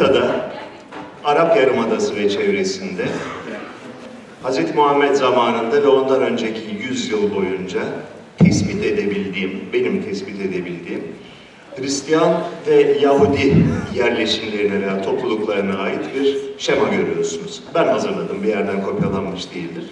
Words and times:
haritada 0.00 0.50
Arap 1.24 1.56
Yarımadası 1.56 2.16
ve 2.16 2.30
çevresinde 2.30 3.04
Hz. 4.44 4.74
Muhammed 4.74 5.14
zamanında 5.14 5.82
ve 5.82 5.88
ondan 5.88 6.22
önceki 6.22 6.60
100 6.80 7.10
yıl 7.10 7.34
boyunca 7.34 7.80
tespit 8.38 8.84
edebildiğim, 8.84 9.60
benim 9.72 10.02
tespit 10.02 10.40
edebildiğim 10.40 11.02
Hristiyan 11.76 12.42
ve 12.66 12.98
Yahudi 13.00 13.56
yerleşimlerine 13.94 14.80
veya 14.80 15.02
topluluklarına 15.02 15.78
ait 15.78 16.14
bir 16.14 16.36
şema 16.58 16.88
görüyorsunuz. 16.88 17.62
Ben 17.74 17.84
hazırladım, 17.84 18.42
bir 18.42 18.48
yerden 18.48 18.82
kopyalanmış 18.82 19.54
değildir. 19.54 19.84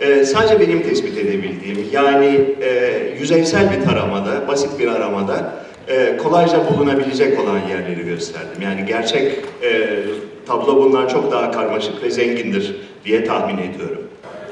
Ee, 0.00 0.24
sadece 0.24 0.60
benim 0.60 0.82
tespit 0.82 1.18
edebildiğim, 1.18 1.88
yani 1.92 2.40
e, 2.60 2.98
yüzeysel 3.20 3.72
bir 3.72 3.84
taramada, 3.84 4.48
basit 4.48 4.78
bir 4.78 4.88
aramada 4.88 5.54
e, 5.88 6.16
kolayca 6.16 6.58
bulunabilecek 6.70 7.40
olan 7.40 7.58
yerleri 7.58 8.04
gösterdim. 8.04 8.62
Yani 8.62 8.86
gerçek 8.86 9.32
e, 9.62 9.98
tablo 10.46 10.76
bundan 10.76 11.06
çok 11.06 11.32
daha 11.32 11.50
karmaşık 11.50 12.02
ve 12.02 12.10
zengindir 12.10 12.76
diye 13.04 13.24
tahmin 13.24 13.58
ediyorum. 13.58 14.02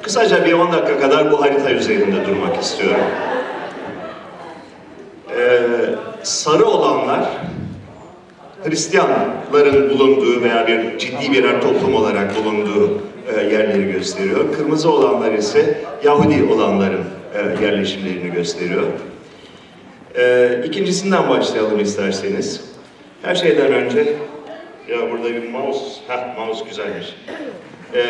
Kısaca 0.02 0.44
bir 0.44 0.52
10 0.52 0.72
dakika 0.72 1.00
kadar 1.00 1.32
bu 1.32 1.42
harita 1.42 1.70
üzerinde 1.70 2.26
durmak 2.26 2.62
istiyorum. 2.62 3.04
Ee, 5.38 5.60
sarı 6.22 6.64
olanlar 6.64 7.28
Hristiyanların 8.64 9.90
bulunduğu 9.90 10.42
veya 10.42 10.66
bir 10.66 10.98
ciddi 10.98 11.32
birer 11.32 11.62
toplum 11.62 11.94
olarak 11.94 12.44
bulunduğu 12.44 12.90
e, 13.34 13.40
yerleri 13.40 13.92
gösteriyor. 13.92 14.56
Kırmızı 14.56 14.90
olanlar 14.92 15.32
ise 15.32 15.80
Yahudi 16.04 16.52
olanların 16.52 17.04
e, 17.34 17.64
yerleşimlerini 17.64 18.32
gösteriyor. 18.32 18.82
E, 20.18 20.50
ikincisinden 20.64 21.28
başlayalım 21.28 21.80
isterseniz. 21.80 22.60
Her 23.22 23.34
şeyden 23.34 23.72
önce, 23.72 23.98
ya 24.88 25.10
burada 25.10 25.34
bir 25.34 25.48
mouse, 25.48 25.80
heh 26.08 26.38
mouse 26.38 26.64
güzelmiş. 26.68 27.06
E, 27.94 28.00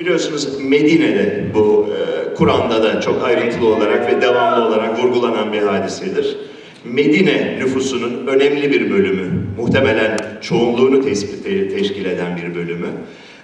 biliyorsunuz 0.00 0.60
Medine'de 0.60 1.44
bu 1.54 1.88
e, 1.88 2.34
Kur'an'da 2.34 2.82
da 2.82 3.00
çok 3.00 3.24
ayrıntılı 3.24 3.74
olarak 3.74 4.12
ve 4.12 4.22
devamlı 4.22 4.66
olarak 4.66 4.98
vurgulanan 4.98 5.52
bir 5.52 5.62
hadisedir. 5.62 6.36
Medine 6.84 7.58
nüfusunun 7.58 8.26
önemli 8.26 8.70
bir 8.70 8.90
bölümü, 8.90 9.30
muhtemelen 9.58 10.16
çoğunluğunu 10.40 11.04
tespit 11.04 11.44
teşkil 11.70 12.04
eden 12.04 12.36
bir 12.36 12.54
bölümü, 12.54 12.88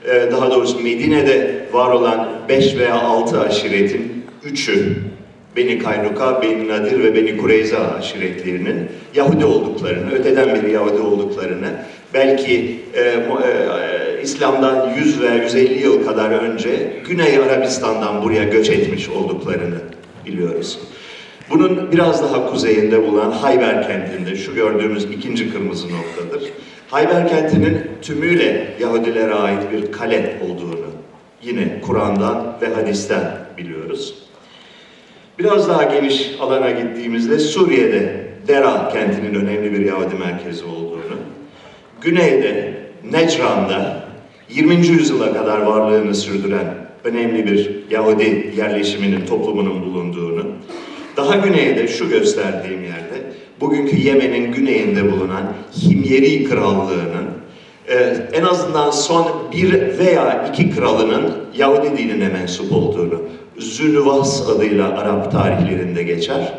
e, 0.09 0.31
daha 0.33 0.51
doğrusu 0.51 0.81
Medine'de 0.81 1.67
var 1.73 1.91
olan 1.91 2.29
5 2.49 2.77
veya 2.77 2.95
6 3.01 3.41
aşiretin 3.41 4.25
3'ü 4.45 4.97
Beni 5.57 5.79
Kaynuka, 5.79 6.43
Beni 6.43 6.69
Nadir 6.69 7.05
ve 7.05 7.15
Beni 7.15 7.37
Kureyza 7.37 7.79
aşiretlerinin 7.79 8.89
Yahudi 9.15 9.45
olduklarını, 9.45 10.13
öteden 10.13 10.55
beri 10.55 10.73
Yahudi 10.73 11.01
olduklarını, 11.01 11.69
belki 12.15 12.81
e, 12.95 13.01
e, 13.01 14.23
İslam'dan 14.23 14.95
100 14.99 15.21
veya 15.21 15.35
150 15.35 15.83
yıl 15.83 16.07
kadar 16.07 16.31
önce 16.31 16.93
Güney 17.09 17.39
Arabistan'dan 17.39 18.23
buraya 18.23 18.45
göç 18.45 18.71
etmiş 18.71 19.09
olduklarını 19.09 19.79
biliyoruz. 20.27 20.79
Bunun 21.51 21.93
biraz 21.93 22.23
daha 22.23 22.51
kuzeyinde 22.51 23.07
bulunan 23.07 23.31
Hayber 23.31 23.89
kentinde, 23.89 24.37
şu 24.37 24.55
gördüğümüz 24.55 25.05
ikinci 25.05 25.53
kırmızı 25.53 25.87
noktadır. 25.87 26.51
Hayber 26.89 27.29
kentinin 27.29 27.81
tümüyle 28.03 28.75
Yahudilere 28.81 29.35
ait 29.35 29.73
bir 29.73 29.93
kale 29.93 30.39
olduğunu 30.45 30.87
yine 31.43 31.81
Kur'an'dan 31.81 32.57
ve 32.63 32.75
hadisten 32.75 33.23
biliyoruz. 33.59 34.26
Biraz 35.39 35.69
daha 35.69 35.83
geniş 35.83 36.31
alana 36.41 36.71
gittiğimizde 36.71 37.39
Suriye'de 37.39 38.27
Dera 38.49 38.89
kentinin 38.89 39.35
önemli 39.35 39.73
bir 39.73 39.87
Yahudi 39.87 40.15
merkezi 40.15 40.65
olduğunu, 40.65 41.17
güneyde 42.01 42.75
Necran'da 43.13 44.05
20. 44.51 44.75
yüzyıla 44.75 45.33
kadar 45.33 45.61
varlığını 45.61 46.15
sürdüren 46.15 46.75
önemli 47.05 47.47
bir 47.47 47.71
Yahudi 47.91 48.53
yerleşiminin, 48.57 49.27
toplumunun 49.27 49.83
bulunduğunu, 49.83 50.47
daha 51.17 51.37
güneyde 51.37 51.89
şu 51.89 52.09
gösterdiğim 52.09 52.85
yerde, 52.85 53.23
bugünkü 53.61 53.97
Yemen'in 53.97 54.53
güneyinde 54.53 55.13
bulunan 55.13 55.53
Himyeri 55.83 56.45
Krallığı'nın 56.45 57.27
e, 57.89 57.95
en 58.33 58.43
azından 58.43 58.91
son 58.91 59.27
bir 59.53 59.99
veya 59.99 60.49
iki 60.53 60.71
kralının 60.77 61.33
Yahudi 61.57 61.99
dinine 61.99 62.29
mensup 62.29 62.73
olduğunu, 62.73 63.23
Zülvas 63.59 64.49
adıyla 64.49 64.99
Arap 64.99 65.33
tarihlerinde 65.33 66.03
geçer. 66.03 66.55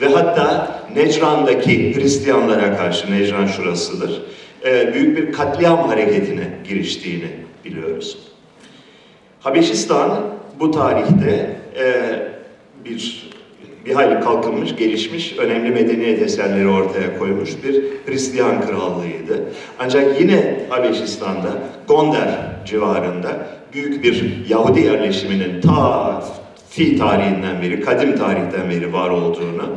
Ve 0.00 0.08
hatta 0.08 0.80
Necran'daki 0.96 1.96
Hristiyanlara 1.96 2.76
karşı, 2.76 3.12
Necran 3.12 3.46
şurasıdır, 3.46 4.22
e, 4.64 4.94
büyük 4.94 5.16
bir 5.16 5.32
katliam 5.32 5.88
hareketine 5.88 6.48
giriştiğini 6.68 7.28
biliyoruz. 7.64 8.18
Habeşistan 9.40 10.20
bu 10.60 10.70
tarihte 10.70 11.56
e, 11.78 11.94
bir 12.84 13.32
bir 13.86 13.94
hayli 13.94 14.20
kalkınmış, 14.20 14.76
gelişmiş, 14.76 15.38
önemli 15.38 15.70
medeniyet 15.70 16.22
eserleri 16.22 16.68
ortaya 16.68 17.18
koymuş 17.18 17.50
bir 17.64 17.84
Hristiyan 18.06 18.60
krallığıydı. 18.66 19.42
Ancak 19.78 20.20
yine 20.20 20.60
Habeşistan'da, 20.68 21.48
Gonder 21.88 22.28
civarında 22.66 23.46
büyük 23.72 24.04
bir 24.04 24.44
Yahudi 24.48 24.80
yerleşiminin 24.80 25.60
ta 25.60 26.22
fi 26.72 26.96
tarihinden 26.98 27.62
beri, 27.62 27.80
kadim 27.80 28.16
tarihten 28.16 28.70
beri 28.70 28.92
var 28.92 29.10
olduğunu 29.10 29.68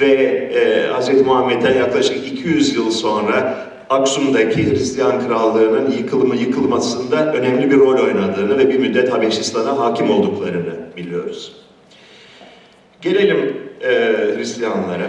ve 0.00 0.12
e, 0.54 0.92
Hz. 0.92 1.26
Muhammed'den 1.26 1.74
yaklaşık 1.78 2.26
200 2.26 2.76
yıl 2.76 2.90
sonra 2.90 3.68
Aksum'daki 3.90 4.70
Hristiyan 4.70 5.26
krallığının 5.26 5.90
yıkılımı 5.90 6.36
yıkılmasında 6.36 7.32
önemli 7.32 7.70
bir 7.70 7.76
rol 7.76 8.04
oynadığını 8.04 8.58
ve 8.58 8.68
bir 8.68 8.78
müddet 8.78 9.12
Habeşistan'a 9.12 9.78
hakim 9.78 10.10
olduklarını 10.10 10.74
biliyoruz. 10.96 11.52
Gelelim 13.02 13.56
e, 13.82 13.90
Hristiyanlara. 14.36 15.06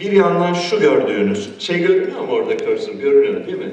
Bir 0.00 0.12
yandan 0.12 0.52
şu 0.52 0.80
gördüğünüz, 0.80 1.50
şey 1.58 1.78
görünüyor 1.78 2.20
mu 2.20 2.32
orada 2.32 2.58
cursor? 2.58 2.92
Görünüyor 2.92 3.46
değil 3.46 3.58
mi? 3.58 3.70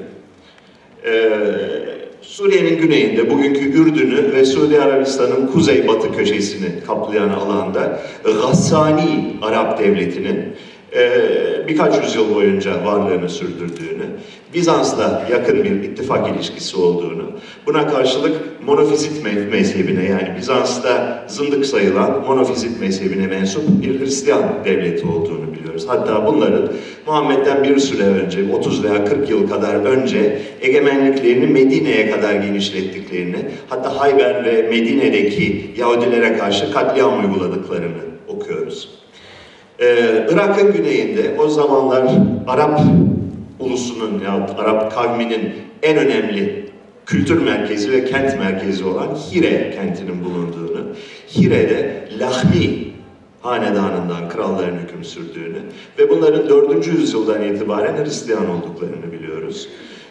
Ee, 1.04 1.91
Suriye'nin 2.22 2.78
güneyinde, 2.78 3.30
bugünkü 3.30 3.72
Ürdün'ü 3.72 4.32
ve 4.32 4.44
Suudi 4.44 4.80
Arabistan'ın 4.80 5.46
kuzey-batı 5.46 6.12
köşesini 6.12 6.84
kaplayan 6.86 7.28
alanda 7.28 8.00
Ghassani 8.24 9.36
Arap 9.42 9.78
Devleti'nin 9.78 10.56
birkaç 11.68 12.04
yüzyıl 12.04 12.34
boyunca 12.34 12.84
varlığını 12.84 13.28
sürdürdüğünü, 13.28 14.04
Bizans'la 14.54 15.28
yakın 15.30 15.64
bir 15.64 15.70
ittifak 15.70 16.36
ilişkisi 16.36 16.76
olduğunu, 16.76 17.30
buna 17.66 17.88
karşılık 17.88 18.36
monofizit 18.66 19.24
mezhebine 19.52 20.04
yani 20.04 20.36
Bizans'ta 20.38 21.24
zındık 21.28 21.66
sayılan 21.66 22.24
monofizit 22.26 22.80
mezhebine 22.80 23.26
mensup 23.26 23.82
bir 23.82 24.00
Hristiyan 24.00 24.42
devleti 24.64 25.06
olduğunu 25.06 25.54
biliyoruz. 25.54 25.84
Hatta 25.88 26.26
bunların 26.26 26.72
Muhammed'den 27.06 27.64
bir 27.64 27.78
süre 27.78 28.02
önce, 28.02 28.52
30 28.52 28.84
veya 28.84 29.04
40 29.04 29.30
yıl 29.30 29.48
kadar 29.48 29.74
önce 29.74 30.38
egemenliklerini 30.60 31.46
Medine'ye 31.46 32.10
kadar 32.10 32.34
genişlettiklerini, 32.34 33.38
hatta 33.68 34.00
Hayber 34.00 34.44
ve 34.44 34.62
Medine'deki 34.62 35.70
Yahudilere 35.78 36.38
karşı 36.38 36.72
katliam 36.72 37.20
uyguladıklarını 37.20 38.02
okuyoruz. 38.28 39.01
Ee, 39.80 40.26
Irak'ın 40.30 40.72
güneyinde 40.72 41.34
o 41.38 41.48
zamanlar 41.48 42.04
Arap 42.46 42.80
ulusunun 43.60 44.20
ya 44.24 44.46
Arap 44.58 44.94
kavminin 44.94 45.52
en 45.82 45.96
önemli 45.96 46.68
kültür 47.06 47.42
merkezi 47.42 47.92
ve 47.92 48.04
kent 48.04 48.38
merkezi 48.38 48.84
olan 48.84 49.14
Hire 49.14 49.70
kentinin 49.70 50.24
bulunduğunu, 50.24 50.86
Hire'de 51.36 52.08
Lahmi 52.20 52.92
hanedanından 53.40 54.28
kralların 54.28 54.78
hüküm 54.78 55.04
sürdüğünü 55.04 55.58
ve 55.98 56.10
bunların 56.10 56.48
4. 56.48 56.86
yüzyıldan 56.86 57.42
itibaren 57.42 58.04
Hristiyan 58.04 58.50
olduklarını 58.50 59.12
biliyoruz. 59.12 59.68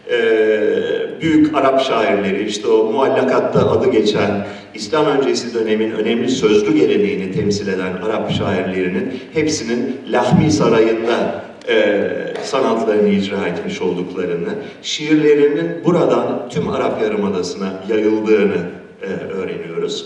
Ee, 0.10 1.22
büyük 1.22 1.56
Arap 1.56 1.82
şairleri, 1.82 2.46
işte 2.46 2.68
o 2.68 2.92
muallakatta 2.92 3.72
adı 3.72 3.92
geçen 3.92 4.48
İslam 4.74 5.06
öncesi 5.06 5.54
dönemin 5.54 5.92
önemli 5.92 6.30
sözlü 6.30 6.74
geleneğini 6.74 7.32
temsil 7.32 7.68
eden 7.68 7.94
Arap 8.06 8.32
şairlerinin 8.32 9.20
hepsinin 9.34 9.98
Lahmi 10.12 10.52
Sarayı'nda 10.52 11.44
e, 11.70 12.10
sanatlarını 12.44 13.10
icra 13.10 13.48
etmiş 13.48 13.82
olduklarını, 13.82 14.50
şiirlerinin 14.82 15.86
buradan 15.86 16.50
tüm 16.50 16.70
Arap 16.70 17.02
Yarımadası'na 17.02 17.74
yayıldığını 17.90 18.58
e, 19.02 19.34
öğreniyoruz. 19.34 20.06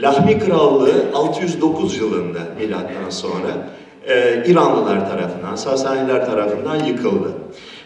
Lahmi 0.00 0.38
Krallığı 0.38 1.04
609 1.14 1.98
yılında 1.98 2.38
milattan 2.60 3.10
sonra 3.10 3.68
e, 4.08 4.42
İranlılar 4.46 5.10
tarafından, 5.10 5.56
Sasaniler 5.56 6.26
tarafından 6.26 6.84
yıkıldı. 6.84 7.28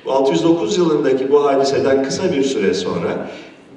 Bu 0.05 0.12
609 0.12 0.79
yılındaki 0.79 1.31
bu 1.31 1.45
hadiseden 1.45 2.03
kısa 2.03 2.33
bir 2.33 2.43
süre 2.43 2.75
sonra 2.75 3.29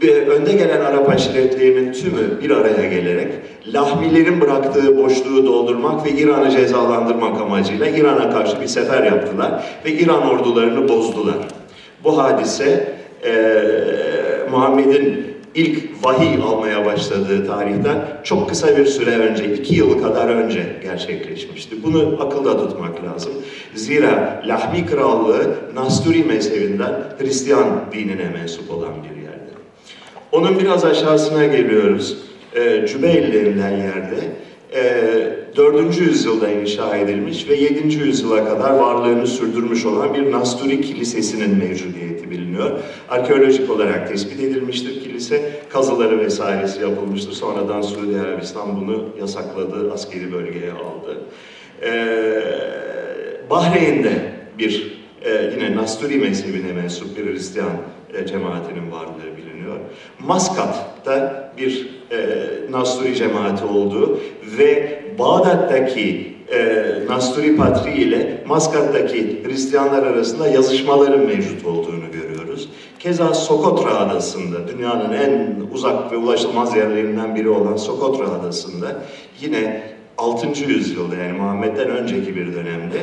önde 0.05 0.53
gelen 0.53 0.81
Arap 0.81 1.09
aşiretlerinin 1.09 1.93
tümü 1.93 2.41
bir 2.41 2.49
araya 2.49 2.89
gelerek 2.89 3.33
Lahmilerin 3.73 4.41
bıraktığı 4.41 4.97
boşluğu 4.97 5.45
doldurmak 5.45 6.05
ve 6.05 6.09
İran'ı 6.09 6.51
cezalandırmak 6.51 7.41
amacıyla 7.41 7.87
İran'a 7.87 8.29
karşı 8.29 8.61
bir 8.61 8.67
sefer 8.67 9.03
yaptılar 9.03 9.63
ve 9.85 9.91
İran 9.91 10.29
ordularını 10.29 10.89
bozdular. 10.89 11.37
Bu 12.03 12.17
hadise 12.17 12.93
e, 13.25 13.33
Muhammed'in 14.51 15.27
ilk 15.55 16.05
vahiy 16.05 16.43
almaya 16.43 16.85
başladığı 16.85 17.47
tarihten 17.47 18.07
çok 18.23 18.49
kısa 18.49 18.77
bir 18.77 18.85
süre 18.85 19.17
önce, 19.17 19.53
iki 19.53 19.75
yıl 19.75 20.01
kadar 20.01 20.27
önce 20.27 20.63
gerçekleşmişti. 20.83 21.83
Bunu 21.83 22.17
akılda 22.21 22.57
tutmak 22.57 23.03
lazım. 23.03 23.31
Zira 23.77 24.43
Lahmi 24.47 24.85
Krallığı 24.85 25.55
Nasturi 25.75 26.23
mezhebinden 26.23 26.93
Hristiyan 27.19 27.81
dinine 27.93 28.29
mensup 28.29 28.71
olan 28.71 28.93
bir 29.03 29.21
yerde. 29.21 29.51
Onun 30.31 30.59
biraz 30.59 30.85
aşağısına 30.85 31.45
geliyoruz. 31.45 32.17
E, 32.55 32.87
Cübeyl 32.87 33.33
denilen 33.33 33.77
yerde 33.77 34.17
e, 34.75 35.37
4. 35.55 35.99
yüzyılda 35.99 36.49
inşa 36.49 36.97
edilmiş 36.97 37.49
ve 37.49 37.55
7. 37.55 37.95
yüzyıla 37.95 38.45
kadar 38.45 38.71
varlığını 38.73 39.27
sürdürmüş 39.27 39.85
olan 39.85 40.13
bir 40.13 40.31
Nasturi 40.31 40.81
Kilisesi'nin 40.81 41.57
mevcudiyeti 41.57 42.31
biliniyor. 42.31 42.79
Arkeolojik 43.09 43.69
olarak 43.69 44.07
tespit 44.09 44.39
edilmiştir 44.39 45.03
kilise, 45.03 45.51
kazıları 45.69 46.19
vesairesi 46.19 46.81
yapılmıştır. 46.81 47.31
Sonradan 47.31 47.81
Suudi 47.81 48.19
Arabistan 48.19 48.81
bunu 48.81 49.05
yasakladı, 49.19 49.93
askeri 49.93 50.33
bölgeye 50.33 50.71
aldı. 50.71 51.17
Ee, 51.83 52.86
Bahreyn'de 53.49 54.31
bir 54.57 54.97
e, 55.21 55.51
yine 55.53 55.75
Nasturi 55.75 56.17
mezhebine 56.17 56.71
mensup 56.71 57.17
bir 57.17 57.25
Hristiyan 57.25 57.71
e, 58.13 58.25
cemaatinin 58.25 58.91
varlığı 58.91 59.37
biliniyor. 59.37 59.77
Maskat'ta 60.19 61.51
bir 61.57 61.89
e, 62.11 62.17
Nasturi 62.71 63.15
cemaati 63.15 63.65
olduğu 63.65 64.19
ve 64.57 64.99
Bağdat'taki 65.19 66.37
e, 66.51 66.85
Nasturi 67.09 67.55
Patri 67.55 67.91
ile 67.91 68.43
Maskat'taki 68.47 69.43
Hristiyanlar 69.45 70.03
arasında 70.03 70.47
yazışmaların 70.47 71.25
mevcut 71.25 71.65
olduğunu 71.65 72.11
görüyoruz. 72.11 72.69
Keza 72.99 73.33
Sokotra 73.33 73.97
Adası'nda, 73.97 74.67
dünyanın 74.67 75.13
en 75.13 75.55
uzak 75.73 76.11
ve 76.11 76.17
ulaşılmaz 76.17 76.75
yerlerinden 76.75 77.35
biri 77.35 77.49
olan 77.49 77.75
Sokotra 77.75 78.29
Adası'nda 78.29 79.03
yine 79.41 79.83
6. 80.17 80.47
yüzyılda 80.63 81.15
yani 81.15 81.33
Muhammed'den 81.33 81.89
önceki 81.89 82.35
bir 82.35 82.53
dönemde 82.53 82.97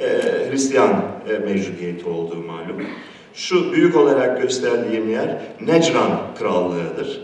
e, 0.00 0.06
Hristiyan 0.50 1.02
e, 1.28 1.38
mevcudiyeti 1.38 2.08
olduğu 2.08 2.42
malum. 2.46 2.86
Şu 3.34 3.72
büyük 3.72 3.96
olarak 3.96 4.42
gösterdiğim 4.42 5.10
yer 5.10 5.38
Necran 5.66 6.20
Krallığı'dır. 6.38 7.20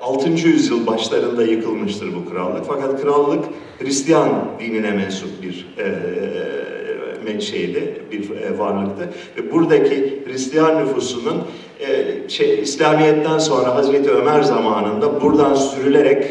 6. 0.00 0.28
yüzyıl 0.30 0.86
başlarında 0.86 1.42
yıkılmıştır 1.42 2.14
bu 2.14 2.30
krallık. 2.30 2.64
Fakat 2.66 3.02
krallık 3.02 3.44
Hristiyan 3.78 4.30
dinine 4.60 4.90
mensup 4.90 5.42
bir 5.42 5.66
e, 5.78 7.40
şeydi, 7.40 8.02
bir 8.12 8.30
e, 8.30 8.58
varlıktı. 8.58 9.08
Ve 9.36 9.52
buradaki 9.52 10.22
Hristiyan 10.26 10.84
nüfusunun 10.84 11.42
e, 11.80 12.28
şey, 12.28 12.60
İslamiyet'ten 12.60 13.38
sonra 13.38 13.74
Hazreti 13.74 14.10
Ömer 14.10 14.42
zamanında 14.42 15.20
buradan 15.20 15.54
sürülerek 15.54 16.24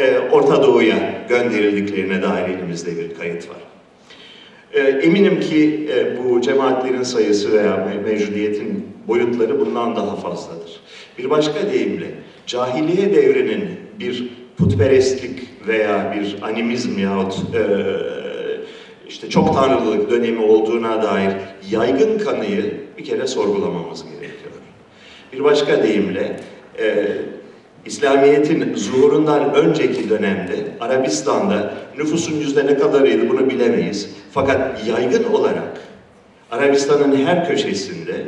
e, 0.00 0.18
Orta 0.32 0.62
Doğu'ya 0.62 1.24
gönderildiklerine 1.28 2.22
dair 2.22 2.48
elimizde 2.48 2.96
bir 2.96 3.14
kayıt 3.14 3.48
var. 3.48 3.71
E, 4.72 4.80
eminim 4.80 5.40
ki 5.40 5.88
e, 5.94 6.18
bu 6.18 6.40
cemaatlerin 6.40 7.02
sayısı 7.02 7.52
veya 7.52 8.00
mevcudiyetin 8.04 8.86
boyutları 9.08 9.60
bundan 9.60 9.96
daha 9.96 10.16
fazladır. 10.16 10.80
Bir 11.18 11.30
başka 11.30 11.72
deyimle, 11.72 12.06
cahiliye 12.46 13.14
devrinin 13.14 13.64
bir 14.00 14.28
putperestlik 14.56 15.40
veya 15.66 16.16
bir 16.16 16.42
animizm 16.42 16.98
yahut 16.98 17.34
e, 17.54 17.62
işte 19.08 19.28
çok 19.28 19.54
tanrılılık 19.54 20.10
dönemi 20.10 20.42
olduğuna 20.42 21.02
dair 21.02 21.32
yaygın 21.70 22.18
kanıyı 22.18 22.74
bir 22.98 23.04
kere 23.04 23.26
sorgulamamız 23.26 24.04
gerekiyor. 24.04 24.52
Bir 25.32 25.44
başka 25.44 25.82
deyimle, 25.82 26.36
e, 26.78 27.06
İslamiyet'in 27.86 28.74
zuhurundan 28.74 29.54
önceki 29.54 30.10
dönemde 30.10 30.54
Arabistan'da 30.80 31.74
nüfusun 31.98 32.34
yüzde 32.40 32.66
ne 32.66 32.78
kadarıydı 32.78 33.28
bunu 33.28 33.50
bilemeyiz. 33.50 34.10
Fakat 34.34 34.86
yaygın 34.88 35.24
olarak 35.24 35.80
Arabistan'ın 36.50 37.26
her 37.26 37.48
köşesinde 37.48 38.26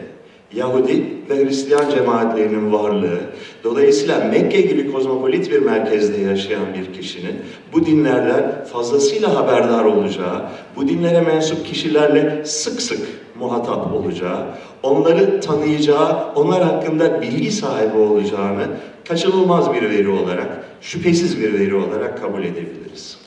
Yahudi 0.53 1.05
ve 1.31 1.45
Hristiyan 1.45 1.91
cemaatlerinin 1.91 2.73
varlığı, 2.73 3.21
dolayısıyla 3.65 4.25
Mekke 4.25 4.61
gibi 4.61 4.93
kozmopolit 4.93 5.51
bir 5.51 5.59
merkezde 5.59 6.21
yaşayan 6.21 6.67
bir 6.75 7.01
kişinin 7.01 7.37
bu 7.73 7.87
dinlerden 7.87 8.65
fazlasıyla 8.73 9.35
haberdar 9.35 9.85
olacağı, 9.85 10.43
bu 10.77 10.89
dinlere 10.89 11.21
mensup 11.21 11.67
kişilerle 11.67 12.45
sık 12.45 12.83
sık 12.83 13.09
muhatap 13.39 13.95
olacağı, 13.95 14.47
onları 14.83 15.41
tanıyacağı, 15.41 16.35
onlar 16.35 16.63
hakkında 16.63 17.23
bilgi 17.23 17.51
sahibi 17.51 17.99
olacağını 17.99 18.67
kaçınılmaz 19.09 19.75
bir 19.75 19.91
veri 19.91 20.09
olarak, 20.09 20.65
şüphesiz 20.81 21.41
bir 21.41 21.55
veri 21.55 21.75
olarak 21.75 22.23
kabul 22.23 22.45
edebiliriz. 22.45 23.19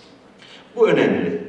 Bu 0.75 0.87
önemli. 0.87 1.41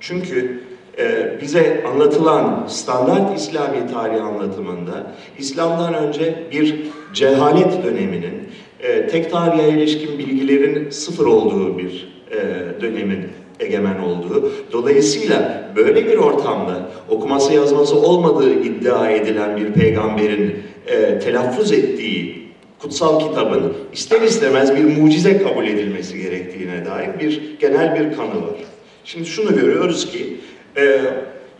Çünkü 0.00 0.61
e, 0.98 1.38
bize 1.40 1.84
anlatılan 1.92 2.66
standart 2.68 3.38
İslami 3.38 3.92
tarih 3.92 4.24
anlatımında 4.24 5.12
İslam'dan 5.38 5.94
önce 5.94 6.34
bir 6.52 6.76
cehalet 7.14 7.84
döneminin, 7.84 8.48
e, 8.80 9.06
tek 9.06 9.30
tarihe 9.30 9.68
ilişkin 9.68 10.18
bilgilerin 10.18 10.90
sıfır 10.90 11.26
olduğu 11.26 11.78
bir 11.78 12.12
e, 12.30 12.40
dönemin 12.80 13.26
egemen 13.60 13.98
olduğu. 13.98 14.52
Dolayısıyla 14.72 15.70
böyle 15.76 16.06
bir 16.06 16.16
ortamda 16.16 16.88
okuması 17.08 17.52
yazması 17.52 17.96
olmadığı 17.96 18.54
iddia 18.54 19.10
edilen 19.10 19.56
bir 19.56 19.72
peygamberin 19.72 20.56
e, 20.86 21.18
telaffuz 21.18 21.72
ettiği 21.72 22.48
kutsal 22.78 23.20
kitabın 23.20 23.72
ister 23.92 24.20
istemez 24.20 24.76
bir 24.76 24.84
mucize 24.84 25.42
kabul 25.42 25.66
edilmesi 25.66 26.18
gerektiğine 26.18 26.86
dair 26.86 27.20
bir 27.20 27.58
genel 27.60 27.94
bir 27.94 28.16
kanı 28.16 28.34
var. 28.34 28.56
Şimdi 29.04 29.26
şunu 29.26 29.54
görüyoruz 29.54 30.12
ki 30.12 30.36
e, 30.76 31.00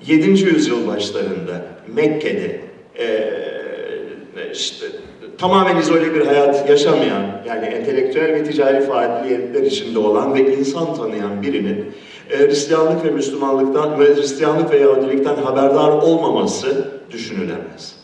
7. 0.06 0.28
yüzyıl 0.28 0.86
başlarında 0.86 1.64
Mekke'de 1.94 2.60
e, 2.98 3.32
işte 4.52 4.86
tamamen 5.38 5.76
izole 5.76 6.14
bir 6.14 6.26
hayat 6.26 6.68
yaşamayan 6.68 7.42
yani 7.48 7.66
entelektüel 7.66 8.32
ve 8.34 8.44
ticari 8.44 8.80
faaliyetler 8.80 9.62
içinde 9.62 9.98
olan 9.98 10.34
ve 10.34 10.56
insan 10.56 10.94
tanıyan 10.94 11.42
birinin 11.42 11.92
e, 12.30 12.38
Hristiyanlık 12.38 13.04
ve 13.04 13.10
Müslümanlıktan 13.10 14.00
ve 14.00 14.14
Hristiyanlık 14.14 14.70
ve 14.70 14.78
Yahudilikten 14.78 15.36
haberdar 15.36 15.88
olmaması 15.88 16.88
düşünülemez. 17.10 17.96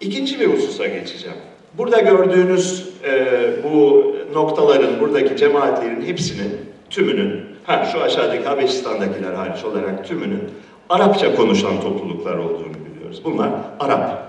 İkinci 0.00 0.40
bir 0.40 0.46
hususa 0.46 0.86
geçeceğim. 0.86 1.36
Burada 1.78 2.00
gördüğünüz 2.00 2.88
e, 3.04 3.26
bu 3.64 4.04
noktaların, 4.34 5.00
buradaki 5.00 5.36
cemaatlerin 5.36 6.06
hepsinin, 6.06 6.50
tümünün, 6.90 7.43
ha 7.64 7.84
şu 7.92 8.02
aşağıdaki 8.02 8.44
Habeşistan'dakiler 8.44 9.32
hariç 9.32 9.64
olarak 9.64 10.08
tümünün 10.08 10.42
Arapça 10.88 11.34
konuşan 11.34 11.80
topluluklar 11.80 12.36
olduğunu 12.36 12.74
biliyoruz. 12.90 13.22
Bunlar 13.24 13.50
Arap. 13.80 14.24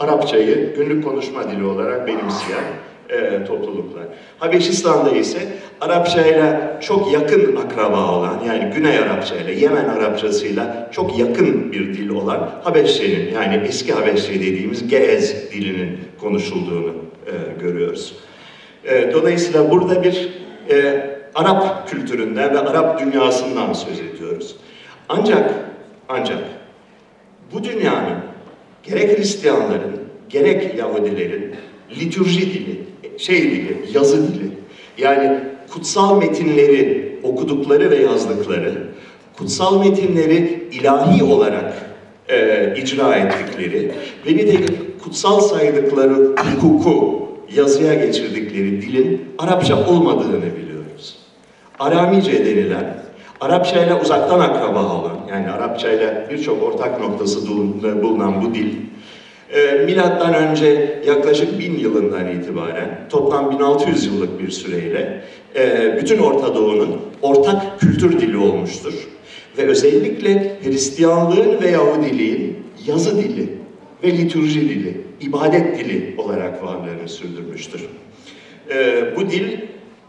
Arapçayı 0.00 0.74
günlük 0.76 1.04
konuşma 1.04 1.50
dili 1.50 1.64
olarak 1.64 2.06
benimseyen 2.06 2.64
e, 3.10 3.44
topluluklar. 3.44 4.04
Habeşistan'da 4.38 5.10
ise 5.10 5.38
Arapçayla 5.80 6.78
çok 6.80 7.12
yakın 7.12 7.56
akraba 7.56 8.10
olan 8.10 8.40
yani 8.46 8.74
Güney 8.74 8.98
Arapçayla, 8.98 9.52
Yemen 9.52 9.84
Arapçasıyla 9.84 10.90
çok 10.92 11.18
yakın 11.18 11.72
bir 11.72 11.94
dil 11.94 12.08
olan 12.08 12.50
Habeşçe'nin 12.64 13.34
yani 13.34 13.62
eski 13.68 13.92
Habeşçe 13.92 14.34
dediğimiz 14.34 14.88
Geez 14.88 15.52
dilinin 15.52 15.98
konuşulduğunu 16.20 16.92
e, 17.26 17.60
görüyoruz. 17.60 18.14
E, 18.84 19.12
dolayısıyla 19.12 19.70
burada 19.70 20.02
bir 20.02 20.28
e, 20.70 21.13
Arap 21.34 21.88
kültüründen 21.88 22.54
ve 22.54 22.58
Arap 22.58 23.00
dünyasından 23.00 23.72
söz 23.72 24.00
ediyoruz. 24.00 24.56
Ancak 25.08 25.54
ancak 26.08 26.38
bu 27.52 27.64
dünyanın 27.64 28.18
gerek 28.82 29.18
Hristiyanların 29.18 30.00
gerek 30.28 30.78
Yahudilerin 30.78 31.54
litürji 32.00 32.54
dili, 32.54 32.80
şey 33.18 33.42
dili, 33.42 33.78
yazı 33.94 34.34
dili. 34.34 34.50
Yani 34.98 35.40
kutsal 35.72 36.18
metinleri 36.18 37.18
okudukları 37.22 37.90
ve 37.90 37.96
yazdıkları, 37.96 38.88
kutsal 39.38 39.84
metinleri 39.84 40.68
ilahi 40.72 41.24
olarak 41.24 41.74
e, 42.28 42.74
icra 42.76 43.14
ettikleri 43.14 43.92
ve 44.26 44.38
bir 44.38 44.46
de 44.46 44.66
kutsal 45.02 45.40
saydıkları 45.40 46.36
hukuku 46.36 47.28
yazıya 47.54 47.94
geçirdikleri 47.94 48.82
dilin 48.82 49.24
Arapça 49.38 49.86
olmadığını 49.86 50.56
biliyoruz. 50.56 50.73
Aramice 51.84 52.46
denilen, 52.46 52.96
Arapça 53.40 53.84
ile 53.84 53.94
uzaktan 53.94 54.40
akraba 54.40 54.80
olan, 54.80 55.16
yani 55.30 55.50
Arapça 55.50 55.92
ile 55.92 56.26
birçok 56.30 56.62
ortak 56.62 57.00
noktası 57.00 57.48
bulunan 58.02 58.44
bu 58.44 58.54
dil, 58.54 58.72
e, 59.52 59.84
milattan 59.84 60.34
önce 60.34 61.00
yaklaşık 61.06 61.58
bin 61.58 61.78
yılından 61.78 62.28
itibaren 62.28 63.08
toplam 63.10 63.50
1600 63.50 64.06
yıllık 64.06 64.40
bir 64.40 64.50
süreyle 64.50 65.22
e, 65.56 65.96
bütün 66.02 66.18
Orta 66.18 66.54
Doğu'nun 66.54 67.00
ortak 67.22 67.80
kültür 67.80 68.20
dili 68.20 68.36
olmuştur. 68.36 68.94
ve 69.58 69.62
özellikle 69.62 70.56
Hristiyanlığın 70.64 71.62
ve 71.62 71.70
Yahudiliğin 71.70 72.56
yazı 72.86 73.18
dili 73.18 73.48
ve 74.02 74.12
liturji 74.12 74.60
dili, 74.60 75.00
ibadet 75.20 75.78
dili 75.78 76.14
olarak 76.18 76.62
varlığını 76.62 77.08
sürdürmüştür. 77.08 77.88
Bu 79.16 79.30
dil 79.30 79.58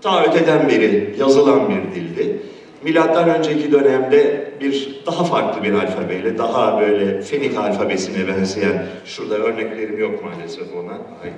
ta 0.05 0.24
öteden 0.24 0.69
beri 0.69 1.15
yazılan 1.19 1.69
bir 1.69 1.95
dildi. 1.95 2.39
Milattan 2.83 3.29
önceki 3.29 3.71
dönemde 3.71 4.51
bir 4.62 5.01
daha 5.05 5.24
farklı 5.24 5.63
bir 5.63 5.74
alfabeyle, 5.74 6.38
daha 6.38 6.81
böyle 6.81 7.21
Fenik 7.21 7.57
alfabesine 7.57 8.27
benzeyen, 8.27 8.85
şurada 9.05 9.35
örneklerim 9.35 10.00
yok 10.00 10.24
maalesef 10.24 10.75
ona 10.75 10.91
ait. 10.91 11.33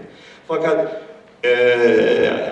Fakat 0.48 1.02
e, 1.46 1.50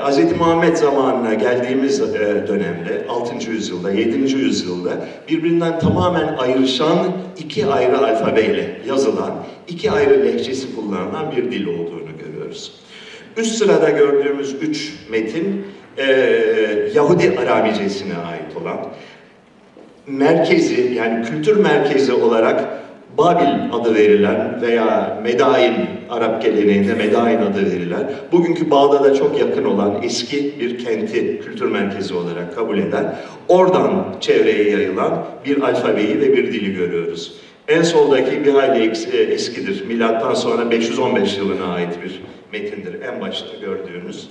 Hz. 0.03 0.38
Muhammed 0.39 0.75
zamanına 0.75 1.34
geldiğimiz 1.34 2.01
e, 2.01 2.48
dönemde, 2.48 3.05
6. 3.10 3.51
yüzyılda, 3.51 3.91
7. 3.91 4.17
yüzyılda 4.17 4.91
birbirinden 5.29 5.79
tamamen 5.79 6.36
ayrışan 6.38 6.98
iki 7.38 7.65
ayrı 7.65 7.98
alfabeyle 7.98 8.81
yazılan, 8.88 9.31
iki 9.67 9.91
ayrı 9.91 10.25
lehçesi 10.25 10.75
kullanılan 10.75 11.31
bir 11.31 11.51
dil 11.51 11.67
olduğunu 11.67 12.17
görüyoruz. 12.25 12.72
Üst 13.38 13.55
sırada 13.55 13.89
gördüğümüz 13.89 14.55
üç 14.62 14.93
metin 15.10 15.65
e, 15.98 16.06
Yahudi 16.94 17.40
Aramicesine 17.40 18.14
ait 18.14 18.58
olan 18.62 18.78
merkezi 20.08 20.94
yani 20.94 21.25
kültür 21.25 21.58
merkezi 21.58 22.14
olarak 22.14 22.86
Babil 23.18 23.74
adı 23.74 23.96
verilen 23.96 24.62
veya 24.62 25.20
Medain 25.24 25.74
Arap 26.10 26.42
geleneğinde 26.42 26.94
Medain 26.94 27.38
adı 27.38 27.66
verilen 27.66 28.12
bugünkü 28.32 28.72
Bağdat'a 28.72 29.14
çok 29.14 29.40
yakın 29.40 29.66
olan 29.66 30.04
eski 30.04 30.60
bir 30.60 30.78
kenti 30.86 31.42
kültür 31.42 31.72
merkezi 31.72 32.14
olarak 32.14 32.56
kabul 32.56 32.78
eden 32.78 33.16
oradan 33.48 34.06
çevreye 34.22 34.70
yayılan 34.70 35.25
bir 35.46 35.62
alfabeyi 35.62 36.22
ve 36.22 36.34
bir 36.34 36.54
dili 36.54 36.74
görüyoruz. 36.74 37.36
En 37.68 37.82
soldaki 37.82 38.46
bir 38.46 38.54
hayli 38.54 38.92
e, 39.14 39.18
eskidir. 39.18 39.86
Milattan 39.88 40.34
sonra 40.34 40.72
515 40.72 41.38
yılına 41.38 41.74
ait 41.74 42.04
bir 42.04 42.22
metindir. 42.52 43.02
En 43.02 43.22
başta 43.22 43.58
gördüğünüz. 43.62 44.30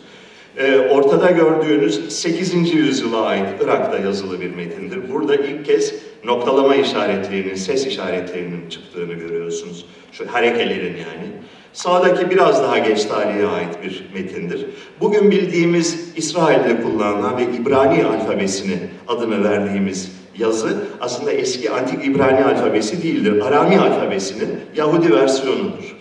E, 0.56 0.78
ortada 0.78 1.30
gördüğünüz 1.30 2.12
8. 2.12 2.74
yüzyıla 2.74 3.20
ait 3.22 3.46
Irak'ta 3.64 3.98
yazılı 3.98 4.40
bir 4.40 4.54
metindir. 4.54 5.12
Burada 5.12 5.36
ilk 5.36 5.66
kez 5.66 5.94
noktalama 6.24 6.74
işaretlerinin, 6.74 7.54
ses 7.54 7.86
işaretlerinin 7.86 8.68
çıktığını 8.68 9.12
görüyorsunuz. 9.12 9.86
Şu 10.12 10.26
harekelerin 10.32 10.96
yani. 10.96 11.26
Sağdaki 11.72 12.30
biraz 12.30 12.62
daha 12.62 12.78
geç 12.78 13.04
tarihe 13.04 13.46
ait 13.46 13.82
bir 13.82 14.04
metindir. 14.14 14.66
Bugün 15.00 15.30
bildiğimiz 15.30 16.12
İsrail'de 16.16 16.82
kullanılan 16.82 17.38
ve 17.38 17.42
İbrani 17.42 18.04
alfabesini 18.04 18.78
adını 19.08 19.44
verdiğimiz 19.44 20.12
yazı 20.38 20.76
aslında 21.00 21.32
eski 21.32 21.70
antik 21.70 22.06
İbrani 22.06 22.44
alfabesi 22.44 23.02
değildir. 23.02 23.40
Arami 23.46 23.78
alfabesinin 23.78 24.48
Yahudi 24.76 25.12
versiyonudur. 25.12 25.96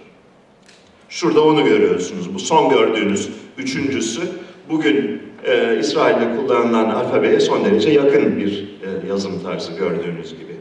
Şurada 1.09 1.43
onu 1.43 1.65
görüyorsunuz. 1.65 2.33
Bu 2.33 2.39
son 2.39 2.69
gördüğünüz 2.69 3.29
üçüncüsü 3.57 4.21
bugün 4.69 5.21
e, 5.45 5.79
İsrail'de 5.79 6.35
kullanılan 6.35 6.89
alfabeye 6.89 7.39
son 7.39 7.65
derece 7.65 7.89
yakın 7.89 8.37
bir 8.37 8.51
e, 8.59 9.07
yazım 9.07 9.43
tarzı 9.43 9.71
gördüğünüz 9.73 10.31
gibi. 10.31 10.53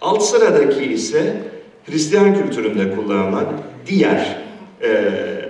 Alt 0.00 0.22
sıradaki 0.22 0.84
ise 0.84 1.36
Hristiyan 1.86 2.42
kültüründe 2.42 2.96
kullanılan 2.96 3.46
diğer 3.86 4.36
e, 4.82 4.90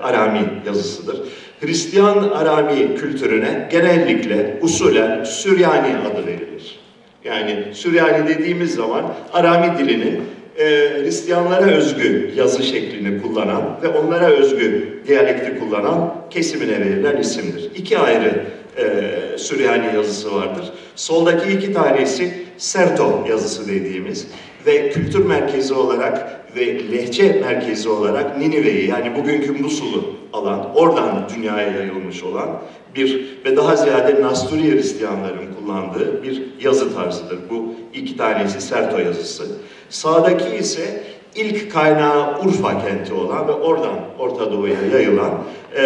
Arami 0.01 0.41
yazısıdır. 0.67 1.21
Hristiyan 1.61 2.31
Arami 2.31 2.97
kültürüne 2.97 3.69
genellikle 3.73 4.59
usulen 4.63 5.25
Süryani 5.25 5.97
adı 5.99 6.27
verilir. 6.27 6.79
Yani 7.25 7.65
Süryani 7.73 8.29
dediğimiz 8.29 8.75
zaman 8.75 9.15
Arami 9.33 9.79
dilinin 9.79 10.21
e, 10.59 10.65
Hristiyanlara 11.03 11.67
özgü 11.67 12.33
yazı 12.37 12.63
şeklini 12.63 13.23
kullanan 13.23 13.63
ve 13.83 13.89
onlara 13.89 14.27
özgü 14.27 14.89
diyalekti 15.07 15.59
kullanan 15.59 16.15
kesimine 16.31 16.81
verilen 16.81 17.17
isimdir. 17.17 17.71
İki 17.77 17.99
ayrı 17.99 18.45
e, 18.79 19.39
Süryani 19.39 19.95
yazısı 19.95 20.35
vardır. 20.35 20.73
Soldaki 20.97 21.53
iki 21.53 21.73
tanesi 21.73 22.33
Serto 22.59 23.25
yazısı 23.29 23.69
dediğimiz 23.69 24.27
ve 24.67 24.91
kültür 24.91 25.27
merkezi 25.27 25.75
olarak 25.75 26.41
ve 26.57 26.91
lehçe 26.93 27.33
merkezi 27.33 27.89
olarak 27.89 28.39
Ninive'yi 28.39 28.89
yani 28.89 29.17
bugünkü 29.17 29.53
Musul'u 29.53 30.17
alan, 30.33 30.75
oradan 30.75 31.29
dünyaya 31.37 31.71
yayılmış 31.71 32.23
olan 32.23 32.49
bir 32.95 33.27
ve 33.45 33.57
daha 33.57 33.77
ziyade 33.77 34.23
Nasturi 34.23 34.73
Hristiyanların 34.73 35.55
kullandığı 35.61 36.23
bir 36.23 36.43
yazı 36.61 36.95
tarzıdır. 36.95 37.39
Bu 37.51 37.75
iki 37.95 38.17
tanesi 38.17 38.61
Serto 38.61 38.99
yazısı. 38.99 39.45
Sağdaki 39.91 40.57
ise 40.57 41.03
ilk 41.35 41.73
kaynağı 41.73 42.41
Urfa 42.41 42.87
kenti 42.87 43.15
olan 43.15 43.49
ve 43.49 43.53
oradan 43.53 43.95
Orta 44.19 44.53
Doğu'ya 44.53 44.83
yayılan 44.93 45.33
e, 45.77 45.83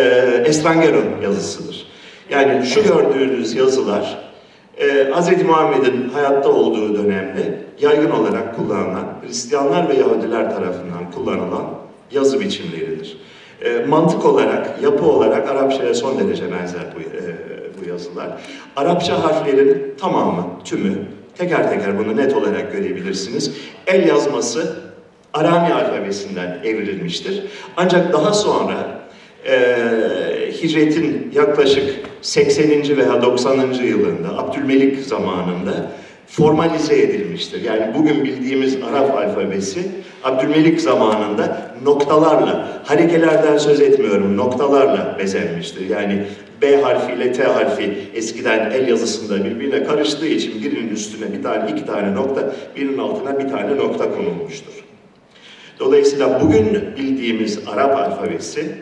Estrangero 0.47 1.03
yazısıdır. 1.23 1.87
Yani 2.31 2.67
şu 2.67 2.83
gördüğünüz 2.83 3.55
yazılar 3.55 4.31
e, 4.79 4.87
Hz. 4.87 5.43
Muhammed'in 5.45 6.09
hayatta 6.09 6.49
olduğu 6.49 6.95
dönemde 6.95 7.59
yaygın 7.81 8.11
olarak 8.11 8.57
kullanılan 8.57 9.07
Hristiyanlar 9.27 9.89
ve 9.89 9.95
Yahudiler 9.95 10.51
tarafından 10.55 11.11
kullanılan 11.15 11.65
yazı 12.11 12.41
biçimleridir. 12.41 13.17
E, 13.65 13.85
mantık 13.85 14.25
olarak, 14.25 14.83
yapı 14.83 15.05
olarak 15.05 15.49
Arapçaya 15.51 15.95
son 15.95 16.19
derece 16.19 16.53
benzer 16.53 16.83
bu, 16.97 17.01
e, 17.01 17.21
bu 17.81 17.89
yazılar. 17.89 18.29
Arapça 18.77 19.25
harflerin 19.25 19.95
tamamı, 20.01 20.45
tümü, 20.65 20.99
teker 21.41 21.71
teker 21.71 21.99
bunu 21.99 22.17
net 22.17 22.35
olarak 22.35 22.73
görebilirsiniz. 22.73 23.53
El 23.87 24.09
yazması 24.09 24.77
Arami 25.33 25.75
alfabesinden 25.75 26.59
evrilmiştir. 26.65 27.43
Ancak 27.77 28.13
daha 28.13 28.33
sonra 28.33 29.01
e, 29.47 29.57
hicretin 30.63 31.33
yaklaşık 31.35 31.85
80. 32.23 32.97
veya 32.97 33.23
90. 33.23 33.73
yılında 33.73 34.39
Abdülmelik 34.39 35.01
zamanında 35.01 35.91
formalize 36.27 37.03
edilmiştir. 37.03 37.65
Yani 37.65 37.95
bugün 37.99 38.25
bildiğimiz 38.25 38.77
Arap 38.91 39.19
alfabesi 39.19 39.81
Abdülmelik 40.25 40.81
zamanında 40.81 41.73
noktalarla, 41.85 42.83
harekelerden 42.85 43.59
söz 43.59 43.81
etmiyorum, 43.81 44.37
noktalarla 44.37 45.17
bezenmiştir. 45.19 45.89
Yani 45.91 46.27
B 46.63 46.83
harfi 46.83 47.13
ile 47.13 47.33
T 47.33 47.45
harfi 47.45 47.99
eskiden 48.15 48.71
el 48.71 48.89
yazısında 48.89 49.45
birbirine 49.45 49.85
karıştığı 49.85 50.27
için 50.27 50.63
birinin 50.63 50.89
üstüne 50.89 51.33
bir 51.33 51.43
tane, 51.43 51.71
iki 51.71 51.87
tane 51.87 52.15
nokta, 52.15 52.55
birinin 52.77 52.99
altına 52.99 53.39
bir 53.39 53.49
tane 53.49 53.77
nokta 53.77 54.15
konulmuştur. 54.15 54.85
Dolayısıyla 55.79 56.41
bugün 56.41 56.97
bildiğimiz 56.97 57.61
Arap 57.67 57.97
alfabesi 57.97 58.75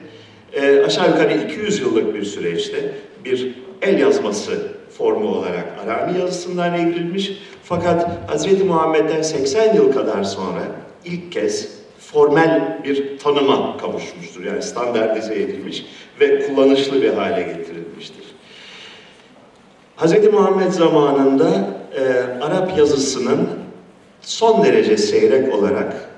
e, 0.53 0.81
aşağı 0.81 1.09
yukarı 1.09 1.35
200 1.35 1.81
yıllık 1.81 2.15
bir 2.15 2.25
süreçte 2.25 2.93
bir 3.25 3.55
el 3.83 3.99
yazması 3.99 4.53
formu 4.99 5.29
olarak 5.29 5.67
Arami 5.85 6.19
yazısından 6.19 6.75
evrilmiş. 6.75 7.33
Fakat 7.63 8.11
Hz. 8.35 8.63
Muhammed'den 8.63 9.23
80 9.23 9.75
yıl 9.75 9.93
kadar 9.93 10.25
sonra 10.25 10.63
ilk 11.05 11.33
kez 11.33 11.79
formel 11.99 12.79
bir 12.85 13.19
tanıma 13.19 13.77
kavuşmuştur. 13.77 14.45
Yani 14.45 14.63
standartize 14.63 15.35
edilmiş 15.35 15.85
ve 16.21 16.47
kullanışlı 16.47 17.03
bir 17.03 17.09
hale 17.09 17.43
getirilmiştir. 17.43 18.25
Hz. 19.97 20.33
Muhammed 20.33 20.71
zamanında 20.71 21.49
e, 21.99 22.03
Arap 22.43 22.79
yazısının 22.79 23.49
son 24.21 24.65
derece 24.65 24.97
seyrek 24.97 25.55
olarak 25.55 26.09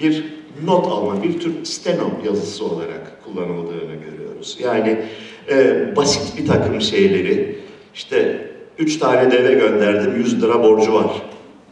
bir 0.00 0.24
not 0.64 0.86
alma, 0.86 1.22
bir 1.22 1.40
tür 1.40 1.64
steno 1.64 2.10
yazısı 2.26 2.64
olarak 2.64 3.24
kullanıldığını 3.24 3.94
görüyoruz. 4.10 4.58
Yani 4.60 4.98
e, 5.50 5.96
basit 5.96 6.38
bir 6.38 6.46
takım 6.46 6.80
şeyleri, 6.80 7.58
işte 7.94 8.48
üç 8.78 8.98
tane 8.98 9.30
deve 9.30 9.54
gönderdim, 9.54 10.16
yüz 10.16 10.42
lira 10.42 10.62
borcu 10.62 10.94
var 10.94 11.22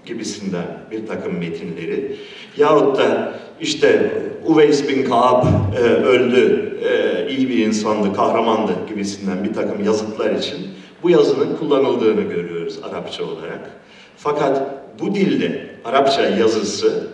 gibisinden 0.07 0.67
bir 0.91 1.07
takım 1.07 1.39
metinleri 1.39 2.17
yahut 2.57 2.99
da 2.99 3.35
işte 3.61 4.13
Uveys 4.47 4.89
bin 4.89 5.05
Kaab 5.05 5.47
e, 5.77 5.81
öldü, 5.81 6.73
e, 6.85 7.18
iyi 7.29 7.49
bir 7.49 7.67
insandı, 7.67 8.13
kahramandı 8.13 8.73
gibisinden 8.89 9.45
bir 9.45 9.55
takım 9.55 9.85
yazıtlar 9.85 10.35
için 10.35 10.57
bu 11.03 11.11
yazının 11.11 11.57
kullanıldığını 11.57 12.21
görüyoruz 12.21 12.79
Arapça 12.91 13.25
olarak. 13.25 13.71
Fakat 14.17 14.63
bu 15.01 15.15
dilde 15.15 15.67
Arapça 15.85 16.23
yazısı 16.23 17.09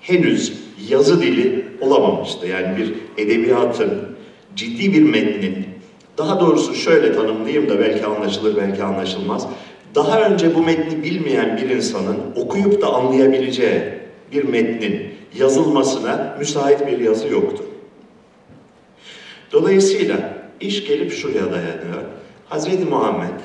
henüz 0.00 0.52
yazı 0.88 1.22
dili 1.22 1.64
olamamıştı. 1.80 2.46
Yani 2.46 2.76
bir 2.76 2.94
edebiyatın, 3.24 3.90
ciddi 4.56 4.92
bir 4.92 5.02
metnin, 5.02 5.66
daha 6.18 6.40
doğrusu 6.40 6.74
şöyle 6.74 7.12
tanımlayayım 7.12 7.68
da 7.68 7.78
belki 7.78 8.06
anlaşılır, 8.06 8.56
belki 8.56 8.82
anlaşılmaz. 8.82 9.46
Daha 9.94 10.20
önce 10.20 10.54
bu 10.54 10.62
metni 10.62 11.02
bilmeyen 11.02 11.56
bir 11.62 11.70
insanın 11.70 12.16
okuyup 12.36 12.82
da 12.82 12.94
anlayabileceği 12.94 13.82
bir 14.32 14.44
metnin 14.44 15.02
yazılmasına 15.38 16.36
müsait 16.38 16.86
bir 16.86 16.98
yazı 16.98 17.28
yoktu. 17.28 17.64
Dolayısıyla 19.54 20.38
iş 20.60 20.86
gelip 20.86 21.12
şuraya 21.12 21.52
dayanıyor. 21.52 22.02
Hazreti 22.48 22.84
Muhammed 22.84 23.40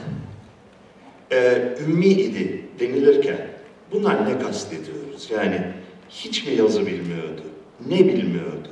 e, 1.32 1.62
ümmi 1.88 2.06
idi 2.06 2.66
denilirken 2.80 3.50
Bunlar 3.92 4.26
ne 4.26 4.40
kastediyoruz? 4.40 5.32
Yani 5.32 5.62
hiç 6.10 6.48
mi 6.48 6.54
yazı 6.54 6.80
bilmiyordu? 6.80 7.42
Ne 7.90 8.00
bilmiyordu? 8.00 8.70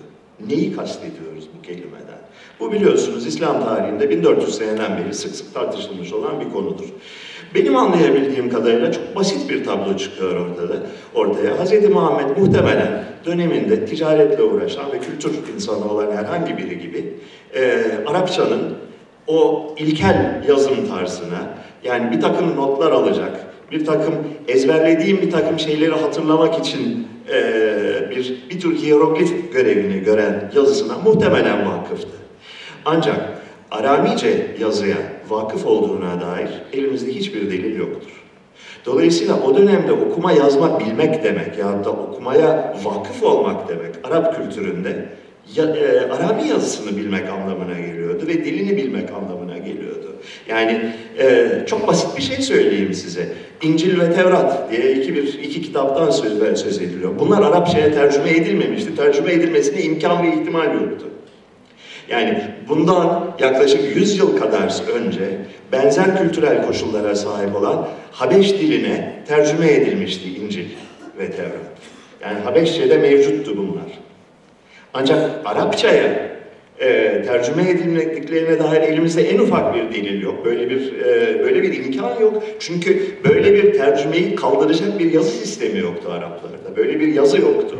Neyi 0.47 0.75
kastediyoruz 0.75 1.47
bu 1.57 1.61
kelimeden? 1.61 2.17
Bu 2.59 2.71
biliyorsunuz 2.71 3.25
İslam 3.27 3.63
tarihinde 3.63 4.09
1400 4.09 4.55
seneden 4.55 4.97
beri 4.97 5.13
sık 5.13 5.35
sık 5.35 5.53
tartışılmış 5.53 6.13
olan 6.13 6.39
bir 6.39 6.49
konudur. 6.49 6.85
Benim 7.55 7.75
anlayabildiğim 7.75 8.49
kadarıyla 8.49 8.91
çok 8.91 9.15
basit 9.15 9.49
bir 9.49 9.65
tablo 9.65 9.97
çıkıyor 9.97 10.35
orada 10.35 10.69
da, 10.69 10.83
ortaya. 11.15 11.65
Hz. 11.65 11.89
Muhammed 11.89 12.37
muhtemelen 12.37 13.03
döneminde 13.27 13.85
ticaretle 13.85 14.43
uğraşan 14.43 14.91
ve 14.91 14.99
kültür 14.99 15.31
insanı 15.55 15.91
olan 15.91 16.11
herhangi 16.17 16.57
biri 16.57 16.79
gibi 16.79 17.13
e, 17.55 17.83
Arapçanın 18.07 18.73
o 19.27 19.67
ilkel 19.77 20.43
yazım 20.47 20.87
tarzına, 20.87 21.57
yani 21.83 22.11
bir 22.11 22.21
takım 22.21 22.55
notlar 22.55 22.91
alacak, 22.91 23.45
bir 23.71 23.85
takım 23.85 24.13
ezberlediğim 24.47 25.21
bir 25.21 25.31
takım 25.31 25.59
şeyleri 25.59 25.91
hatırlamak 25.91 26.59
için 26.59 27.07
e, 27.31 27.41
bir, 28.11 28.43
bir 28.49 28.59
tür 28.59 28.77
hieroglif 28.77 29.53
görevini 29.53 30.03
gören 30.03 30.51
yazısına 30.55 30.97
muhtemelen 30.97 31.71
vakıftı. 31.71 32.17
Ancak 32.85 33.37
Aramice 33.71 34.47
yazıya 34.59 34.97
vakıf 35.29 35.65
olduğuna 35.65 36.21
dair 36.21 36.49
elimizde 36.73 37.11
hiçbir 37.11 37.51
delil 37.51 37.79
yoktur. 37.79 38.16
Dolayısıyla 38.87 39.39
o 39.43 39.57
dönemde 39.57 39.91
okuma 39.91 40.31
yazma 40.31 40.79
bilmek 40.79 41.23
demek 41.23 41.57
ya 41.57 41.85
da 41.85 41.91
okumaya 41.91 42.75
vakıf 42.83 43.23
olmak 43.23 43.69
demek 43.69 43.95
Arap 44.03 44.35
kültüründe 44.37 45.05
ya, 45.55 45.65
e, 45.65 46.11
Arabi 46.11 46.47
yazısını 46.47 46.97
bilmek 46.97 47.29
anlamına 47.29 47.79
geliyordu 47.79 48.27
ve 48.27 48.45
dilini 48.45 48.77
bilmek 48.77 49.09
anlamına 49.11 49.57
geliyordu. 49.57 50.15
Yani 50.49 50.91
e, 51.19 51.47
çok 51.67 51.87
basit 51.87 52.17
bir 52.17 52.21
şey 52.21 52.37
söyleyeyim 52.37 52.93
size. 52.93 53.29
İncil 53.61 53.99
ve 53.99 54.13
Tevrat 54.13 54.71
diye 54.71 54.91
iki, 54.93 55.15
bir, 55.15 55.39
iki 55.43 55.61
kitaptan 55.61 56.09
söz, 56.09 56.59
söz 56.59 56.81
ediliyor. 56.81 57.11
Bunlar 57.19 57.41
Arapçaya 57.41 57.91
tercüme 57.91 58.29
edilmemişti. 58.29 58.95
Tercüme 58.95 59.33
edilmesine 59.33 59.81
imkan 59.81 60.23
ve 60.23 60.27
ihtimal 60.27 60.73
yoktu. 60.73 61.05
Yani 62.09 62.43
bundan 62.69 63.35
yaklaşık 63.39 63.95
100 63.95 64.17
yıl 64.17 64.37
kadar 64.37 64.91
önce 64.93 65.37
benzer 65.71 66.17
kültürel 66.17 66.65
koşullara 66.65 67.15
sahip 67.15 67.55
olan 67.55 67.87
Habeş 68.11 68.53
diline 68.53 69.23
tercüme 69.27 69.73
edilmişti 69.73 70.29
İncil 70.35 70.65
ve 71.19 71.31
Tevrat. 71.31 71.77
Yani 72.21 72.39
Habeşçe'de 72.39 72.97
mevcuttu 72.97 73.57
bunlar. 73.57 73.99
Ancak 74.93 75.31
Arapçaya 75.45 76.37
e, 76.79 77.21
tercüme 77.25 77.69
edilmekliklerine 77.69 78.59
dair 78.59 78.81
elimizde 78.81 79.29
en 79.29 79.39
ufak 79.39 79.75
bir 79.75 79.95
delil 79.95 80.21
yok. 80.21 80.45
Böyle 80.45 80.69
bir 80.69 80.93
e, 80.99 81.39
böyle 81.43 81.63
bir 81.63 81.85
imkan 81.85 82.19
yok. 82.19 82.43
Çünkü 82.59 83.01
böyle 83.23 83.53
bir 83.53 83.73
tercümeyi 83.73 84.35
kaldıracak 84.35 84.99
bir 84.99 85.13
yazı 85.13 85.31
sistemi 85.31 85.79
yoktu 85.79 86.09
Araplarda. 86.11 86.77
Böyle 86.77 86.99
bir 86.99 87.07
yazı 87.07 87.41
yoktu. 87.41 87.77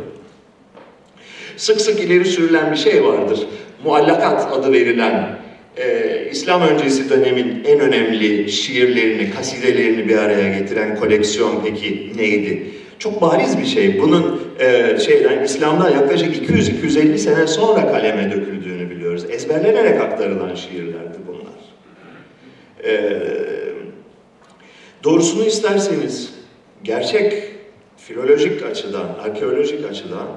Sık 1.56 1.80
sık 1.80 2.00
ileri 2.00 2.24
sürülen 2.24 2.72
bir 2.72 2.76
şey 2.76 3.04
vardır. 3.04 3.46
Muallakat 3.84 4.52
adı 4.52 4.72
verilen 4.72 5.38
e, 5.76 6.28
İslam 6.30 6.62
öncesi 6.62 7.10
dönemin 7.10 7.64
en 7.64 7.80
önemli 7.80 8.52
şiirlerini, 8.52 9.30
kasidelerini 9.30 10.08
bir 10.08 10.18
araya 10.18 10.58
getiren 10.58 10.96
koleksiyon 10.96 11.62
peki 11.64 12.12
neydi? 12.16 12.62
Çok 12.98 13.22
bariz 13.22 13.58
bir 13.58 13.66
şey. 13.66 14.00
Bunun 14.02 14.42
e, 14.60 14.98
şeyden 14.98 15.44
İslam'dan 15.44 15.90
yaklaşık 15.90 16.50
200-250 16.50 17.18
sene 17.18 17.46
sonra 17.46 17.92
kaleme 17.92 18.32
döküldüğünü 18.32 18.90
biliyoruz. 18.90 19.24
Ezberlenerek 19.30 20.00
aktarılan 20.00 20.54
şiirlerdi 20.54 21.18
bunlar. 21.26 21.58
E, 22.84 23.22
doğrusunu 25.04 25.44
isterseniz 25.44 26.34
gerçek 26.82 27.42
filolojik 27.96 28.62
açıdan, 28.62 29.06
arkeolojik 29.24 29.90
açıdan 29.90 30.28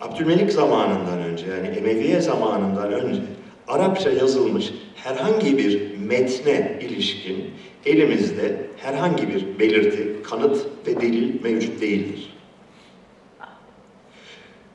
Abdülmelik 0.00 0.52
zamanından 0.52 1.18
önce 1.18 1.46
yani 1.46 1.76
Emeviye 1.76 2.20
zamanından 2.20 2.92
önce 2.92 3.20
Arapça 3.68 4.10
yazılmış 4.10 4.72
herhangi 4.94 5.58
bir 5.58 5.98
metne 5.98 6.78
ilişkin 6.80 7.50
elimizde 7.86 8.66
herhangi 8.76 9.28
bir 9.28 9.58
belirti, 9.58 10.16
kanıt 10.22 10.66
ve 10.86 11.00
delil 11.00 11.42
mevcut 11.42 11.80
değildir. 11.80 12.32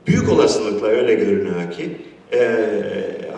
Büyük 0.06 0.28
olasılıkla 0.32 0.86
öyle 0.86 1.14
görünüyor 1.14 1.70
ki 1.70 1.96
e, 2.32 2.56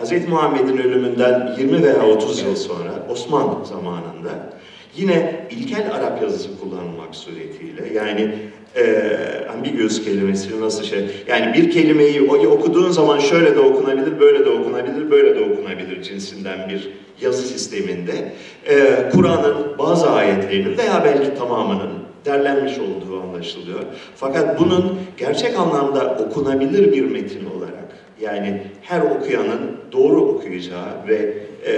Hz. 0.03 0.29
Muhammed'in 0.29 0.77
ölümünden 0.77 1.55
20 1.57 1.83
veya 1.83 2.05
30 2.07 2.41
yıl 2.41 2.55
sonra 2.55 3.07
Osman 3.09 3.63
zamanında 3.63 4.54
yine 4.97 5.47
ilkel 5.51 5.91
Arap 5.91 6.21
yazısı 6.21 6.59
kullanılmak 6.59 7.15
suretiyle 7.15 7.93
yani 7.93 8.31
e, 8.75 9.47
ambiguous 9.53 10.03
kelimesi 10.03 10.61
nasıl 10.61 10.83
şey 10.83 10.99
yani 11.27 11.53
bir 11.53 11.71
kelimeyi 11.71 12.21
okuduğun 12.21 12.91
zaman 12.91 13.19
şöyle 13.19 13.55
de 13.55 13.59
okunabilir, 13.59 14.19
böyle 14.19 14.45
de 14.45 14.49
okunabilir, 14.49 15.11
böyle 15.11 15.35
de 15.35 15.53
okunabilir 15.53 16.01
cinsinden 16.01 16.69
bir 16.69 16.89
yazı 17.21 17.47
sisteminde 17.47 18.31
e, 18.69 19.03
Kur'an'ın 19.11 19.77
bazı 19.77 20.09
ayetlerinin 20.09 20.77
veya 20.77 21.03
belki 21.05 21.35
tamamının 21.35 21.91
derlenmiş 22.25 22.73
olduğu 22.79 23.21
anlaşılıyor. 23.21 23.79
Fakat 24.15 24.59
bunun 24.59 24.99
gerçek 25.17 25.59
anlamda 25.59 26.17
okunabilir 26.27 26.93
bir 26.93 27.05
metin 27.05 27.45
olarak 27.45 27.85
yani 28.21 28.61
her 28.81 29.01
okuyanın 29.01 29.71
doğru 29.91 30.21
okuyacağı 30.21 31.07
ve 31.07 31.33
e, 31.65 31.75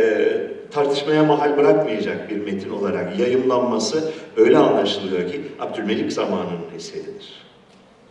tartışmaya 0.71 1.23
mahal 1.23 1.58
bırakmayacak 1.58 2.30
bir 2.30 2.38
metin 2.38 2.69
olarak 2.69 3.19
yayımlanması 3.19 4.12
öyle 4.38 4.58
anlaşılıyor 4.58 5.32
ki 5.32 5.41
Abdülmelik 5.60 6.13
zamanının 6.13 6.75
eseridir. 6.77 7.47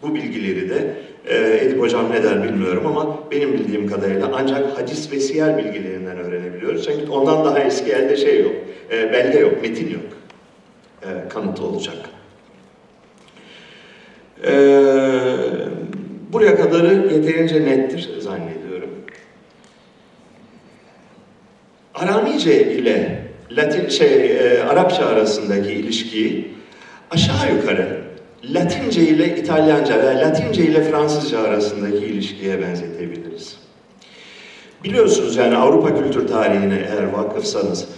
Bu 0.02 0.14
bilgileri 0.14 0.70
de 0.70 0.96
e, 1.26 1.64
Edip 1.64 1.80
Hocam 1.80 2.10
ne 2.10 2.22
der 2.22 2.42
bilmiyorum 2.42 2.86
ama 2.86 3.18
benim 3.30 3.52
bildiğim 3.52 3.86
kadarıyla 3.86 4.30
ancak 4.34 4.78
hadis 4.78 5.12
ve 5.12 5.20
siyer 5.20 5.58
bilgilerinden 5.58 6.18
öğrenebiliyoruz. 6.18 6.84
Çünkü 6.84 7.10
ondan 7.10 7.44
daha 7.44 7.58
eski 7.58 7.92
elde 7.92 8.16
şey 8.16 8.42
yok, 8.42 8.54
e, 8.92 9.12
belge 9.12 9.38
yok, 9.38 9.62
metin 9.62 9.90
yok. 9.90 10.02
E, 11.02 11.28
kanıtı 11.28 11.64
olacak. 11.64 11.96
E, 14.44 14.52
buraya 16.32 16.56
kadarı 16.56 16.94
yeterince 17.14 17.64
nettir 17.64 18.20
zannediyorum. 18.20 18.55
Aramice 21.96 22.72
ile 22.72 23.22
Latin 23.50 23.88
şey 23.88 24.36
e, 24.36 24.62
Arapça 24.62 25.06
arasındaki 25.06 25.72
ilişkiyi 25.72 26.54
aşağı 27.10 27.54
yukarı 27.54 28.00
Latince 28.44 29.00
ile 29.00 29.36
İtalyanca 29.36 29.98
ve 30.02 30.20
Latince 30.20 30.62
ile 30.62 30.82
Fransızca 30.82 31.40
arasındaki 31.40 32.06
ilişkiye 32.06 32.62
benzetebiliriz. 32.62 33.56
Biliyorsunuz 34.84 35.36
yani 35.36 35.56
Avrupa 35.56 36.02
kültür 36.02 36.28
tarihine 36.28 36.74
eğer 36.74 37.12
vakıfsanız 37.12 37.88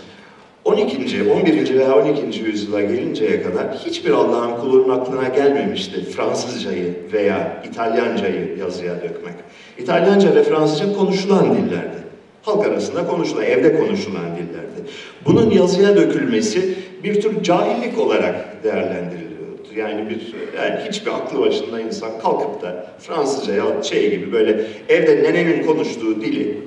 12. 0.65 1.33
11. 1.33 1.79
veya 1.79 1.97
12. 1.97 2.41
yüzyıla 2.41 2.81
gelinceye 2.81 3.43
kadar 3.43 3.75
hiçbir 3.75 4.11
Allah'ın 4.11 4.61
kulunun 4.61 4.89
aklına 4.89 5.29
gelmemişti 5.29 6.05
Fransızcayı 6.05 6.95
veya 7.13 7.63
İtalyancayı 7.71 8.59
yazıya 8.59 8.95
dökmek. 8.97 9.35
İtalyanca 9.79 10.35
ve 10.35 10.43
Fransızca 10.43 10.93
konuşulan 10.93 11.57
dillerdi. 11.57 12.08
Halk 12.49 12.67
arasında 12.67 13.07
konuşulan, 13.07 13.45
evde 13.45 13.77
konuşulan 13.77 14.25
dillerdi. 14.37 14.91
Bunun 15.25 15.51
yazıya 15.51 15.97
dökülmesi 15.97 16.75
bir 17.05 17.21
tür 17.21 17.43
cahillik 17.43 17.99
olarak 17.99 18.65
değerlendiriliyordu. 18.65 19.75
Yani 19.77 20.11
bir 20.11 20.35
yani 20.57 20.81
hiçbir 20.89 21.11
aklı 21.11 21.41
başında 21.41 21.81
insan 21.81 22.11
kalkıp 22.23 22.63
da 22.63 22.87
Fransızca 22.99 23.55
ya 23.55 23.83
şey 23.83 24.11
gibi 24.11 24.33
böyle 24.33 24.67
evde 24.89 25.23
nenenin 25.23 25.67
konuştuğu 25.67 26.21
dili 26.21 26.59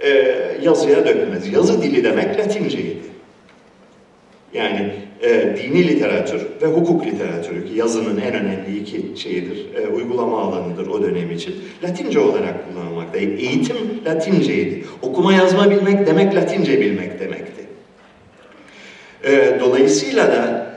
e, 0.00 0.08
yazıya 0.62 1.06
dökmez. 1.06 1.52
Yazı 1.52 1.82
dili 1.82 2.04
demek 2.04 2.38
Latinceydi. 2.38 2.98
Yani 4.52 4.92
e, 5.22 5.56
dini 5.56 5.88
literatür 5.88 6.42
ve 6.62 6.66
hukuk 6.66 7.06
literatürü 7.06 7.66
ki 7.66 7.74
yazının 7.74 8.20
en 8.20 8.34
önemli 8.34 8.78
iki 8.78 9.22
şeyidir, 9.22 9.74
e, 9.74 9.86
uygulama 9.86 10.40
alanıdır 10.40 10.86
o 10.86 11.02
dönem 11.02 11.30
için. 11.30 11.54
Latince 11.84 12.20
olarak 12.20 12.68
kullanılmakta. 12.68 13.18
Eğitim 13.18 13.76
Latinceydi. 14.06 14.84
Okuma 15.02 15.32
yazma 15.32 15.70
bilmek 15.70 16.06
demek 16.06 16.34
Latince 16.34 16.80
bilmek 16.80 17.20
demekti. 17.20 17.66
E, 19.24 19.60
dolayısıyla 19.60 20.26
da 20.26 20.70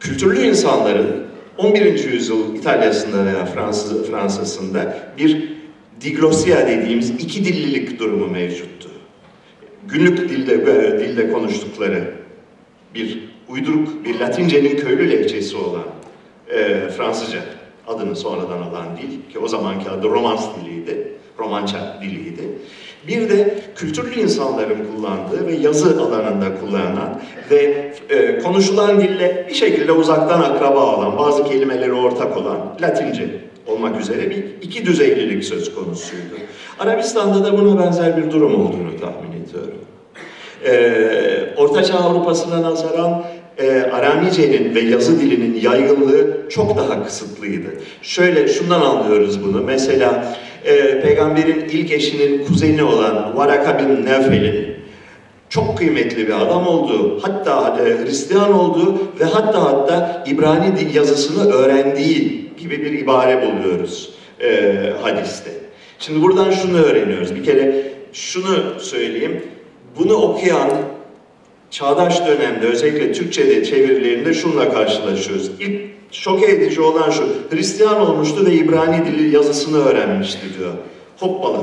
kültürlü 0.00 0.40
insanların 0.40 1.24
11. 1.58 2.12
yüzyıl 2.12 2.54
İtalya'sında 2.54 3.26
veya 3.26 3.46
Fransız, 3.46 4.10
Fransa'sında 4.10 4.96
bir 5.18 5.54
diglosya 6.00 6.68
dediğimiz 6.68 7.10
iki 7.10 7.44
dillilik 7.44 7.98
durumu 7.98 8.26
mevcuttu. 8.26 8.88
Günlük 9.88 10.18
dilde, 10.28 10.66
dilde 11.00 11.32
konuştukları 11.32 12.14
bir 12.94 13.33
uyduruk, 13.48 14.04
bir 14.04 14.20
Latince'nin 14.20 14.76
köylü 14.76 15.10
lehçesi 15.10 15.56
olan 15.56 15.84
e, 16.50 16.88
Fransızca 16.88 17.40
adını 17.86 18.16
sonradan 18.16 18.62
alan 18.62 18.86
dil 18.96 19.32
ki 19.32 19.38
o 19.38 19.48
zamanki 19.48 19.90
adı 19.90 20.08
Romans 20.08 20.46
diliydi, 20.56 21.12
Romança 21.38 21.98
diliydi. 22.02 22.42
Bir 23.08 23.28
de 23.28 23.58
kültürlü 23.76 24.20
insanların 24.20 24.78
kullandığı 24.96 25.46
ve 25.46 25.54
yazı 25.54 26.02
alanında 26.02 26.60
kullanılan 26.60 27.20
ve 27.50 27.92
e, 28.10 28.38
konuşulan 28.38 29.00
dille 29.00 29.46
bir 29.48 29.54
şekilde 29.54 29.92
uzaktan 29.92 30.42
akraba 30.42 30.96
olan, 30.96 31.18
bazı 31.18 31.44
kelimeleri 31.44 31.92
ortak 31.92 32.36
olan 32.36 32.58
Latince 32.82 33.40
olmak 33.66 34.00
üzere 34.00 34.30
bir 34.30 34.44
iki 34.62 34.86
düzeylilik 34.86 35.44
söz 35.44 35.74
konusuydu. 35.74 36.34
Arabistan'da 36.78 37.44
da 37.44 37.58
buna 37.58 37.84
benzer 37.84 38.16
bir 38.16 38.30
durum 38.30 38.54
olduğunu 38.54 39.00
tahmin 39.00 39.44
ediyorum. 39.44 39.78
Ee, 40.66 41.54
Ortaçağ 41.56 41.98
Avrupa'sına 41.98 42.62
nazaran 42.62 43.24
e, 43.58 43.80
Aramice'nin 43.80 44.74
ve 44.74 44.80
yazı 44.80 45.20
dilinin 45.20 45.60
yaygınlığı 45.60 46.48
çok 46.50 46.76
daha 46.76 47.04
kısıtlıydı. 47.04 47.68
Şöyle 48.02 48.48
şundan 48.48 48.80
anlıyoruz 48.80 49.44
bunu. 49.44 49.62
Mesela 49.62 50.36
e, 50.64 51.00
peygamberin 51.00 51.68
ilk 51.72 51.92
eşinin 51.92 52.44
kuzeni 52.44 52.82
olan 52.82 53.36
Varaka 53.36 53.78
bin 53.78 54.06
Nevfel'in 54.06 54.74
çok 55.48 55.78
kıymetli 55.78 56.28
bir 56.28 56.40
adam 56.40 56.66
olduğu, 56.66 57.20
hatta 57.22 57.78
e, 57.80 58.04
Hristiyan 58.04 58.52
olduğu 58.52 58.94
ve 59.20 59.24
hatta 59.24 59.64
hatta 59.64 60.24
İbrani 60.26 60.76
dil 60.76 60.94
yazısını 60.94 61.52
öğrendiği 61.52 62.50
gibi 62.58 62.84
bir 62.84 62.92
ibare 62.92 63.42
buluyoruz 63.42 64.10
e, 64.40 64.74
hadiste. 65.02 65.50
Şimdi 65.98 66.22
buradan 66.22 66.50
şunu 66.50 66.78
öğreniyoruz. 66.78 67.34
Bir 67.34 67.44
kere 67.44 67.82
şunu 68.12 68.80
söyleyeyim. 68.80 69.42
Bunu 69.98 70.14
okuyan 70.14 70.70
çağdaş 71.70 72.26
dönemde 72.26 72.66
özellikle 72.66 73.12
Türkçe'de 73.12 73.64
çevirilerinde 73.64 74.34
şunla 74.34 74.72
karşılaşıyoruz. 74.72 75.50
İlk 75.60 75.80
şok 76.10 76.42
edici 76.42 76.80
olan 76.80 77.10
şu, 77.10 77.28
Hristiyan 77.50 78.00
olmuştu 78.00 78.46
ve 78.46 78.52
İbrani 78.52 79.06
dili 79.06 79.34
yazısını 79.34 79.84
öğrenmişti 79.84 80.40
diyor. 80.58 80.72
Hoppala. 81.20 81.62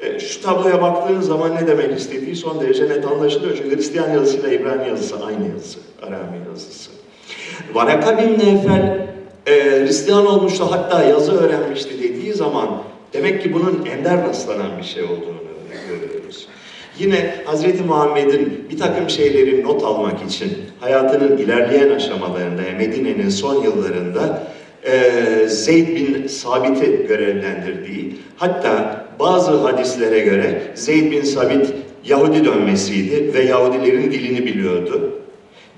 E, 0.00 0.20
şu 0.20 0.42
tabloya 0.42 0.82
baktığın 0.82 1.20
zaman 1.20 1.56
ne 1.56 1.66
demek 1.66 1.98
istediği 1.98 2.36
son 2.36 2.60
derece 2.60 2.88
net 2.88 3.04
anlaşılıyor. 3.04 3.56
Çünkü 3.56 3.76
Hristiyan 3.76 4.10
yazısıyla 4.10 4.48
İbrani 4.48 4.88
yazısı 4.88 5.24
aynı 5.24 5.48
yazı, 5.48 5.78
Arami 6.02 6.38
yazısı. 6.48 6.90
Varaka 7.74 8.18
bin 8.18 8.32
Nefel 8.32 9.08
e, 9.46 9.52
Hristiyan 9.52 10.26
olmuştu 10.26 10.66
hatta 10.70 11.04
yazı 11.04 11.32
öğrenmişti 11.32 12.02
dediği 12.02 12.32
zaman 12.32 12.82
demek 13.12 13.42
ki 13.42 13.52
bunun 13.54 13.86
ender 13.86 14.28
rastlanan 14.28 14.78
bir 14.78 14.84
şey 14.84 15.02
olduğunu 15.02 15.40
görüyoruz. 15.88 16.48
Yine 16.98 17.34
Hz. 17.46 17.80
Muhammed'in 17.86 18.64
bir 18.70 18.78
takım 18.78 19.10
şeyleri 19.10 19.62
not 19.64 19.82
almak 19.84 20.22
için 20.30 20.50
hayatının 20.80 21.38
ilerleyen 21.38 21.90
aşamalarında, 21.90 22.62
Medine'nin 22.78 23.28
son 23.28 23.62
yıllarında 23.62 24.42
e, 24.84 25.48
Zeyd 25.48 25.88
bin 25.88 26.26
Sabit'i 26.26 27.06
görevlendirdiği, 27.08 28.16
hatta 28.36 29.04
bazı 29.18 29.50
hadislere 29.50 30.20
göre 30.20 30.62
Zeyd 30.74 31.12
bin 31.12 31.22
Sabit 31.22 31.66
Yahudi 32.04 32.44
dönmesiydi 32.44 33.34
ve 33.34 33.42
Yahudilerin 33.42 34.12
dilini 34.12 34.46
biliyordu. 34.46 35.10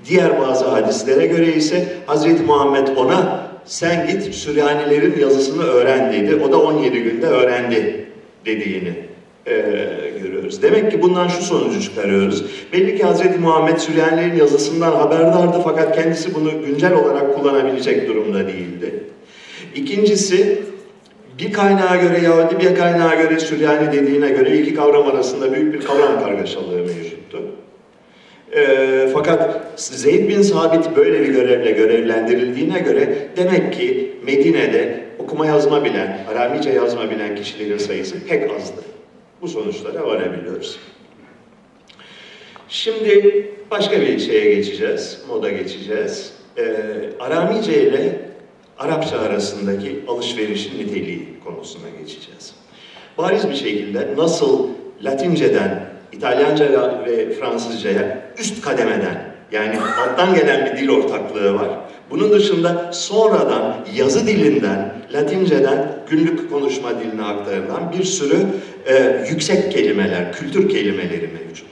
Diğer 0.08 0.40
bazı 0.40 0.64
hadislere 0.64 1.26
göre 1.26 1.54
ise 1.54 1.86
Hz. 2.08 2.40
Muhammed 2.46 2.88
ona 2.96 3.46
sen 3.64 4.06
git 4.06 4.34
Süryanilerin 4.34 5.20
yazısını 5.20 5.62
öğren 5.62 6.12
dedi. 6.12 6.36
O 6.36 6.52
da 6.52 6.62
17 6.62 7.02
günde 7.02 7.26
öğrendi 7.26 8.06
dediğini 8.46 9.11
e, 9.46 9.52
görüyoruz. 10.22 10.62
Demek 10.62 10.90
ki 10.90 11.02
bundan 11.02 11.28
şu 11.28 11.42
sonucu 11.42 11.82
çıkarıyoruz. 11.82 12.44
Belli 12.72 12.98
ki 12.98 13.04
Hz. 13.04 13.40
Muhammed 13.40 13.78
Süryanilerin 13.78 14.36
yazısından 14.36 14.92
haberdardı 14.92 15.60
fakat 15.64 15.96
kendisi 15.96 16.34
bunu 16.34 16.50
güncel 16.66 16.92
olarak 16.92 17.34
kullanabilecek 17.34 18.08
durumda 18.08 18.46
değildi. 18.46 19.04
İkincisi, 19.74 20.62
bir 21.38 21.52
kaynağa 21.52 21.96
göre 21.96 22.20
Yahudi, 22.24 22.60
bir 22.60 22.74
kaynağa 22.74 23.14
göre 23.14 23.40
Süryani 23.40 23.92
dediğine 23.92 24.28
göre 24.28 24.58
iki 24.58 24.74
kavram 24.74 25.06
arasında 25.06 25.52
büyük 25.52 25.74
bir 25.74 25.80
kavram 25.80 26.24
kargaşalığı 26.24 26.78
mevcuttu. 26.78 27.42
E, 28.56 29.08
fakat 29.14 29.60
Zeyd 29.76 30.28
bin 30.28 30.42
Sabit 30.42 30.96
böyle 30.96 31.20
bir 31.20 31.28
görevle 31.28 31.70
görevlendirildiğine 31.70 32.78
göre 32.78 33.08
demek 33.36 33.72
ki 33.72 34.12
Medine'de 34.26 35.04
okuma 35.18 35.46
yazma 35.46 35.84
bilen, 35.84 36.18
Aramice 36.30 36.70
yazma 36.70 37.10
bilen 37.10 37.36
kişilerin 37.36 37.78
sayısı 37.78 38.26
pek 38.28 38.50
azdı. 38.50 38.82
Bu 39.42 39.48
sonuçlara 39.48 40.06
varabiliyoruz. 40.06 40.78
Şimdi 42.68 43.50
başka 43.70 44.00
bir 44.00 44.18
şeye 44.18 44.54
geçeceğiz, 44.54 45.18
moda 45.28 45.50
geçeceğiz. 45.50 46.32
E, 46.58 46.62
Aramice 47.20 47.82
ile 47.82 48.18
Arapça 48.78 49.18
arasındaki 49.18 50.04
alışverişin 50.08 50.78
niteliği 50.78 51.28
konusuna 51.44 51.90
geçeceğiz. 52.00 52.54
Bariz 53.18 53.50
bir 53.50 53.54
şekilde 53.54 54.16
nasıl 54.16 54.68
Latince'den 55.02 55.92
İtalyanca 56.12 57.04
ve 57.06 57.30
Fransızca'ya 57.32 58.32
üst 58.38 58.62
kademeden 58.62 59.31
yani 59.52 59.78
alttan 59.80 60.34
gelen 60.34 60.66
bir 60.66 60.78
dil 60.78 60.88
ortaklığı 60.88 61.54
var. 61.54 61.68
Bunun 62.10 62.32
dışında 62.32 62.92
sonradan 62.92 63.76
yazı 63.94 64.26
dilinden, 64.26 64.92
Latinceden 65.12 65.92
günlük 66.10 66.50
konuşma 66.50 66.90
diline 67.00 67.22
aktarılan 67.22 67.92
bir 67.98 68.04
sürü 68.04 68.36
e, 68.86 69.24
yüksek 69.30 69.72
kelimeler, 69.72 70.32
kültür 70.32 70.68
kelimeleri 70.68 71.30
mevcut. 71.40 71.68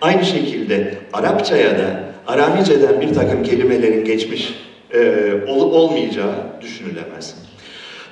Aynı 0.00 0.24
şekilde 0.24 0.94
Arapçaya 1.12 1.78
da 1.78 2.00
Aramice'den 2.26 3.00
bir 3.00 3.14
takım 3.14 3.42
kelimelerin 3.42 4.04
geçmiş 4.04 4.54
e, 4.94 5.32
olup 5.46 5.74
olmayacağı 5.74 6.34
düşünülemez. 6.60 7.34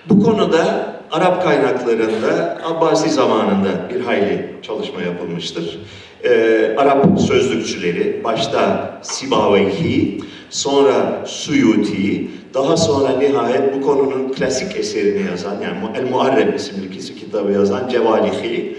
Bu 0.09 0.23
konuda 0.23 0.95
Arap 1.11 1.43
kaynaklarında 1.43 2.59
Abbasi 2.65 3.11
zamanında 3.11 3.69
bir 3.95 4.01
hayli 4.01 4.47
çalışma 4.63 5.03
yapılmıştır. 5.03 5.79
Ee, 6.25 6.75
Arap 6.77 7.21
sözlükçüleri, 7.21 8.25
başta 8.25 8.93
Sibaveyhi, 9.03 10.21
sonra 10.51 11.23
Suyuti, 11.27 12.29
daha 12.55 12.77
sonra 12.77 13.09
nihayet 13.19 13.75
bu 13.75 13.87
konunun 13.87 14.33
klasik 14.33 14.77
eserini 14.77 15.27
yazan, 15.31 15.55
yani 15.63 15.77
El 15.99 16.11
Muharrem 16.11 16.57
isimli 16.57 16.91
kitabı 17.35 17.53
yazan 17.53 17.89
Cevalihi, 17.89 18.77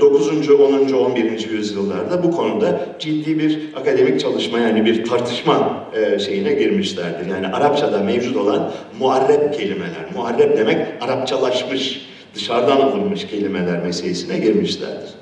9. 0.00 0.50
10. 0.50 0.92
11. 0.92 1.48
yüzyıllarda 1.50 2.22
bu 2.22 2.30
konuda 2.30 2.80
ciddi 2.98 3.38
bir 3.38 3.58
akademik 3.76 4.20
çalışma 4.20 4.58
yani 4.58 4.84
bir 4.84 5.04
tartışma 5.04 5.84
e, 5.94 6.18
şeyine 6.18 6.54
girmişlerdir. 6.54 7.30
Yani 7.30 7.46
Arapçada 7.46 7.98
mevcut 7.98 8.36
olan 8.36 8.72
muharrep 9.00 9.54
kelimeler, 9.54 10.04
muharrep 10.14 10.56
demek 10.56 10.78
Arapçalaşmış, 11.00 12.06
dışarıdan 12.34 12.76
alınmış 12.76 13.26
kelimeler 13.26 13.82
meselesine 13.82 14.38
girmişlerdir. 14.38 15.13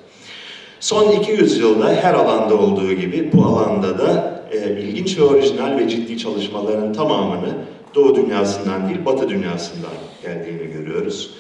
Son 0.82 1.12
200 1.12 1.58
yılda 1.58 1.94
her 1.94 2.14
alanda 2.14 2.54
olduğu 2.54 2.92
gibi 2.92 3.30
bu 3.32 3.42
alanda 3.42 3.98
da 3.98 4.42
e, 4.52 4.80
ilginç 4.80 5.18
ve 5.18 5.22
orijinal 5.22 5.78
ve 5.78 5.88
ciddi 5.88 6.18
çalışmaların 6.18 6.92
tamamını 6.92 7.54
Doğu 7.94 8.16
dünyasından 8.16 8.88
değil 8.88 9.04
Batı 9.06 9.28
dünyasından 9.28 9.90
geldiğini 10.22 10.72
görüyoruz. 10.72 11.30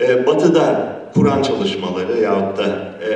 E, 0.00 0.26
batı'da 0.26 0.96
Kur'an 1.14 1.42
çalışmaları 1.42 2.20
yahut 2.20 2.58
da 2.58 2.64
e, 2.66 3.12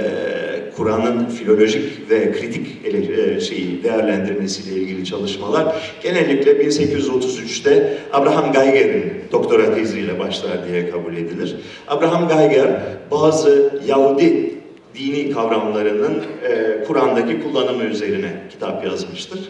Kur'an'ın 0.76 1.26
filolojik 1.26 2.10
ve 2.10 2.32
kritik 2.32 2.66
ele, 2.84 3.34
e, 3.34 3.40
şeyi 3.40 3.82
değerlendirmesiyle 3.82 4.80
ilgili 4.80 5.04
çalışmalar 5.04 5.76
genellikle 6.02 6.52
1833'te 6.52 7.98
Abraham 8.12 8.52
Geiger'in 8.52 9.12
doktora 9.32 9.74
teziyle 9.74 10.18
başlar 10.18 10.68
diye 10.68 10.90
kabul 10.90 11.16
edilir. 11.16 11.56
Abraham 11.88 12.28
Geiger 12.28 12.80
bazı 13.10 13.80
Yahudi 13.86 14.54
dini 14.94 15.30
kavramlarının 15.30 16.22
e, 16.48 16.84
Kur'an'daki 16.84 17.42
kullanımı 17.42 17.84
üzerine 17.84 18.32
kitap 18.50 18.84
yazmıştır. 18.84 19.40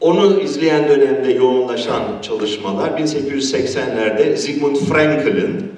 Onu 0.00 0.40
izleyen 0.40 0.88
dönemde 0.88 1.32
yoğunlaşan 1.32 2.02
çalışmalar 2.22 2.90
1880'lerde 2.90 4.36
Sigmund 4.36 4.76
Frankl'in 4.76 5.72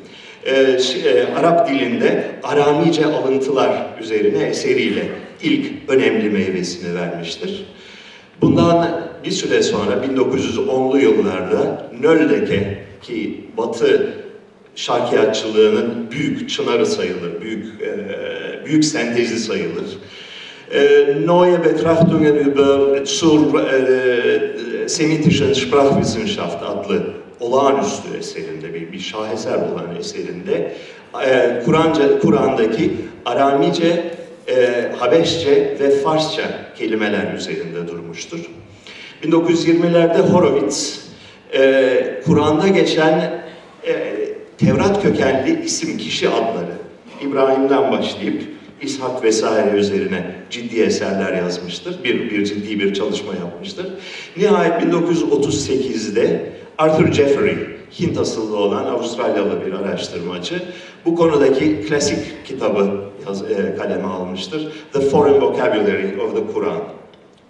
e, 0.45 0.53
e, 0.55 1.35
Arap 1.35 1.69
dilinde 1.69 2.25
Aramice 2.43 3.07
alıntılar 3.07 3.87
üzerine 4.01 4.43
eseriyle 4.43 5.09
ilk 5.43 5.73
önemli 5.89 6.31
meyvesini 6.31 6.95
vermiştir. 6.95 7.67
Bundan 8.41 9.01
bir 9.25 9.31
süre 9.31 9.63
sonra 9.63 9.93
1910'lu 9.93 10.99
yıllarda 10.99 11.91
Nöldeke 12.01 12.79
ki 13.03 13.41
Batı 13.57 14.15
şarkiyatçılığının 14.75 16.11
büyük 16.11 16.51
çınarı 16.51 16.87
sayılır, 16.87 17.41
büyük 17.41 17.83
e, 17.83 17.87
büyük 18.71 18.85
sentezi 18.85 19.39
sayılır. 19.39 19.99
E, 20.73 20.81
Neue 21.27 21.65
Betrachtungen 21.65 22.35
über 22.35 23.07
zur 23.07 23.61
e, 23.61 24.89
semitischen 24.89 25.53
Sprachwissenschaft 25.53 26.63
adlı 26.63 27.03
olağanüstü 27.41 28.17
eserinde, 28.19 28.75
bir, 28.75 28.93
bir 28.93 28.99
şaheser 28.99 29.55
olan 29.55 29.97
eserinde 29.99 30.73
e, 31.27 31.63
Kur'anca, 31.65 32.19
Kur'an'daki 32.19 32.93
Aramice, 33.25 34.05
e, 34.49 34.85
Habeşçe 34.99 35.77
ve 35.81 35.91
Farsça 35.91 36.43
kelimeler 36.79 37.35
üzerinde 37.35 37.89
durmuştur. 37.89 38.51
1920'lerde 39.25 40.19
Horowitz, 40.19 41.01
e, 41.55 42.21
Kur'an'da 42.27 42.69
geçen 42.69 43.43
e, 43.87 44.17
Tevrat 44.59 45.03
kökenli 45.03 45.65
isim 45.65 45.99
kişi 45.99 46.29
adları 46.29 46.81
İbrahim'den 47.21 47.93
başlayıp 47.93 48.43
İshak 48.83 49.25
vesaire 49.25 49.77
üzerine 49.77 50.35
ciddi 50.51 50.81
eserler 50.81 51.33
yazmıştır. 51.33 52.05
Bir, 52.05 52.31
bir 52.31 52.45
ciddi 52.45 52.81
bir 52.81 52.95
çalışma 52.95 53.35
yapmıştır. 53.35 53.87
Nihayet 54.37 54.83
1938'de 54.83 56.53
Arthur 56.79 57.13
Jeffrey, 57.13 57.57
Hint 58.01 58.19
asıllı 58.19 58.57
olan 58.57 58.85
Avustralyalı 58.85 59.67
bir 59.67 59.73
araştırmacı, 59.73 60.63
bu 61.05 61.17
konudaki 61.17 61.81
klasik 61.81 62.47
kitabı 62.47 62.91
yaz, 63.27 63.43
e, 63.43 63.77
kaleme 63.79 64.07
almıştır. 64.07 64.73
The 64.93 65.01
Foreign 65.01 65.41
Vocabulary 65.41 66.21
of 66.21 66.37
the 66.37 66.53
Quran. 66.55 66.83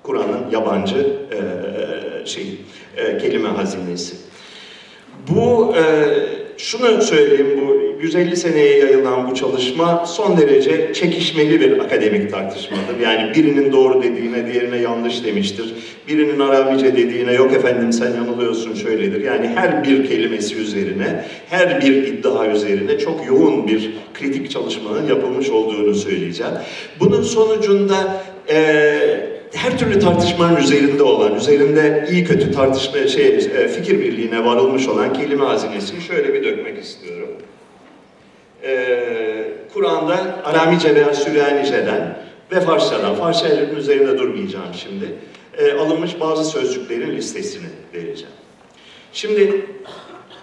Kur'an'ın 0.03 0.51
yabancı 0.51 1.17
e, 1.33 2.27
şey, 2.27 2.61
e, 2.97 3.19
kelime 3.19 3.49
hazinesi. 3.49 4.17
Bu 5.29 5.75
e, 5.77 5.83
şunu 6.63 7.03
söyleyeyim 7.03 7.61
bu 7.61 7.81
150 8.03 8.37
seneye 8.37 8.79
yayılan 8.79 9.31
bu 9.31 9.35
çalışma 9.35 10.07
son 10.07 10.37
derece 10.37 10.95
çekişmeli 10.95 11.61
bir 11.61 11.79
akademik 11.79 12.31
tartışmadır. 12.31 13.01
Yani 13.03 13.35
birinin 13.35 13.73
doğru 13.73 14.03
dediğine 14.03 14.53
diğerine 14.53 14.79
yanlış 14.79 15.25
demiştir. 15.25 15.75
Birinin 16.09 16.41
Arabice 16.41 16.97
dediğine 16.97 17.33
yok 17.33 17.53
efendim 17.53 17.93
sen 17.93 18.15
yanılıyorsun 18.15 18.75
şöyledir. 18.75 19.25
Yani 19.25 19.49
her 19.49 19.85
bir 19.85 20.09
kelimesi 20.09 20.57
üzerine, 20.57 21.25
her 21.51 21.83
bir 21.83 21.93
iddia 22.07 22.47
üzerine 22.47 22.99
çok 22.99 23.27
yoğun 23.27 23.69
bir 23.69 23.91
kritik 24.15 24.51
çalışmanın 24.51 25.09
yapılmış 25.09 25.51
olduğunu 25.51 25.95
söyleyeceğim. 25.95 26.53
Bunun 27.01 27.23
sonucunda 27.23 28.23
e, 28.49 29.30
her 29.53 29.79
türlü 29.79 30.01
tartışmanın 30.01 30.57
üzerinde 30.57 31.03
olan, 31.03 31.35
üzerinde 31.35 32.09
iyi 32.11 32.25
kötü 32.25 32.53
tartışma 32.53 33.07
şey 33.07 33.27
e, 33.27 33.69
fikir 33.69 34.01
birliğine 34.01 34.45
varılmış 34.45 34.89
olan 34.89 35.13
kelime 35.13 35.45
hazinesini 35.45 36.01
şöyle 36.01 36.35
bir 36.35 36.45
dökmek 36.45 36.85
istiyorum. 36.85 37.29
Ee, 38.63 39.49
Kur'an'da 39.75 40.45
Aramice 40.45 40.95
veya 40.95 41.15
Süryanice'den 41.15 42.19
ve 42.53 42.61
Farsçadan, 42.61 43.15
Farsçaların 43.15 43.77
üzerinde 43.77 44.19
durmayacağım 44.19 44.75
şimdi, 44.75 45.15
e, 45.59 45.73
alınmış 45.73 46.21
bazı 46.21 46.45
sözcüklerin 46.45 47.17
listesini 47.17 47.67
vereceğim. 47.95 48.35
Şimdi 49.13 49.67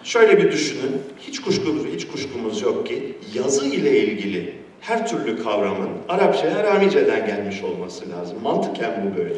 şöyle 0.03 0.37
bir 0.37 0.51
düşünün, 0.51 1.01
hiç 1.27 1.41
kuşkumuz, 1.41 1.85
hiç 1.95 2.07
kuşkumuz 2.07 2.61
yok 2.61 2.87
ki 2.87 3.17
yazı 3.33 3.65
ile 3.65 3.99
ilgili 3.99 4.53
her 4.87 5.07
türlü 5.07 5.43
kavramın 5.43 5.89
Arapçaya 6.09 6.57
Aramice'den 6.57 7.27
gelmiş 7.27 7.63
olması 7.63 8.09
lazım. 8.09 8.37
Mantıken 8.43 8.91
bu 9.05 9.17
böyle. 9.17 9.35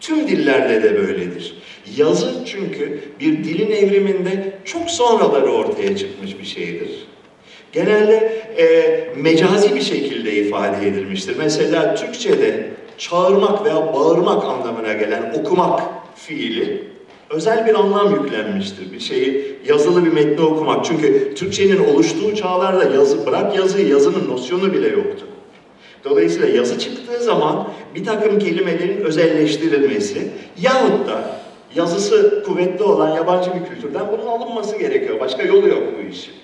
Tüm 0.00 0.28
dillerde 0.28 0.82
de 0.82 0.98
böyledir. 0.98 1.62
Yazı 1.96 2.44
çünkü 2.46 3.00
bir 3.20 3.44
dilin 3.44 3.70
evriminde 3.70 4.52
çok 4.64 4.90
sonraları 4.90 5.50
ortaya 5.50 5.96
çıkmış 5.96 6.38
bir 6.38 6.44
şeydir. 6.44 6.90
Genelde 7.72 8.14
e, 8.58 8.64
mecazi 9.16 9.74
bir 9.74 9.80
şekilde 9.80 10.32
ifade 10.32 10.88
edilmiştir. 10.88 11.36
Mesela 11.38 11.94
Türkçe'de 11.94 12.70
çağırmak 12.98 13.64
veya 13.64 13.94
bağırmak 13.94 14.44
anlamına 14.44 14.92
gelen 14.92 15.34
okumak 15.40 15.80
fiili 16.16 16.91
özel 17.32 17.66
bir 17.66 17.74
anlam 17.74 18.14
yüklenmiştir. 18.14 18.92
Bir 18.92 19.00
şeyi 19.00 19.58
yazılı 19.68 20.04
bir 20.04 20.12
metni 20.12 20.44
okumak. 20.44 20.84
Çünkü 20.84 21.34
Türkçenin 21.34 21.84
oluştuğu 21.84 22.34
çağlarda 22.34 22.84
yazı, 22.84 23.26
bırak 23.26 23.56
yazıyı, 23.56 23.88
yazının 23.88 24.28
nosyonu 24.28 24.72
bile 24.72 24.88
yoktu. 24.88 25.26
Dolayısıyla 26.04 26.48
yazı 26.48 26.78
çıktığı 26.78 27.22
zaman 27.24 27.68
bir 27.94 28.04
takım 28.04 28.38
kelimelerin 28.38 29.00
özelleştirilmesi 29.00 30.28
yahut 30.60 31.08
da 31.08 31.40
yazısı 31.74 32.42
kuvvetli 32.46 32.84
olan 32.84 33.14
yabancı 33.14 33.50
bir 33.54 33.68
kültürden 33.68 34.06
bunun 34.12 34.26
alınması 34.26 34.78
gerekiyor. 34.78 35.20
Başka 35.20 35.42
yolu 35.42 35.68
yok 35.68 35.82
bu 35.98 36.10
işin. 36.10 36.34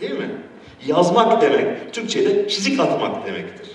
Değil 0.00 0.12
mi? 0.12 0.30
Yazmak 0.86 1.42
demek, 1.42 1.92
Türkçe'de 1.92 2.48
çizik 2.48 2.80
atmak 2.80 3.26
demektir. 3.26 3.73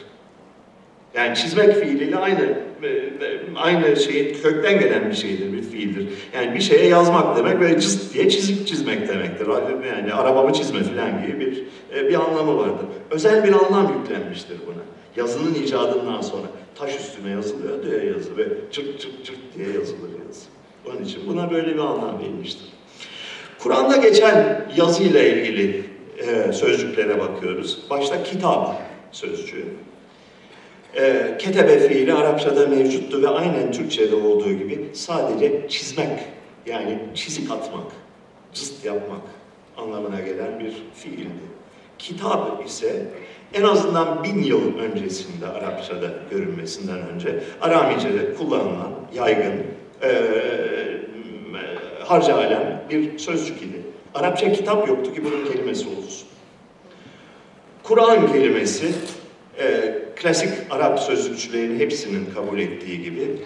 Yani 1.19 1.35
çizmek 1.35 1.75
fiiliyle 1.75 2.17
aynı 2.17 2.41
e, 2.83 2.87
e, 2.87 3.39
aynı 3.55 3.95
şeyin 3.95 4.41
kökten 4.41 4.79
gelen 4.79 5.09
bir 5.09 5.15
şeydir, 5.15 5.53
bir 5.53 5.61
fiildir. 5.61 6.07
Yani 6.33 6.55
bir 6.55 6.59
şeye 6.59 6.87
yazmak 6.87 7.37
demek 7.37 7.59
ve 7.61 7.79
cız 7.79 8.13
diye 8.13 8.29
çizik 8.29 8.67
çizmek 8.67 9.07
demektir. 9.07 9.47
Yani 9.87 10.13
arabamı 10.13 10.53
çizme 10.53 10.83
falan 10.83 11.21
gibi 11.21 11.39
bir 11.39 11.63
e, 11.95 12.09
bir 12.09 12.15
anlamı 12.15 12.57
vardır. 12.57 12.85
Özel 13.11 13.43
bir 13.43 13.53
anlam 13.53 13.93
yüklenmiştir 13.99 14.57
buna. 14.67 14.83
Yazının 15.15 15.53
icadından 15.53 16.21
sonra 16.21 16.47
taş 16.75 16.95
üstüne 16.95 17.31
yazılıyor 17.31 17.83
diye 17.83 18.05
yazı 18.05 18.37
ve 18.37 18.43
çırt 18.71 18.99
çırt 18.99 19.25
çırt 19.25 19.37
diye 19.57 19.67
yazılır 19.67 20.09
yazı. 20.27 20.45
Onun 20.89 21.03
için 21.03 21.21
buna 21.27 21.51
böyle 21.51 21.73
bir 21.73 21.79
anlam 21.79 22.19
verilmiştir. 22.19 22.67
Kur'an'da 23.59 23.97
geçen 23.97 24.67
yazıyla 24.77 25.23
ilgili 25.23 25.83
sözcüklere 26.51 27.19
bakıyoruz. 27.19 27.79
Başta 27.89 28.23
kitap 28.23 28.81
sözcüğü. 29.11 29.65
E, 30.97 31.35
ketebe 31.39 31.79
fiili 31.79 32.13
Arapçada 32.13 32.67
mevcuttu 32.67 33.21
ve 33.21 33.29
aynen 33.29 33.71
Türkçe'de 33.71 34.15
olduğu 34.15 34.53
gibi 34.53 34.89
sadece 34.93 35.69
çizmek 35.69 36.19
yani 36.65 36.99
çizik 37.15 37.51
atmak, 37.51 37.91
cıst 38.53 38.85
yapmak 38.85 39.21
anlamına 39.77 40.19
gelen 40.19 40.59
bir 40.59 40.73
fiildi. 40.95 41.49
Kitap 41.99 42.65
ise 42.65 43.05
en 43.53 43.63
azından 43.63 44.23
bin 44.23 44.43
yıl 44.43 44.79
öncesinde 44.79 45.47
Arapçada 45.47 46.07
görünmesinden 46.31 46.99
önce 47.13 47.39
Aramice'de 47.61 48.33
kullanılan 48.33 48.91
yaygın 49.13 49.53
e, 50.03 50.09
harca 52.03 52.35
alem 52.35 52.81
bir 52.89 53.19
sözcük 53.19 53.61
idi. 53.61 53.81
Arapça 54.15 54.51
kitap 54.51 54.87
yoktu 54.87 55.13
ki 55.13 55.25
bunun 55.25 55.45
kelimesi 55.51 55.87
olsun. 55.87 56.27
Kur'an 57.83 58.31
kelimesi 58.31 58.91
e, 59.59 59.98
klasik 60.21 60.53
Arap 60.69 60.99
sözlükçülerin 60.99 61.79
hepsinin 61.79 62.25
kabul 62.35 62.59
ettiği 62.59 63.03
gibi 63.03 63.37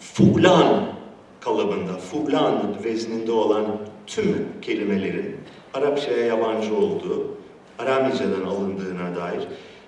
fulan 0.00 0.92
kalıbında, 1.40 1.92
fulan 1.92 2.76
vezninde 2.84 3.32
olan 3.32 3.66
tüm 4.06 4.46
kelimelerin 4.62 5.36
Arapçaya 5.74 6.26
yabancı 6.26 6.76
olduğu, 6.76 7.36
Aramice'den 7.78 8.46
alındığına 8.46 9.16
dair 9.16 9.42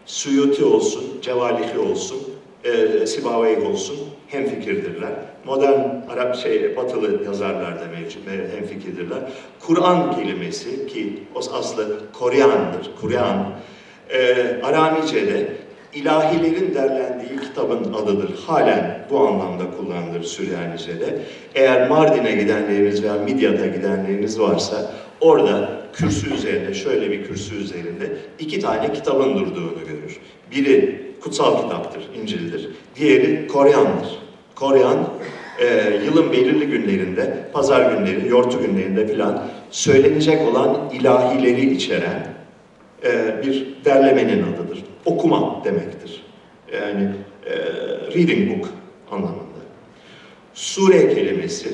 Suyuti 0.07 0.65
olsun, 0.65 1.05
Cevalihi 1.23 1.79
olsun, 1.79 2.19
e, 2.65 3.07
Sibaveyh 3.07 3.71
olsun 3.71 3.97
hemfikirdirler. 4.29 5.13
Modern 5.45 5.81
Arap 6.11 6.37
şey, 6.37 6.77
batılı 6.77 7.25
yazarlar 7.25 7.81
da 7.81 7.85
mevcut, 7.87 8.23
hemfikirdirler. 8.57 9.19
Kur'an 9.61 10.17
kelimesi 10.17 10.87
ki 10.87 11.23
o 11.35 11.39
aslı 11.39 12.01
Koryan'dır, 12.13 12.91
Kur'an, 13.01 13.55
e, 14.15 14.61
Aramice'de 14.63 15.47
ilahilerin 15.95 16.75
derlendiği 16.75 17.41
kitabın 17.41 17.93
adıdır. 17.93 18.31
Halen 18.47 19.07
bu 19.11 19.19
anlamda 19.19 19.65
kullanılır 19.79 20.23
Süryanice'de. 20.23 21.19
Eğer 21.55 21.89
Mardin'e 21.89 22.33
gidenleriniz 22.33 23.03
veya 23.03 23.15
Midyat'a 23.15 23.67
gidenleriniz 23.67 24.41
varsa 24.41 24.91
orada 25.21 25.71
kürsü 25.93 26.35
üzerinde, 26.35 26.75
şöyle 26.75 27.11
bir 27.11 27.25
kürsü 27.25 27.55
üzerinde 27.55 28.13
iki 28.39 28.61
tane 28.61 28.93
kitabın 28.93 29.35
durduğunu 29.35 29.81
görür. 29.89 30.21
Biri 30.51 31.05
kutsal 31.21 31.63
kitaptır, 31.63 32.03
İncil'dir. 32.23 32.69
Diğeri 32.97 33.47
Koryan'dır. 33.47 34.19
Koryan, 34.55 35.09
e, 35.61 35.93
yılın 36.05 36.33
belirli 36.33 36.67
günlerinde, 36.67 37.35
pazar 37.53 37.93
günleri, 37.93 38.29
yortu 38.29 38.61
günlerinde 38.61 39.07
filan 39.07 39.43
söylenecek 39.71 40.49
olan 40.49 40.91
ilahileri 40.93 41.75
içeren 41.75 42.34
e, 43.05 43.43
bir 43.43 43.67
derlemenin 43.85 44.43
adıdır. 44.43 44.85
Okuma 45.05 45.65
demektir. 45.65 46.25
Yani 46.73 47.11
e, 47.47 47.55
reading 48.15 48.51
book 48.51 48.71
anlamında. 49.11 49.45
Sure 50.55 51.15
kelimesi, 51.15 51.69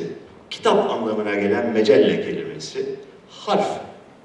kitap 0.51 0.91
anlamına 0.91 1.35
gelen 1.35 1.73
mecelle 1.73 2.23
kelimesi, 2.23 2.87
harf 3.29 3.81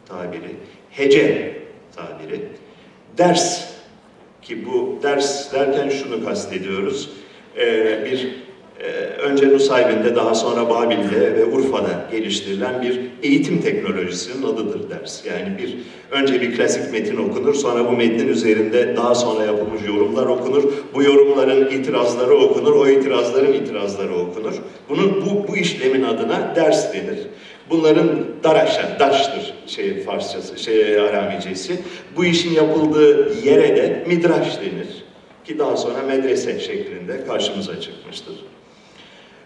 tabiri, 0.05 0.55
hece 0.91 1.55
tabiri, 1.95 2.41
ders 3.17 3.75
ki 4.41 4.65
bu 4.65 4.99
ders 5.03 5.53
derken 5.53 5.89
şunu 5.89 6.25
kastediyoruz. 6.25 7.09
Ee, 7.57 8.05
bir 8.05 8.25
e, 8.25 8.29
önce 9.19 9.49
Nusaybin'de 9.49 10.15
daha 10.15 10.35
sonra 10.35 10.69
Babil'de 10.69 11.35
ve 11.35 11.45
Urfa'da 11.45 12.07
geliştirilen 12.11 12.81
bir 12.81 12.99
eğitim 13.23 13.61
teknolojisinin 13.61 14.43
adıdır 14.43 14.89
ders. 14.89 15.25
Yani 15.25 15.57
bir 15.57 15.77
önce 16.11 16.41
bir 16.41 16.55
klasik 16.55 16.91
metin 16.91 17.17
okunur, 17.17 17.53
sonra 17.53 17.91
bu 17.91 17.91
metnin 17.91 18.27
üzerinde 18.27 18.95
daha 18.95 19.15
sonra 19.15 19.45
yapılmış 19.45 19.81
yorumlar 19.87 20.25
okunur. 20.25 20.63
Bu 20.93 21.03
yorumların 21.03 21.71
itirazları 21.71 22.35
okunur, 22.35 22.73
o 22.73 22.87
itirazların 22.87 23.53
itirazları 23.53 24.15
okunur. 24.15 24.53
Bunun 24.89 25.25
bu, 25.25 25.47
bu 25.47 25.57
işlemin 25.57 26.03
adına 26.03 26.53
ders 26.55 26.93
denir. 26.93 27.19
Bunların 27.69 28.09
daraşa, 28.43 28.97
daştır 28.99 29.53
şey 29.67 30.03
Farsçası, 30.03 30.57
şey 30.57 30.99
Aramicesi. 30.99 31.79
Bu 32.15 32.25
işin 32.25 32.53
yapıldığı 32.53 33.33
yere 33.45 33.75
de 33.75 34.03
midraş 34.07 34.59
denir. 34.59 35.05
Ki 35.45 35.59
daha 35.59 35.77
sonra 35.77 36.01
medrese 36.07 36.59
şeklinde 36.59 37.25
karşımıza 37.27 37.81
çıkmıştır. 37.81 38.35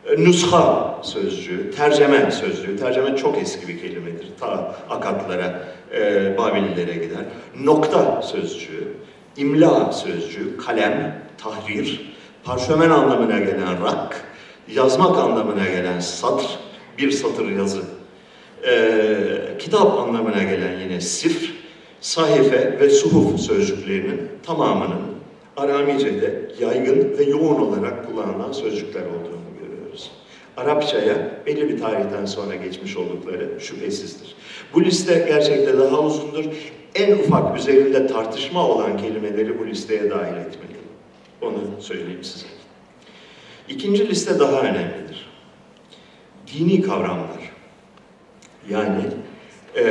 E, 0.06 0.24
Nusha 0.24 0.96
sözcüğü, 1.02 1.72
tercüme 1.72 2.32
sözcüğü. 2.32 2.78
Tercüme 2.78 3.16
çok 3.16 3.38
eski 3.38 3.68
bir 3.68 3.82
kelimedir. 3.82 4.28
Ta 4.40 4.76
Akatlara, 4.90 5.64
e, 5.94 6.38
Babililere 6.38 6.94
gider. 6.94 7.26
Nokta 7.64 8.22
sözcüğü, 8.22 8.88
imla 9.38 9.92
sözcüğü, 9.92 10.58
kalem, 10.58 11.22
tahrir, 11.38 12.14
parşömen 12.44 12.90
anlamına 12.90 13.40
gelen 13.40 13.84
rak, 13.86 14.26
yazmak 14.74 15.18
anlamına 15.18 15.66
gelen 15.66 16.00
satr, 16.00 16.46
bir 16.98 17.12
satır 17.12 17.50
yazı, 17.50 17.82
e, 18.68 19.58
kitap 19.60 20.00
anlamına 20.00 20.44
gelen 20.44 20.80
yine 20.80 21.02
sifr, 21.02 21.54
sahife 22.02 22.80
ve 22.80 22.90
suhuf 22.90 23.40
sözcüklerinin 23.40 24.22
tamamının 24.46 25.02
Aramice'de 25.58 26.52
yaygın 26.60 27.18
ve 27.18 27.24
yoğun 27.24 27.62
olarak 27.62 28.08
kullanılan 28.08 28.52
sözcükler 28.52 29.02
görüyoruz. 29.02 29.39
Arapçaya 30.60 31.32
belli 31.46 31.70
bir 31.70 31.80
tarihten 31.80 32.26
sonra 32.26 32.56
geçmiş 32.56 32.98
oldukları 32.98 33.60
şüphesizdir. 33.60 34.36
Bu 34.74 34.84
liste 34.84 35.26
gerçekten 35.28 35.80
daha 35.80 36.00
uzundur. 36.00 36.46
En 36.96 37.18
ufak 37.18 37.60
üzerinde 37.60 38.08
tartışma 38.08 38.68
olan 38.68 38.98
kelimeleri 38.98 39.60
bu 39.60 39.68
listeye 39.68 40.10
dahil 40.10 40.38
etmeliyim. 40.38 40.90
Onu 41.42 41.82
söyleyeyim 41.82 42.24
size. 42.24 42.46
İkinci 43.70 44.10
liste 44.10 44.40
daha 44.40 44.62
önemlidir. 44.62 45.30
Dini 46.48 46.82
kavramlar. 46.82 47.52
Yani 48.70 49.02
e, 49.78 49.84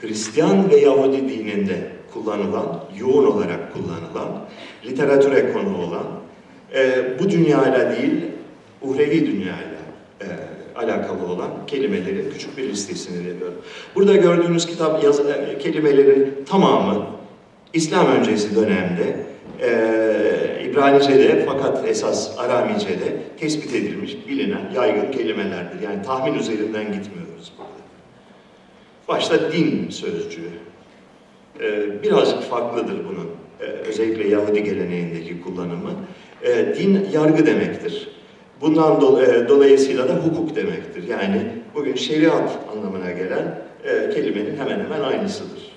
Hristiyan 0.00 0.70
ve 0.70 0.76
Yahudi 0.76 1.28
dininde 1.28 1.92
kullanılan, 2.14 2.84
yoğun 2.98 3.26
olarak 3.26 3.72
kullanılan, 3.72 4.44
literatüre 4.84 5.52
konu 5.52 5.78
olan, 5.78 6.06
e, 6.74 7.04
bu 7.18 7.30
dünyayla 7.30 7.96
değil, 7.96 8.12
uhrevi 8.82 9.26
dünyayla 9.26 9.82
e, 10.20 10.26
alakalı 10.76 11.26
olan 11.26 11.50
kelimelerin 11.66 12.30
küçük 12.30 12.58
bir 12.58 12.68
listesini 12.68 13.26
veriyorum. 13.28 13.54
Burada 13.94 14.16
gördüğünüz 14.16 14.66
kitap 14.66 15.04
yaz, 15.04 15.20
e, 15.20 15.58
kelimelerin 15.58 16.44
tamamı 16.48 17.06
İslam 17.72 18.06
öncesi 18.06 18.56
dönemde 18.56 19.16
e, 19.62 19.70
İbranice'de 20.64 21.44
fakat 21.46 21.88
esas 21.88 22.38
Aramice'de 22.38 23.16
tespit 23.40 23.74
edilmiş, 23.74 24.16
bilinen, 24.28 24.70
yaygın 24.74 25.12
kelimelerdir. 25.12 25.80
Yani 25.82 26.02
tahmin 26.02 26.34
üzerinden 26.34 26.84
gitmiyoruz 26.84 27.52
burada. 27.58 27.72
Başta 29.08 29.52
din 29.52 29.90
sözcüğü. 29.90 30.50
E, 31.60 32.02
birazcık 32.02 32.42
farklıdır 32.42 33.04
bunun. 33.04 33.30
E, 33.60 33.64
özellikle 33.64 34.28
Yahudi 34.28 34.64
geleneğindeki 34.64 35.42
kullanımı. 35.42 35.92
E, 36.42 36.74
din 36.78 37.08
yargı 37.12 37.46
demektir. 37.46 38.08
Bundan 38.62 39.00
do 39.00 39.22
e, 39.22 39.48
dolayısıyla 39.48 40.08
da 40.08 40.12
hukuk 40.12 40.56
demektir. 40.56 41.08
Yani 41.08 41.42
bugün 41.74 41.94
şeriat 41.94 42.58
anlamına 42.72 43.10
gelen 43.10 43.58
e, 43.84 44.10
kelimenin 44.10 44.56
hemen 44.58 44.80
hemen 44.84 45.00
aynısıdır. 45.00 45.72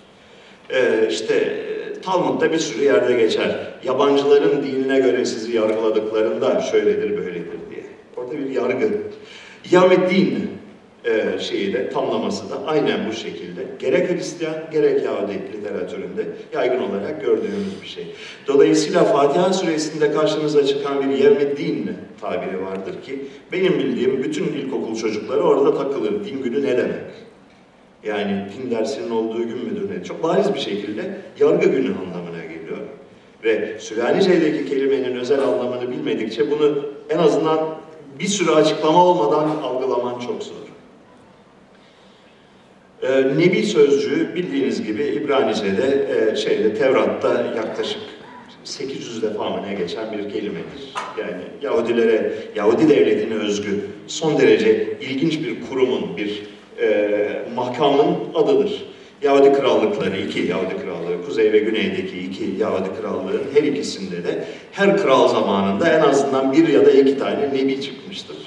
E, 0.69 1.07
işte 1.09 1.53
Talmud'da 2.01 2.51
bir 2.51 2.59
sürü 2.59 2.83
yerde 2.83 3.13
geçer. 3.13 3.73
Yabancıların 3.83 4.63
dinine 4.63 4.99
göre 4.99 5.25
sizi 5.25 5.55
yargıladıklarında 5.55 6.61
şöyledir 6.61 7.17
böyledir 7.17 7.59
diye. 7.71 7.83
Orada 8.17 8.31
bir 8.31 8.49
yargı. 8.49 8.89
Ya 9.71 10.09
din 10.09 10.49
e, 11.05 11.39
şeyi 11.39 11.73
de 11.73 11.89
tamlaması 11.89 12.49
da 12.49 12.65
aynen 12.67 12.99
bu 13.09 13.13
şekilde. 13.13 13.61
Gerek 13.79 14.11
Hristiyan 14.11 14.55
gerek 14.71 15.03
Yahudi 15.03 15.33
literatüründe 15.33 16.25
yaygın 16.53 16.79
olarak 16.79 17.21
gördüğümüz 17.21 17.81
bir 17.81 17.87
şey. 17.87 18.07
Dolayısıyla 18.47 19.03
Fatiha 19.03 19.53
suresinde 19.53 20.11
karşımıza 20.11 20.65
çıkan 20.65 21.09
bir 21.09 21.17
yevmiddin 21.17 21.91
tabiri 22.21 22.61
vardır 22.61 23.01
ki 23.01 23.25
benim 23.51 23.79
bildiğim 23.79 24.23
bütün 24.23 24.43
ilkokul 24.43 24.95
çocukları 24.95 25.41
orada 25.41 25.77
takılır. 25.77 26.25
Din 26.25 26.43
günü 26.43 26.63
ne 26.63 26.77
demek? 26.77 27.25
Yani 28.03 28.45
din 28.57 28.71
dersinin 28.71 29.09
olduğu 29.09 29.47
gün 29.47 29.57
müdür 29.57 29.89
ne? 29.89 30.03
Çok 30.03 30.23
bariz 30.23 30.53
bir 30.53 30.59
şekilde 30.59 31.17
yargı 31.39 31.69
günü 31.69 31.87
anlamına 31.87 32.43
geliyor. 32.43 32.77
Ve 33.43 33.79
Süryanice'deki 33.79 34.65
kelimenin 34.69 35.15
özel 35.15 35.43
anlamını 35.43 35.91
bilmedikçe 35.91 36.51
bunu 36.51 36.85
en 37.09 37.17
azından 37.17 37.59
bir 38.19 38.27
sürü 38.27 38.51
açıklama 38.51 39.05
olmadan 39.05 39.49
algılaman 39.63 40.19
çok 40.19 40.43
zor. 40.43 40.64
Ee, 43.07 43.37
Nebi 43.37 43.63
sözcüğü 43.63 44.35
bildiğiniz 44.35 44.83
gibi 44.83 45.03
İbranice'de, 45.03 46.07
e, 46.31 46.35
şeyde 46.35 46.73
Tevrat'ta 46.73 47.53
yaklaşık 47.57 48.01
800 48.63 49.21
defa 49.21 49.49
mı 49.49 49.61
ne 49.67 49.73
geçen 49.73 50.11
bir 50.11 50.29
kelimedir. 50.29 50.93
Yani 51.19 51.41
Yahudilere, 51.61 52.33
Yahudi 52.55 52.89
devletine 52.89 53.33
özgü 53.33 53.79
son 54.07 54.39
derece 54.39 54.87
ilginç 55.01 55.39
bir 55.39 55.61
kurumun, 55.69 56.17
bir 56.17 56.43
e, 56.81 57.45
makamın 57.55 58.15
adıdır. 58.35 58.85
Yahudi 59.21 59.53
krallıkları, 59.53 60.17
iki 60.17 60.39
Yahudi 60.39 60.73
krallığı, 60.83 61.25
kuzey 61.25 61.53
ve 61.53 61.59
güneydeki 61.59 62.19
iki 62.19 62.43
Yahudi 62.59 62.89
krallığın 63.01 63.43
her 63.53 63.63
ikisinde 63.63 64.23
de 64.23 64.45
her 64.71 64.97
kral 64.97 65.27
zamanında 65.27 65.89
en 65.89 66.01
azından 66.01 66.53
bir 66.53 66.67
ya 66.67 66.85
da 66.85 66.91
iki 66.91 67.17
tane 67.17 67.53
nebi 67.53 67.81
çıkmıştır. 67.81 68.37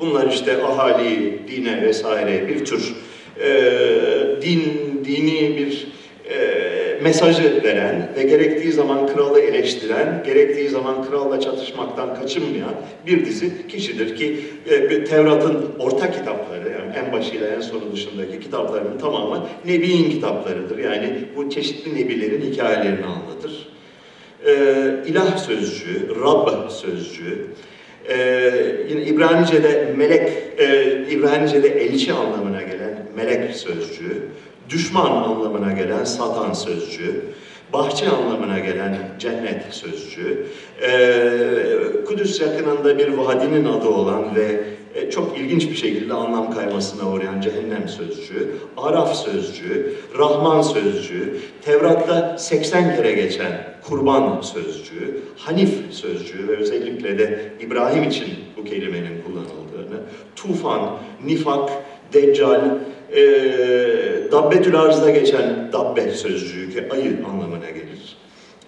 Bunlar 0.00 0.26
işte 0.26 0.62
ahali, 0.62 1.38
dine 1.48 1.82
vesaire 1.82 2.48
bir 2.48 2.64
tür 2.64 2.94
e, 3.40 4.42
din, 4.42 4.62
dini 5.04 5.56
bir 5.56 5.88
e, 6.30 6.70
mesajı 7.02 7.62
veren 7.64 8.08
ve 8.16 8.22
gerektiği 8.22 8.72
zaman 8.72 9.06
kralı 9.06 9.40
eleştiren, 9.40 10.22
gerektiği 10.26 10.68
zaman 10.68 11.10
kralla 11.10 11.40
çatışmaktan 11.40 12.20
kaçınmayan 12.20 12.74
bir 13.06 13.24
dizi 13.24 13.68
kişidir 13.68 14.16
ki 14.16 14.36
e, 14.70 15.04
Tevrat'ın 15.04 15.66
orta 15.78 16.10
kitapları, 16.10 16.68
yani 16.68 17.06
en 17.06 17.12
başıyla 17.12 17.48
en 17.48 17.60
sonu 17.60 17.92
dışındaki 17.92 18.40
kitaplarının 18.40 18.98
tamamı 18.98 19.46
Nebi'in 19.64 20.10
kitaplarıdır. 20.10 20.78
Yani 20.78 21.12
bu 21.36 21.50
çeşitli 21.50 21.94
Nebilerin 21.94 22.52
hikayelerini 22.52 23.06
anlatır. 23.06 23.68
E, 24.46 24.52
ilah 25.06 25.38
sözcüğü, 25.38 26.08
Rab 26.22 26.70
sözcüğü, 26.70 27.46
ee, 28.08 28.52
yine 28.88 29.02
İbranice'de 29.02 29.94
melek, 29.96 30.28
e, 30.58 30.96
İbranice'de 31.10 31.68
elçi 31.68 32.12
anlamına 32.12 32.62
gelen 32.62 32.89
melek 33.16 33.56
sözcüğü, 33.56 34.28
düşman 34.68 35.10
anlamına 35.10 35.72
gelen 35.72 36.04
satan 36.04 36.52
sözcüğü, 36.52 37.24
bahçe 37.72 38.08
anlamına 38.08 38.58
gelen 38.58 38.98
cennet 39.18 39.62
sözcüğü, 39.70 40.46
Kudüs 42.06 42.40
yakınında 42.40 42.98
bir 42.98 43.08
vadinin 43.08 43.64
adı 43.64 43.88
olan 43.88 44.36
ve 44.36 44.60
e, 44.94 45.10
çok 45.10 45.38
ilginç 45.38 45.70
bir 45.70 45.76
şekilde 45.76 46.14
anlam 46.14 46.50
kaymasına 46.50 47.10
uğrayan 47.10 47.40
cehennem 47.40 47.88
sözcüğü, 47.88 48.50
Araf 48.76 49.16
sözcüğü, 49.16 49.94
Rahman 50.18 50.62
sözcüğü, 50.62 51.38
Tevrat'ta 51.62 52.38
80 52.38 52.96
kere 52.96 53.12
geçen 53.12 53.52
kurban 53.88 54.40
sözcüğü, 54.40 55.20
Hanif 55.36 55.74
sözcüğü 55.90 56.48
ve 56.48 56.56
özellikle 56.56 57.18
de 57.18 57.52
İbrahim 57.60 58.02
için 58.02 58.28
bu 58.56 58.64
kelimenin 58.64 59.22
kullanıldığını, 59.22 60.00
tufan, 60.36 60.98
nifak, 61.24 61.70
deccal, 62.12 62.60
e, 63.14 63.22
Dabbetül 64.32 64.80
Arz'da 64.80 65.10
geçen 65.10 65.72
dabbe 65.72 66.10
sözcüğü 66.10 66.72
ki 66.72 66.84
ayı 66.90 67.18
anlamına 67.26 67.70
gelir. 67.70 68.16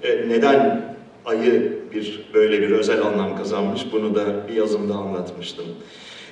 E, 0.02 0.28
neden 0.28 0.83
ayı 1.24 1.72
bir 1.94 2.31
böyle 2.35 2.62
bir 2.62 2.70
özel 2.70 3.02
anlam 3.02 3.37
kazanmış 3.37 3.87
bunu 3.92 4.14
da 4.14 4.48
bir 4.48 4.55
yazımda 4.55 4.94
anlatmıştım. 4.94 5.64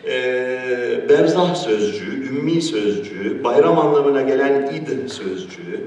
E, 0.09 1.09
berzah 1.09 1.55
sözcüğü, 1.55 2.29
ümmi 2.29 2.63
sözcüğü, 2.63 3.45
bayram 3.45 3.79
anlamına 3.79 4.23
gelen 4.23 4.73
id 4.75 5.09
sözcüğü, 5.09 5.81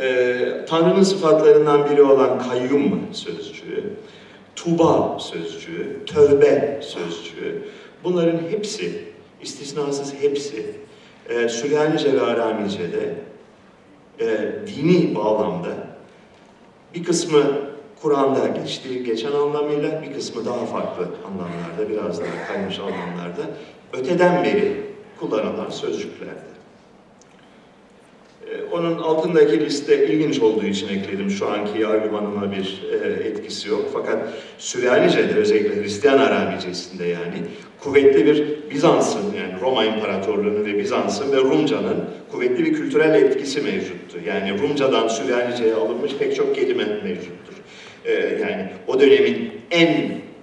e, 0.00 0.64
Tanrı'nın 0.68 1.02
sıfatlarından 1.02 1.90
biri 1.90 2.02
olan 2.02 2.38
kayyum 2.38 3.00
sözcüğü, 3.12 3.84
tuba 4.56 5.18
sözcüğü, 5.18 5.96
tövbe 6.06 6.80
sözcüğü, 6.82 7.62
bunların 8.04 8.38
hepsi, 8.50 8.92
istisnasız 9.42 10.14
hepsi 10.20 10.66
e, 11.28 11.48
Süryanice 11.48 12.12
ve 12.12 12.20
Aramice'de 12.22 13.14
e, 14.20 14.52
dini 14.66 15.14
bağlamda 15.14 15.68
bir 16.94 17.04
kısmı 17.04 17.42
Kur'an'da 18.02 18.46
geçtiği 18.46 19.04
geçen 19.04 19.32
anlamıyla 19.32 20.02
bir 20.02 20.12
kısmı 20.12 20.44
daha 20.44 20.66
farklı 20.66 21.02
anlamlarda, 21.02 21.90
biraz 21.90 22.20
daha 22.20 22.46
kaymış 22.46 22.78
anlamlarda 22.78 23.42
öteden 23.92 24.44
beri 24.44 24.86
kullanılan 25.20 25.70
sözcüklerdi. 25.70 26.51
Onun 28.72 28.98
altındaki 28.98 29.60
liste 29.60 30.06
ilginç 30.06 30.40
olduğu 30.40 30.66
için 30.66 30.88
ekledim. 30.88 31.30
Şu 31.30 31.48
anki 31.48 31.86
argümanıma 31.86 32.52
bir 32.52 32.82
e, 32.92 33.28
etkisi 33.28 33.68
yok. 33.68 33.90
Fakat 33.92 34.28
Süryanice'de 34.58 35.34
özellikle 35.34 35.82
Hristiyan 35.82 36.18
Aramicesinde 36.18 37.04
yani 37.04 37.34
kuvvetli 37.80 38.26
bir 38.26 38.44
Bizans'ın 38.70 39.24
yani 39.24 39.60
Roma 39.60 39.84
İmparatorluğu'nun 39.84 40.64
ve 40.64 40.78
Bizans'ın 40.78 41.32
ve 41.32 41.36
Rumca'nın 41.36 42.04
kuvvetli 42.32 42.64
bir 42.64 42.72
kültürel 42.72 43.14
etkisi 43.14 43.60
mevcuttu. 43.60 44.18
Yani 44.26 44.58
Rumca'dan 44.62 45.08
Süryanice'ye 45.08 45.74
alınmış 45.74 46.12
pek 46.18 46.36
çok 46.36 46.54
kelime 46.54 46.84
mevcuttur. 46.84 47.54
E, 48.04 48.12
yani 48.14 48.68
o 48.86 49.00
dönemin 49.00 49.50
en 49.70 49.88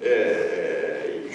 e, 0.06 0.36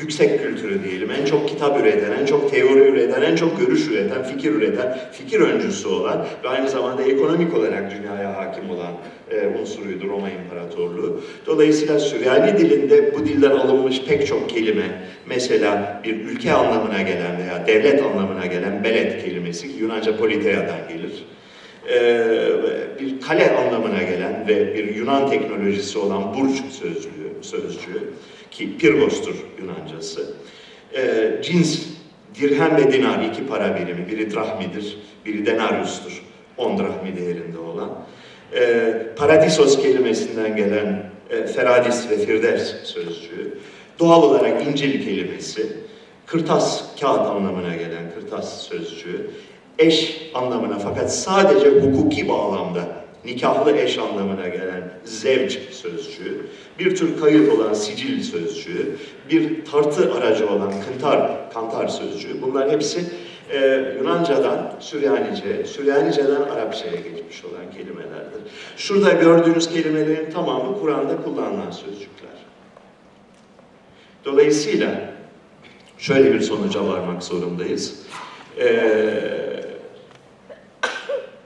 yüksek 0.00 0.42
kültürü 0.42 0.84
diyelim, 0.84 1.10
en 1.10 1.24
çok 1.24 1.48
kitap 1.48 1.80
üreten, 1.80 2.12
en 2.22 2.26
çok 2.26 2.50
teori 2.50 2.80
üreten, 2.80 3.22
en 3.22 3.36
çok 3.36 3.60
görüş 3.60 3.88
üreten, 3.88 4.22
fikir 4.22 4.52
üreten, 4.52 4.98
fikir 5.12 5.40
öncüsü 5.40 5.88
olan 5.88 6.26
ve 6.44 6.48
aynı 6.48 6.68
zamanda 6.68 7.02
ekonomik 7.02 7.54
olarak 7.54 7.90
dünyaya 7.90 8.36
hakim 8.36 8.70
olan 8.70 8.92
e, 9.30 9.60
unsuruydu 9.60 10.08
Roma 10.08 10.28
İmparatorluğu. 10.30 11.20
Dolayısıyla 11.46 11.98
Süryani 11.98 12.58
dilinde 12.58 13.14
bu 13.14 13.26
dilden 13.26 13.50
alınmış 13.50 14.02
pek 14.02 14.26
çok 14.26 14.50
kelime, 14.50 15.02
mesela 15.26 16.00
bir 16.04 16.14
ülke 16.14 16.52
anlamına 16.52 17.02
gelen 17.02 17.38
veya 17.38 17.66
devlet 17.66 18.02
anlamına 18.02 18.46
gelen 18.46 18.84
belet 18.84 19.24
kelimesi 19.24 19.68
Yunanca 19.80 20.16
politeia'dan 20.16 20.88
gelir. 20.88 21.24
Ee, 21.90 22.30
bir 23.00 23.20
kale 23.20 23.56
anlamına 23.56 24.02
gelen 24.02 24.48
ve 24.48 24.74
bir 24.74 24.96
Yunan 24.96 25.30
teknolojisi 25.30 25.98
olan 25.98 26.34
burç 26.34 26.56
sözcüğü, 26.70 27.34
sözcüğü 27.40 28.12
ki 28.54 28.78
pirgostur 28.78 29.34
Yunancası. 29.60 30.34
Ee, 30.96 31.32
cins, 31.42 31.80
dirhem 32.40 32.76
ve 32.76 32.92
dinar 32.92 33.24
iki 33.24 33.46
para 33.46 33.76
birimi, 33.76 34.08
biri 34.08 34.34
drahmidir, 34.34 34.98
biri 35.26 35.46
denariustur, 35.46 36.22
on 36.56 36.78
drahmi 36.78 37.16
değerinde 37.16 37.58
olan. 37.58 37.90
Ee, 38.54 38.94
paradisos 39.16 39.82
kelimesinden 39.82 40.56
gelen 40.56 41.10
e, 41.30 41.46
feradis 41.46 42.10
ve 42.10 42.18
firdevs 42.18 42.74
sözcüğü, 42.84 43.58
doğal 43.98 44.22
olarak 44.22 44.66
İncil 44.66 45.04
kelimesi, 45.04 45.66
kırtas, 46.26 46.82
kağıt 47.00 47.26
anlamına 47.26 47.76
gelen 47.76 48.10
kırtas 48.14 48.62
sözcüğü, 48.62 49.30
eş 49.78 50.30
anlamına 50.34 50.78
fakat 50.78 51.14
sadece 51.14 51.68
hukuki 51.68 52.28
bağlamda 52.28 53.04
nikahlı 53.24 53.76
eş 53.76 53.98
anlamına 53.98 54.48
gelen 54.48 54.90
zevç 55.04 55.58
sözcüğü, 55.70 56.46
bir 56.78 56.96
tür 56.96 57.20
kayıt 57.20 57.52
olan 57.52 57.74
sicil 57.74 58.22
sözcüğü, 58.22 58.96
bir 59.30 59.64
tartı 59.64 60.14
aracı 60.14 60.48
olan 60.48 60.72
kıntar, 60.80 61.50
kantar 61.54 61.88
sözcüğü 61.88 62.42
bunlar 62.42 62.70
hepsi 62.70 63.04
e, 63.50 63.58
Yunanca'dan 63.98 64.72
Süryanice, 64.80 65.64
Süryanice'den 65.64 66.40
Arapça'ya 66.40 66.94
geçmiş 66.94 67.44
olan 67.44 67.70
kelimelerdir. 67.76 68.40
Şurada 68.76 69.12
gördüğünüz 69.12 69.68
kelimelerin 69.68 70.30
tamamı 70.30 70.80
Kur'an'da 70.80 71.22
kullanılan 71.22 71.70
sözcükler. 71.70 72.34
Dolayısıyla 74.24 75.00
şöyle 75.98 76.34
bir 76.34 76.40
sonuca 76.40 76.88
varmak 76.88 77.22
zorundayız. 77.22 78.06
Eee 78.58 79.64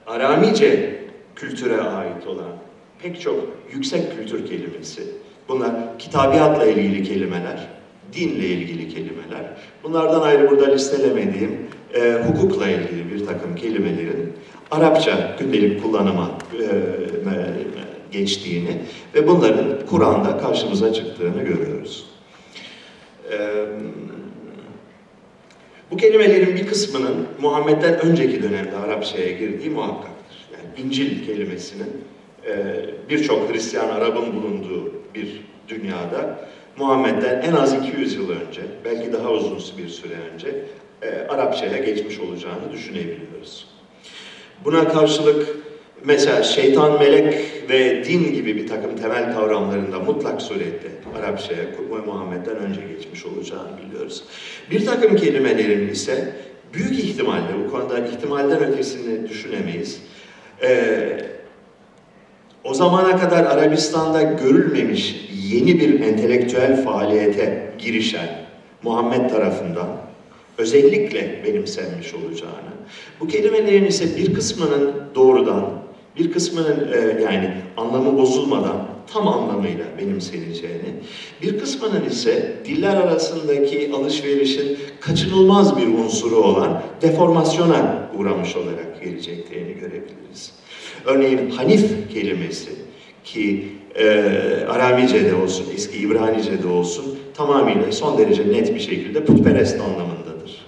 Aramice 0.07 1.01
kültüre 1.37 1.81
ait 1.81 2.27
olan 2.27 2.57
pek 3.03 3.21
çok 3.21 3.35
yüksek 3.73 4.17
kültür 4.17 4.47
kelimesi, 4.47 5.03
bunlar 5.49 5.99
kitabiyatla 5.99 6.67
ilgili 6.67 7.03
kelimeler, 7.03 7.69
dinle 8.13 8.47
ilgili 8.47 8.89
kelimeler, 8.89 9.57
bunlardan 9.85 10.21
ayrı 10.21 10.51
burada 10.51 10.73
listelemediğim 10.73 11.59
e, 11.95 12.13
hukukla 12.27 12.69
ilgili 12.69 13.13
bir 13.15 13.27
takım 13.27 13.55
kelimelerin 13.57 14.33
Arapça 14.71 15.37
gündelik 15.39 15.83
kullanıma 15.83 16.31
e, 16.53 16.67
geçtiğini 18.13 18.77
ve 19.15 19.29
bunların 19.29 19.87
Kur'an'da 19.91 20.39
karşımıza 20.39 20.93
çıktığını 20.93 21.43
görüyoruz. 21.43 22.07
E, 23.33 23.39
bu 25.91 25.97
kelimelerin 25.97 26.57
bir 26.57 26.67
kısmının 26.67 27.27
Muhammed'den 27.41 28.01
önceki 28.01 28.43
dönemde 28.43 28.77
Arapçaya 28.77 29.31
girdiği 29.31 29.71
muhakkaktır. 29.71 30.37
Yani 30.53 30.87
İncil 30.87 31.27
kelimesinin 31.27 31.85
e, 31.85 32.18
birçok 33.09 33.53
Hristiyan 33.53 33.89
Arap'ın 33.89 34.35
bulunduğu 34.35 34.93
bir 35.15 35.43
dünyada 35.69 36.39
Muhammed'den 36.77 37.41
en 37.41 37.53
az 37.53 37.75
200 37.75 38.15
yıl 38.15 38.31
önce, 38.31 38.61
belki 38.85 39.13
daha 39.13 39.33
uzun 39.33 39.79
bir 39.79 39.89
süre 39.89 40.15
önce 40.35 40.65
e, 41.03 41.29
Arapçaya 41.29 41.79
geçmiş 41.79 42.21
olacağını 42.21 42.73
düşünebiliyoruz. 42.73 43.67
Buna 44.65 44.89
karşılık 44.89 45.57
mesela 46.05 46.43
şeytan, 46.43 46.99
melek 46.99 47.35
ve 47.71 48.05
din 48.05 48.35
gibi 48.35 48.57
bir 48.57 48.67
takım 48.67 48.97
temel 48.97 49.35
kavramlarında 49.35 49.99
mutlak 49.99 50.43
surette 50.43 50.89
Arapçaya 51.19 51.65
Muhammed'den 52.07 52.57
önce 52.57 52.81
geçmiş 52.97 53.27
olacağını 53.27 53.69
biliyoruz. 53.87 54.25
Bir 54.71 54.87
takım 54.87 55.17
kelimelerin 55.17 55.89
ise 55.89 56.35
büyük 56.75 56.99
ihtimalle, 56.99 57.65
bu 57.65 57.71
konuda 57.71 58.07
ihtimalden 58.07 58.65
ötesini 58.65 59.29
düşünemeyiz. 59.29 60.03
Ee, 60.63 61.38
o 62.65 62.75
zamana 62.75 63.17
kadar 63.17 63.45
Arabistan'da 63.45 64.23
görülmemiş 64.23 65.31
yeni 65.51 65.81
bir 65.81 66.01
entelektüel 66.01 66.85
faaliyete 66.85 67.75
girişen 67.79 68.29
Muhammed 68.83 69.31
tarafından 69.31 69.89
özellikle 70.59 71.45
benimsenmiş 71.45 72.15
olacağını, 72.15 72.73
bu 73.21 73.29
kelimelerin 73.29 73.85
ise 73.85 74.17
bir 74.17 74.35
kısmının 74.35 74.95
doğrudan 75.15 75.79
bir 76.19 76.33
kısmının 76.33 76.93
e, 76.93 77.23
yani 77.23 77.55
anlamı 77.77 78.19
bozulmadan 78.19 78.89
tam 79.13 79.29
anlamıyla 79.29 79.85
benimseneceğini, 79.99 80.95
bir 81.43 81.59
kısmının 81.59 82.05
ise 82.05 82.57
diller 82.65 82.97
arasındaki 82.97 83.93
alışverişin 83.97 84.79
kaçınılmaz 85.01 85.77
bir 85.77 85.87
unsuru 85.87 86.37
olan 86.37 86.83
deformasyona 87.03 88.08
uğramış 88.19 88.57
olarak 88.57 89.03
geleceklerini 89.05 89.75
görebiliriz. 89.75 90.53
Örneğin 91.05 91.51
Hanif 91.51 92.13
kelimesi 92.13 92.71
ki 93.25 93.69
e, 93.95 94.07
Aramice'de 94.69 95.35
olsun, 95.35 95.67
eski 95.75 95.99
İbranice'de 95.99 96.67
olsun 96.69 97.19
tamamıyla 97.35 97.93
son 97.93 98.19
derece 98.19 98.49
net 98.49 98.75
bir 98.75 98.81
şekilde 98.81 99.25
putperest 99.25 99.81
anlamındadır. 99.81 100.67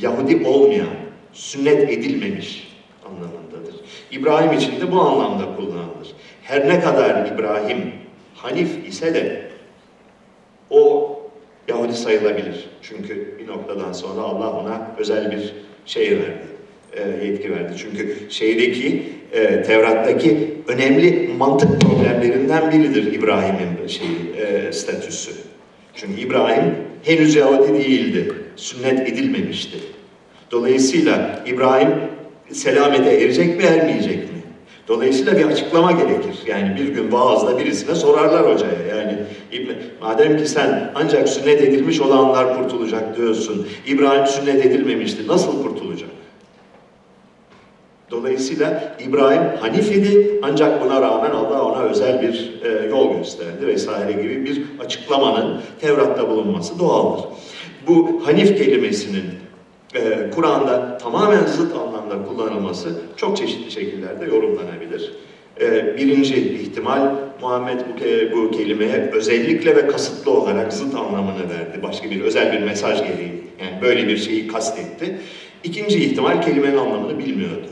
Yahudi 0.00 0.46
olmayan, 0.46 0.88
sünnet 1.32 1.90
edilmemiş 1.90 2.78
anlamındadır. 3.06 3.74
İbrahim 4.12 4.52
için 4.52 4.80
de 4.80 4.92
bu 4.92 5.00
anlamda 5.00 5.56
kullanılır. 5.56 6.08
Her 6.42 6.68
ne 6.68 6.80
kadar 6.80 7.26
İbrahim 7.26 7.92
Hanif 8.34 8.88
ise 8.88 9.14
de 9.14 9.50
o 10.70 11.08
Yahudi 11.68 11.92
sayılabilir. 11.92 12.68
Çünkü 12.82 13.38
bir 13.38 13.46
noktadan 13.46 13.92
sonra 13.92 14.22
Allah 14.22 14.52
ona 14.52 14.90
özel 14.98 15.32
bir 15.32 15.54
şey 15.88 16.10
verdi, 16.10 16.46
e, 16.92 17.26
yetki 17.26 17.50
verdi. 17.50 17.72
Çünkü 17.78 18.16
şeydeki, 18.30 19.02
e, 19.32 19.62
Tevrat'taki 19.62 20.36
önemli 20.68 21.30
mantık 21.38 21.80
problemlerinden 21.80 22.72
biridir 22.72 23.12
İbrahim'in 23.12 23.86
şey, 23.86 24.06
e, 24.36 24.72
statüsü. 24.72 25.30
Çünkü 25.94 26.20
İbrahim 26.20 26.74
henüz 27.02 27.34
Yahudi 27.34 27.74
değildi, 27.74 28.32
sünnet 28.56 29.08
edilmemişti. 29.08 29.78
Dolayısıyla 30.50 31.44
İbrahim 31.46 31.88
selamete 32.52 33.10
erecek 33.10 33.56
mi 33.56 33.62
ermeyecek 33.62 34.16
mi? 34.16 34.37
Dolayısıyla 34.88 35.38
bir 35.38 35.44
açıklama 35.44 35.92
gerekir. 35.92 36.34
Yani 36.46 36.76
bir 36.76 36.88
gün 36.88 37.12
vaazda 37.12 37.58
birisine 37.58 37.94
sorarlar 37.94 38.54
hocaya. 38.54 38.96
Yani 38.96 39.18
madem 40.00 40.38
ki 40.38 40.46
sen 40.46 40.92
ancak 40.94 41.28
sünnet 41.28 41.62
edilmiş 41.62 42.00
olanlar 42.00 42.56
kurtulacak 42.56 43.16
diyorsun. 43.16 43.66
İbrahim 43.86 44.26
sünnet 44.26 44.66
edilmemişti. 44.66 45.28
Nasıl 45.28 45.62
kurtulacak? 45.62 46.10
Dolayısıyla 48.10 48.96
İbrahim 49.08 49.42
Hanif 49.60 49.92
idi 49.92 50.40
ancak 50.42 50.84
buna 50.84 51.02
rağmen 51.02 51.30
Allah 51.30 51.64
ona 51.64 51.82
özel 51.82 52.22
bir 52.22 52.52
e, 52.64 52.86
yol 52.86 53.16
gösterdi 53.16 53.66
vesaire 53.66 54.12
gibi 54.12 54.44
bir 54.44 54.62
açıklamanın 54.84 55.60
Tevrat'ta 55.80 56.30
bulunması 56.30 56.78
doğaldır. 56.78 57.24
Bu 57.86 58.22
Hanif 58.24 58.58
kelimesinin 58.58 59.24
e, 59.94 60.30
Kur'an'da 60.30 60.98
tamamen 60.98 61.46
zıt 61.46 61.76
anlamda 61.76 62.24
kullanılması 62.28 62.88
çok 63.16 63.36
çeşitli 63.36 63.70
şekillerde 63.70 64.24
yorumlanabilir. 64.24 65.12
E, 65.60 65.96
birinci 65.96 66.34
ihtimal 66.36 67.14
Muhammed 67.40 67.80
bu, 67.80 68.36
bu 68.36 68.50
kelimeye 68.50 69.10
özellikle 69.12 69.76
ve 69.76 69.86
kasıtlı 69.86 70.30
olarak 70.30 70.72
zıt 70.72 70.94
anlamını 70.94 71.50
verdi. 71.50 71.82
Başka 71.82 72.10
bir 72.10 72.20
özel 72.20 72.52
bir 72.52 72.58
mesaj 72.58 72.98
gereği. 72.98 73.44
Yani 73.60 73.82
böyle 73.82 74.08
bir 74.08 74.16
şeyi 74.16 74.48
kastetti. 74.48 75.18
İkinci 75.64 76.04
ihtimal 76.04 76.42
kelimenin 76.42 76.76
anlamını 76.76 77.18
bilmiyordu. 77.18 77.66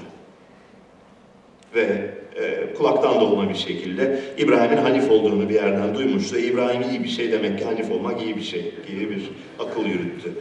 Ve 1.75 2.11
e, 2.37 2.75
kulaktan 2.75 3.21
dolma 3.21 3.49
bir 3.49 3.55
şekilde 3.55 4.21
İbrahim'in 4.39 4.77
Hanif 4.77 5.11
olduğunu 5.11 5.49
bir 5.49 5.55
yerden 5.55 5.95
duymuştu. 5.95 6.39
İbrahim 6.39 6.83
iyi 6.91 7.05
bir 7.05 7.09
şey 7.09 7.33
demek 7.33 7.59
ki 7.59 7.65
Hanif 7.65 7.91
olmak 7.91 8.23
iyi 8.23 8.37
bir 8.37 8.43
şey 8.43 8.75
gibi 8.89 9.11
bir 9.11 9.31
akıl 9.59 9.85
yürüttü 9.85 10.33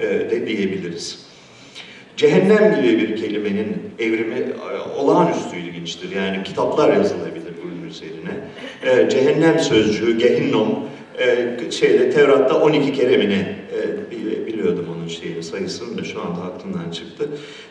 de 0.00 0.46
diyebiliriz. 0.46 1.32
Cehennem 2.16 2.82
gibi 2.82 2.98
bir 2.98 3.16
kelimenin 3.16 3.76
evrimi 3.98 4.34
e, 4.34 4.98
olağanüstü 4.98 5.56
ilginçtir. 5.56 6.16
Yani 6.16 6.42
kitaplar 6.42 6.96
yazılabilir 6.96 7.52
bunun 7.64 7.88
üzerine. 7.88 8.30
E, 8.82 9.08
cehennem 9.08 9.58
sözcüğü, 9.58 10.18
gehinnom, 10.18 10.84
e, 11.18 11.70
şeyde 11.70 12.10
Tevrat'ta 12.10 12.60
12 12.60 12.92
kere 12.92 13.16
mi 13.16 13.28
ne 13.28 13.56
e, 13.76 14.46
biliyordum 14.46 14.86
onun 14.96 15.08
şeyini 15.08 15.42
sayısını 15.42 15.98
da 15.98 16.04
şu 16.04 16.20
anda 16.20 16.40
aklımdan 16.40 16.90
çıktı. 16.90 17.28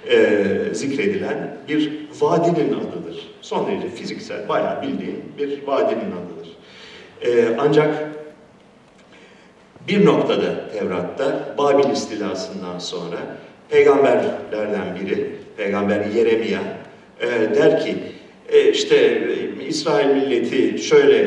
E, 0.10 0.46
zikredilen 0.72 1.58
bir 1.68 1.92
vadinin 2.22 2.74
adıdır. 2.74 3.30
Son 3.42 3.68
derece 3.68 3.90
fiziksel, 3.90 4.50
bayağı 4.50 4.82
bildiğin 4.82 5.24
bir 5.38 5.68
vadinin 5.68 6.12
adıdır. 6.12 6.50
E, 7.22 7.56
ancak 7.60 8.10
Bir 9.88 10.06
noktada 10.06 10.70
Tevrat'ta 10.70 11.56
Babil 11.58 11.90
istilasından 11.90 12.80
sonra 12.80 13.18
peygamberlerden 13.70 15.00
biri, 15.02 15.36
peygamber 15.58 16.06
Yeremia 16.06 16.60
e, 17.22 17.28
der 17.56 17.80
ki 17.86 17.96
e, 18.50 18.72
işte 18.72 18.96
e, 18.96 19.66
İsrail 19.66 20.08
milleti 20.08 20.84
şöyle 20.84 21.18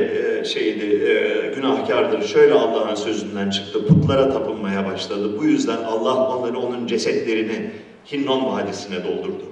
e, 0.40 0.44
şeydi 0.44 0.84
e, 0.84 1.54
günahkardır, 1.54 2.22
şöyle 2.22 2.54
Allah'ın 2.54 2.94
sözünden 2.94 3.50
çıktı, 3.50 3.86
putlara 3.86 4.32
tapınmaya 4.32 4.86
başladı. 4.86 5.38
Bu 5.38 5.44
yüzden 5.44 5.76
Allah 5.76 6.28
onları 6.28 6.58
onun 6.58 6.86
cesetlerini 6.86 7.70
Hinnon 8.12 8.46
Vadisi'ne 8.46 9.04
doldurdu 9.04 9.44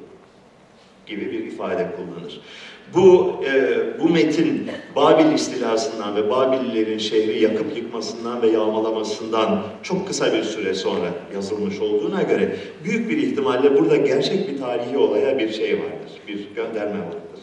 gibi 1.06 1.32
bir 1.32 1.46
ifade 1.46 1.86
kullanır. 1.96 2.40
Bu 2.94 3.34
e, 3.46 3.80
bu 4.00 4.08
metin 4.08 4.68
Babil 4.96 5.32
istilasından 5.32 6.16
ve 6.16 6.30
Babililerin 6.30 6.98
şehri 6.98 7.42
yakıp 7.42 7.76
yıkmasından 7.76 8.42
ve 8.42 8.46
yağmalamasından 8.46 9.62
çok 9.82 10.08
kısa 10.08 10.32
bir 10.32 10.42
süre 10.42 10.74
sonra 10.74 11.06
yazılmış 11.34 11.80
olduğuna 11.80 12.22
göre 12.22 12.56
büyük 12.84 13.10
bir 13.10 13.18
ihtimalle 13.18 13.78
burada 13.78 13.96
gerçek 13.96 14.48
bir 14.48 14.58
tarihi 14.58 14.96
olaya 14.96 15.38
bir 15.38 15.52
şey 15.52 15.72
vardır, 15.72 16.12
bir 16.28 16.54
gönderme 16.56 16.98
vardır. 16.98 17.42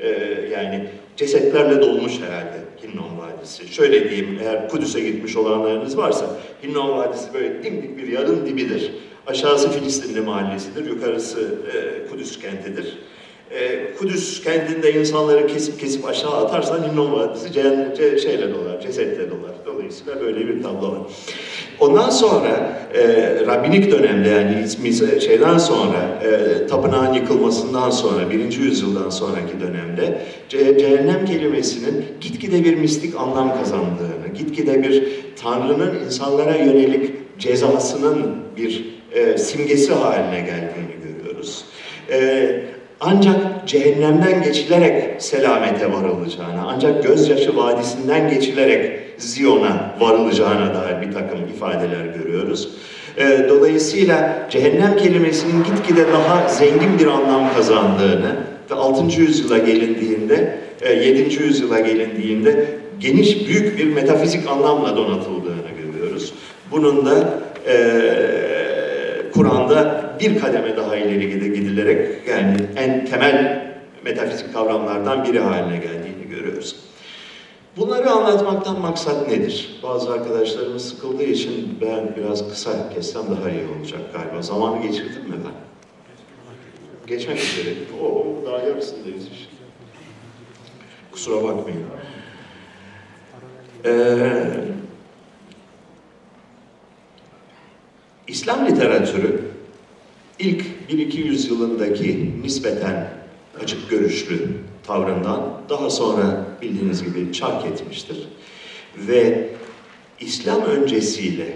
E, 0.00 0.08
yani 0.52 0.88
cesetlerle 1.16 1.82
dolmuş 1.82 2.20
herhalde 2.20 2.58
Hinnon 2.82 3.18
Vadisi. 3.18 3.74
Şöyle 3.74 4.10
diyeyim, 4.10 4.38
eğer 4.42 4.68
Kudüs'e 4.68 5.00
gitmiş 5.00 5.36
olanlarınız 5.36 5.98
varsa, 5.98 6.26
Hinnon 6.62 6.98
Vadisi 6.98 7.34
böyle 7.34 7.64
dimdik 7.64 7.98
bir 7.98 8.08
yarın 8.08 8.46
dibidir. 8.46 8.92
Aşağısı 9.26 9.70
Filistinli 9.70 10.20
mahallesidir, 10.20 10.86
yukarısı 10.86 11.40
e, 11.74 12.08
Kudüs 12.10 12.38
kentidir 12.38 12.98
e, 13.50 13.92
Kudüs 13.98 14.44
kendinde 14.44 14.92
insanları 14.92 15.46
kesip 15.46 15.80
kesip 15.80 16.04
aşağı 16.04 16.36
atarsan 16.36 16.92
Hinnom 16.92 17.12
Vadisi 17.12 17.52
ce, 17.52 18.18
şeyle 18.22 18.54
dolar, 18.54 18.80
cesetle 18.80 19.30
dolar. 19.30 19.52
Dolayısıyla 19.66 20.20
böyle 20.20 20.48
bir 20.48 20.62
tablo 20.62 20.92
var. 20.92 20.98
Ondan 21.80 22.10
sonra 22.10 22.78
e, 22.94 23.06
Rabbinik 23.46 23.90
dönemde 23.90 24.28
yani 24.28 24.66
şeyden 25.20 25.58
sonra 25.58 26.20
e, 26.24 26.66
tapınağın 26.66 27.14
yıkılmasından 27.14 27.90
sonra 27.90 28.30
birinci 28.30 28.60
yüzyıldan 28.60 29.10
sonraki 29.10 29.60
dönemde 29.60 30.22
ce, 30.48 30.78
cehennem 30.78 31.24
kelimesinin 31.24 32.04
gitgide 32.20 32.64
bir 32.64 32.76
mistik 32.76 33.14
anlam 33.16 33.58
kazandığını, 33.58 34.34
gitgide 34.38 34.82
bir 34.82 35.04
Tanrı'nın 35.42 36.04
insanlara 36.04 36.56
yönelik 36.56 37.38
cezasının 37.38 38.36
bir 38.56 38.98
e, 39.12 39.38
simgesi 39.38 39.92
haline 39.92 40.40
geldiğini 40.40 40.94
görüyoruz. 41.04 41.64
E, 42.10 42.77
ancak 43.00 43.68
cehennemden 43.68 44.42
geçilerek 44.42 45.22
selamete 45.22 45.92
varılacağına, 45.92 46.64
ancak 46.66 47.02
gözyaşı 47.02 47.56
vadisinden 47.56 48.30
geçilerek 48.30 49.00
Ziyon'a 49.18 49.94
varılacağına 50.00 50.74
dair 50.74 51.08
bir 51.08 51.12
takım 51.12 51.38
ifadeler 51.54 52.04
görüyoruz. 52.04 52.68
Ee, 53.18 53.46
dolayısıyla 53.48 54.46
cehennem 54.50 54.96
kelimesinin 54.96 55.64
gitgide 55.64 56.12
daha 56.12 56.48
zengin 56.48 56.98
bir 56.98 57.06
anlam 57.06 57.54
kazandığını 57.54 58.36
ve 58.70 58.74
6. 58.74 59.20
yüzyıla 59.20 59.58
gelindiğinde, 59.58 60.58
7. 60.84 61.22
E, 61.22 61.44
yüzyıla 61.44 61.80
gelindiğinde 61.80 62.66
geniş 63.00 63.48
büyük 63.48 63.78
bir 63.78 63.84
metafizik 63.84 64.48
anlamla 64.48 64.96
donatıldığını 64.96 65.68
görüyoruz. 65.82 66.34
Bunun 66.70 67.06
da 67.06 67.40
e, 67.66 67.76
Kur'an'da 69.34 70.07
bir 70.20 70.40
kademe 70.40 70.76
daha 70.76 70.96
ileri 70.96 71.52
gidilerek 71.54 72.28
yani 72.28 72.56
en 72.76 73.06
temel 73.06 73.68
metafizik 74.04 74.52
kavramlardan 74.52 75.24
biri 75.24 75.40
haline 75.40 75.76
geldiğini 75.76 76.28
görüyoruz. 76.30 76.76
Bunları 77.76 78.10
anlatmaktan 78.10 78.80
maksat 78.80 79.28
nedir? 79.28 79.80
Bazı 79.82 80.12
arkadaşlarımız 80.12 80.88
sıkıldığı 80.88 81.22
için 81.22 81.78
ben 81.80 82.16
biraz 82.16 82.48
kısa 82.50 82.90
kessem 82.90 83.22
daha 83.22 83.50
iyi 83.50 83.62
olacak 83.78 84.00
galiba. 84.12 84.42
Zamanı 84.42 84.82
geçirdim 84.82 85.22
mi 85.22 85.36
ben? 85.44 85.52
Geçmek 87.06 87.38
üzere. 87.38 87.74
Oo, 88.02 88.26
daha 88.46 88.58
yarısındayız 88.58 89.24
işte. 89.32 89.52
Kusura 91.12 91.44
bakmayın. 91.44 91.82
Ee, 93.84 94.50
İslam 98.28 98.66
literatürü 98.66 99.40
ilk 100.38 100.64
1-2 100.90 101.16
yüzyılındaki 101.16 102.30
nispeten 102.42 103.10
açık 103.62 103.90
görüşlü 103.90 104.48
tavrından 104.86 105.60
daha 105.68 105.90
sonra 105.90 106.46
bildiğiniz 106.62 107.04
gibi 107.04 107.32
çark 107.32 107.66
etmiştir. 107.66 108.28
Ve 108.96 109.48
İslam 110.20 110.62
öncesiyle 110.62 111.54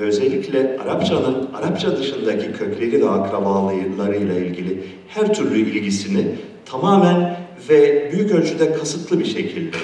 ve 0.00 0.04
özellikle 0.04 0.78
Arapçanın 0.84 1.48
Arapça 1.54 1.96
dışındaki 1.96 2.52
kökleri 2.52 3.02
ve 3.02 3.08
akrabalarıyla 3.08 4.34
ilgili 4.34 4.84
her 5.08 5.34
türlü 5.34 5.58
ilgisini 5.58 6.26
tamamen 6.66 7.36
ve 7.68 8.12
büyük 8.12 8.30
ölçüde 8.30 8.72
kasıtlı 8.72 9.18
bir 9.18 9.24
şekilde 9.24 9.76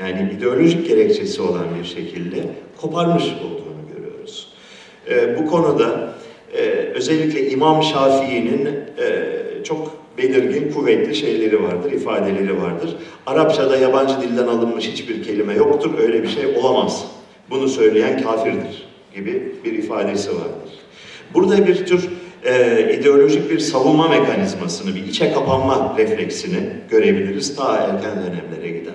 yani 0.00 0.32
ideolojik 0.38 0.88
gerekçesi 0.88 1.42
olan 1.42 1.64
bir 1.80 1.88
şekilde 1.88 2.44
koparmış 2.80 3.24
olduğunu 3.24 3.96
görüyoruz. 3.96 4.48
Ee, 5.10 5.38
bu 5.38 5.46
konuda 5.46 6.14
e, 6.56 6.60
özellikle 6.94 7.50
İmam 7.50 7.82
Şafii'nin 7.82 8.66
e, 8.66 9.64
çok 9.64 9.98
belirgin, 10.18 10.72
kuvvetli 10.72 11.14
şeyleri 11.14 11.62
vardır, 11.62 11.92
ifadeleri 11.92 12.62
vardır. 12.62 12.96
Arapçada 13.26 13.76
yabancı 13.76 14.20
dilden 14.20 14.46
alınmış 14.46 14.88
hiçbir 14.88 15.22
kelime 15.22 15.54
yoktur, 15.54 15.98
öyle 15.98 16.22
bir 16.22 16.28
şey 16.28 16.46
olamaz. 16.46 17.04
Bunu 17.50 17.68
söyleyen 17.68 18.22
kafirdir 18.22 18.88
gibi 19.14 19.52
bir 19.64 19.72
ifadesi 19.72 20.30
vardır. 20.30 20.72
Burada 21.34 21.66
bir 21.66 21.86
tür 21.86 22.08
e, 22.44 22.94
ideolojik 22.98 23.50
bir 23.50 23.58
savunma 23.58 24.08
mekanizmasını, 24.08 24.94
bir 24.94 25.06
içe 25.06 25.32
kapanma 25.32 25.94
refleksini 25.98 26.58
görebiliriz 26.90 27.56
ta 27.56 27.76
erken 27.76 28.16
dönemlere 28.16 28.78
giden. 28.78 28.94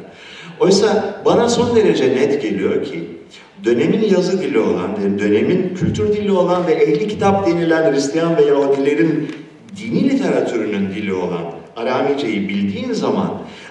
Oysa 0.60 1.22
bana 1.26 1.50
son 1.50 1.76
derece 1.76 2.16
net 2.16 2.42
geliyor 2.42 2.84
ki 2.84 3.00
dönemin 3.64 4.10
yazı 4.10 4.42
dili 4.42 4.60
olan, 4.60 5.20
dönemin 5.20 5.76
kültür 5.76 6.14
dili 6.14 6.32
olan 6.32 6.68
ve 6.68 6.72
ehli 6.72 7.08
kitap 7.08 7.48
denilen 7.48 7.94
Hristiyan 7.94 8.38
ve 8.38 8.42
Yahudilerin 8.42 9.32
dini 9.78 10.10
literatürünün 10.10 10.90
dili 10.90 11.14
olan 11.14 11.44
Aramice'yi 11.76 12.50
bildiğin 12.50 12.94
zaman 12.94 13.30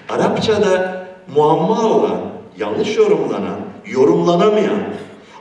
Arapçada 0.09 1.05
muamma 1.35 1.83
olan, 1.83 2.19
yanlış 2.59 2.97
yorumlanan, 2.97 3.59
yorumlanamayan, 3.85 4.79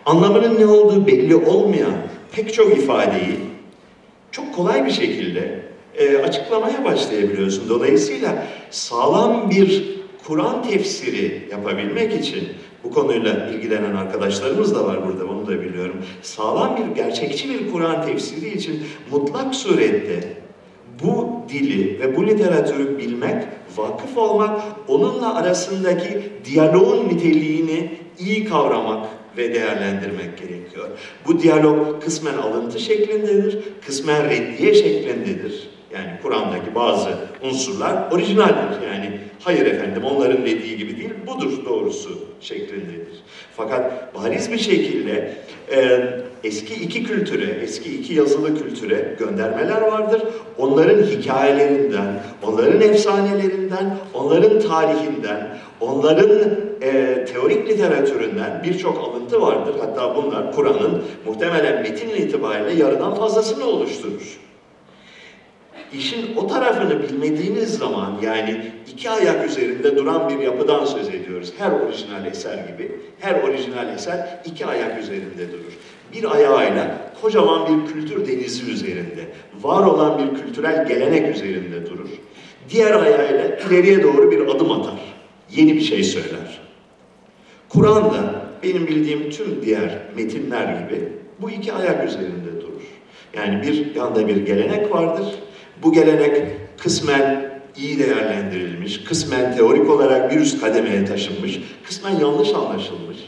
anlamının 0.06 0.60
ne 0.60 0.66
olduğu 0.66 1.06
belli 1.06 1.36
olmayan 1.36 1.92
pek 2.32 2.54
çok 2.54 2.78
ifadeyi 2.78 3.36
çok 4.32 4.54
kolay 4.54 4.86
bir 4.86 4.90
şekilde 4.90 5.62
e, 5.94 6.16
açıklamaya 6.16 6.84
başlayabiliyorsun. 6.84 7.68
Dolayısıyla 7.68 8.46
sağlam 8.70 9.50
bir 9.50 9.84
Kur'an 10.26 10.62
tefsiri 10.62 11.48
yapabilmek 11.50 12.20
için 12.20 12.48
bu 12.84 12.90
konuyla 12.90 13.48
ilgilenen 13.48 13.94
arkadaşlarımız 13.94 14.74
da 14.74 14.86
var 14.86 14.98
burada, 15.06 15.24
onu 15.32 15.46
da 15.46 15.60
biliyorum. 15.60 15.96
Sağlam 16.22 16.76
bir, 16.76 16.96
gerçekçi 16.96 17.48
bir 17.48 17.72
Kur'an 17.72 18.06
tefsiri 18.06 18.54
için 18.54 18.82
mutlak 19.10 19.54
surette 19.54 20.42
bu 21.02 21.42
dili 21.48 22.00
ve 22.00 22.16
bu 22.16 22.26
literatürü 22.26 22.98
bilmek, 22.98 23.44
vakıf 23.76 24.16
olmak, 24.16 24.60
onunla 24.88 25.34
arasındaki 25.34 26.22
diyaloğun 26.44 27.08
niteliğini 27.08 27.90
iyi 28.18 28.44
kavramak 28.44 29.06
ve 29.36 29.54
değerlendirmek 29.54 30.38
gerekiyor. 30.38 30.88
Bu 31.26 31.42
diyalog 31.42 32.02
kısmen 32.02 32.34
alıntı 32.34 32.80
şeklindedir, 32.80 33.58
kısmen 33.86 34.30
reddiye 34.30 34.74
şeklindedir. 34.74 35.70
Yani 35.94 36.10
Kur'an'daki 36.22 36.74
bazı 36.74 37.08
unsurlar 37.42 38.10
orijinaldir. 38.12 38.86
Yani 38.86 39.10
hayır 39.44 39.66
efendim 39.66 40.04
onların 40.04 40.46
dediği 40.46 40.76
gibi 40.76 40.96
değil, 40.96 41.10
budur 41.26 41.64
doğrusu 41.64 42.18
şeklindedir. 42.40 43.22
Fakat 43.56 44.14
bariz 44.14 44.52
bir 44.52 44.58
şekilde 44.58 45.34
e, 45.72 46.00
eski 46.44 46.74
iki 46.74 47.04
kültüre, 47.04 47.44
eski 47.62 47.94
iki 47.98 48.14
yazılı 48.14 48.58
kültüre 48.58 49.16
göndermeler 49.18 49.82
vardır. 49.82 50.22
Onların 50.58 51.02
hikayelerinden, 51.02 52.20
onların 52.42 52.80
efsanelerinden, 52.80 53.96
onların 54.14 54.60
tarihinden, 54.60 55.58
onların 55.80 56.40
e, 56.82 57.24
teorik 57.24 57.68
literatüründen 57.68 58.62
birçok 58.64 58.98
alıntı 58.98 59.42
vardır. 59.42 59.74
Hatta 59.80 60.16
bunlar 60.16 60.52
Kur'an'ın 60.52 61.02
muhtemelen 61.26 61.82
metin 61.82 62.08
itibariyle 62.08 62.82
yarıdan 62.82 63.14
fazlasını 63.14 63.66
oluşturur. 63.66 64.41
İşin 65.94 66.36
o 66.36 66.46
tarafını 66.46 67.02
bilmediğiniz 67.02 67.78
zaman 67.78 68.18
yani 68.22 68.72
iki 68.92 69.10
ayak 69.10 69.50
üzerinde 69.50 69.96
duran 69.96 70.28
bir 70.28 70.38
yapıdan 70.38 70.84
söz 70.84 71.08
ediyoruz. 71.08 71.52
Her 71.58 71.70
orijinal 71.70 72.26
eser 72.26 72.54
gibi. 72.54 72.92
Her 73.20 73.42
orijinal 73.42 73.94
eser 73.94 74.40
iki 74.44 74.66
ayak 74.66 75.02
üzerinde 75.02 75.52
durur. 75.52 75.72
Bir 76.12 76.34
ayağıyla 76.34 76.98
kocaman 77.22 77.66
bir 77.66 77.92
kültür 77.92 78.26
denizi 78.26 78.70
üzerinde, 78.70 79.26
var 79.60 79.86
olan 79.86 80.18
bir 80.18 80.40
kültürel 80.40 80.88
gelenek 80.88 81.36
üzerinde 81.36 81.86
durur. 81.90 82.08
Diğer 82.70 82.94
ayağıyla 82.94 83.56
ileriye 83.56 84.02
doğru 84.02 84.30
bir 84.30 84.40
adım 84.40 84.70
atar. 84.72 85.00
Yeni 85.50 85.74
bir 85.74 85.80
şey 85.80 86.04
söyler. 86.04 86.60
Kur'an'da 87.68 88.42
benim 88.62 88.86
bildiğim 88.86 89.30
tüm 89.30 89.62
diğer 89.62 89.98
metinler 90.16 90.64
gibi 90.64 91.08
bu 91.38 91.50
iki 91.50 91.72
ayak 91.72 92.08
üzerinde 92.08 92.60
durur. 92.60 92.82
Yani 93.36 93.62
bir 93.62 93.94
yanda 93.94 94.28
bir 94.28 94.36
gelenek 94.36 94.94
vardır. 94.94 95.26
Bu 95.82 95.92
gelenek 95.92 96.56
kısmen 96.78 97.52
iyi 97.76 97.98
değerlendirilmiş, 97.98 99.04
kısmen 99.04 99.56
teorik 99.56 99.90
olarak 99.90 100.30
bir 100.30 100.40
üst 100.40 100.60
kademeye 100.60 101.04
taşınmış, 101.04 101.60
kısmen 101.84 102.10
yanlış 102.10 102.54
anlaşılmış, 102.54 103.18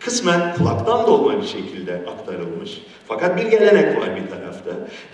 kısmen 0.00 0.54
kulaktan 0.54 1.06
dolma 1.06 1.42
bir 1.42 1.46
şekilde 1.46 1.94
aktarılmış. 1.94 2.82
Fakat 3.08 3.36
bir 3.36 3.50
gelenek 3.50 4.00
var 4.00 4.16
bir 4.16 4.30
tarafta. 4.30 4.70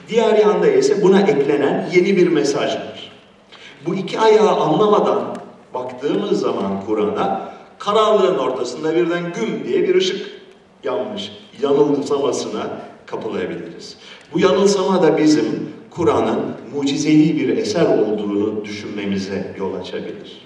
Diğer 0.09 0.39
yanda 0.39 0.67
ise 0.67 1.03
buna 1.03 1.21
eklenen 1.21 1.89
yeni 1.95 2.17
bir 2.17 2.29
mesaj 2.29 2.75
var. 2.75 3.13
Bu 3.87 3.95
iki 3.95 4.21
ayağı 4.21 4.57
anlamadan 4.57 5.37
baktığımız 5.75 6.41
zaman 6.41 6.83
Kur'an'a 6.87 7.53
karanlığın 7.79 8.39
ortasında 8.39 8.95
birden 8.95 9.33
güm 9.33 9.65
diye 9.65 9.89
bir 9.89 9.95
ışık 9.95 10.27
yanmış. 10.85 11.33
Yanılsamasına 11.63 12.67
kapılabiliriz. 13.07 13.97
Bu 14.35 14.41
yanılsama 14.41 15.03
da 15.03 15.19
bizim 15.19 15.66
Kur'an'ın 15.97 16.41
mucizevi 16.75 17.37
bir 17.37 17.57
eser 17.57 17.87
olduğunu 17.87 18.65
düşünmemize 18.65 19.55
yol 19.59 19.75
açabilir. 19.75 20.41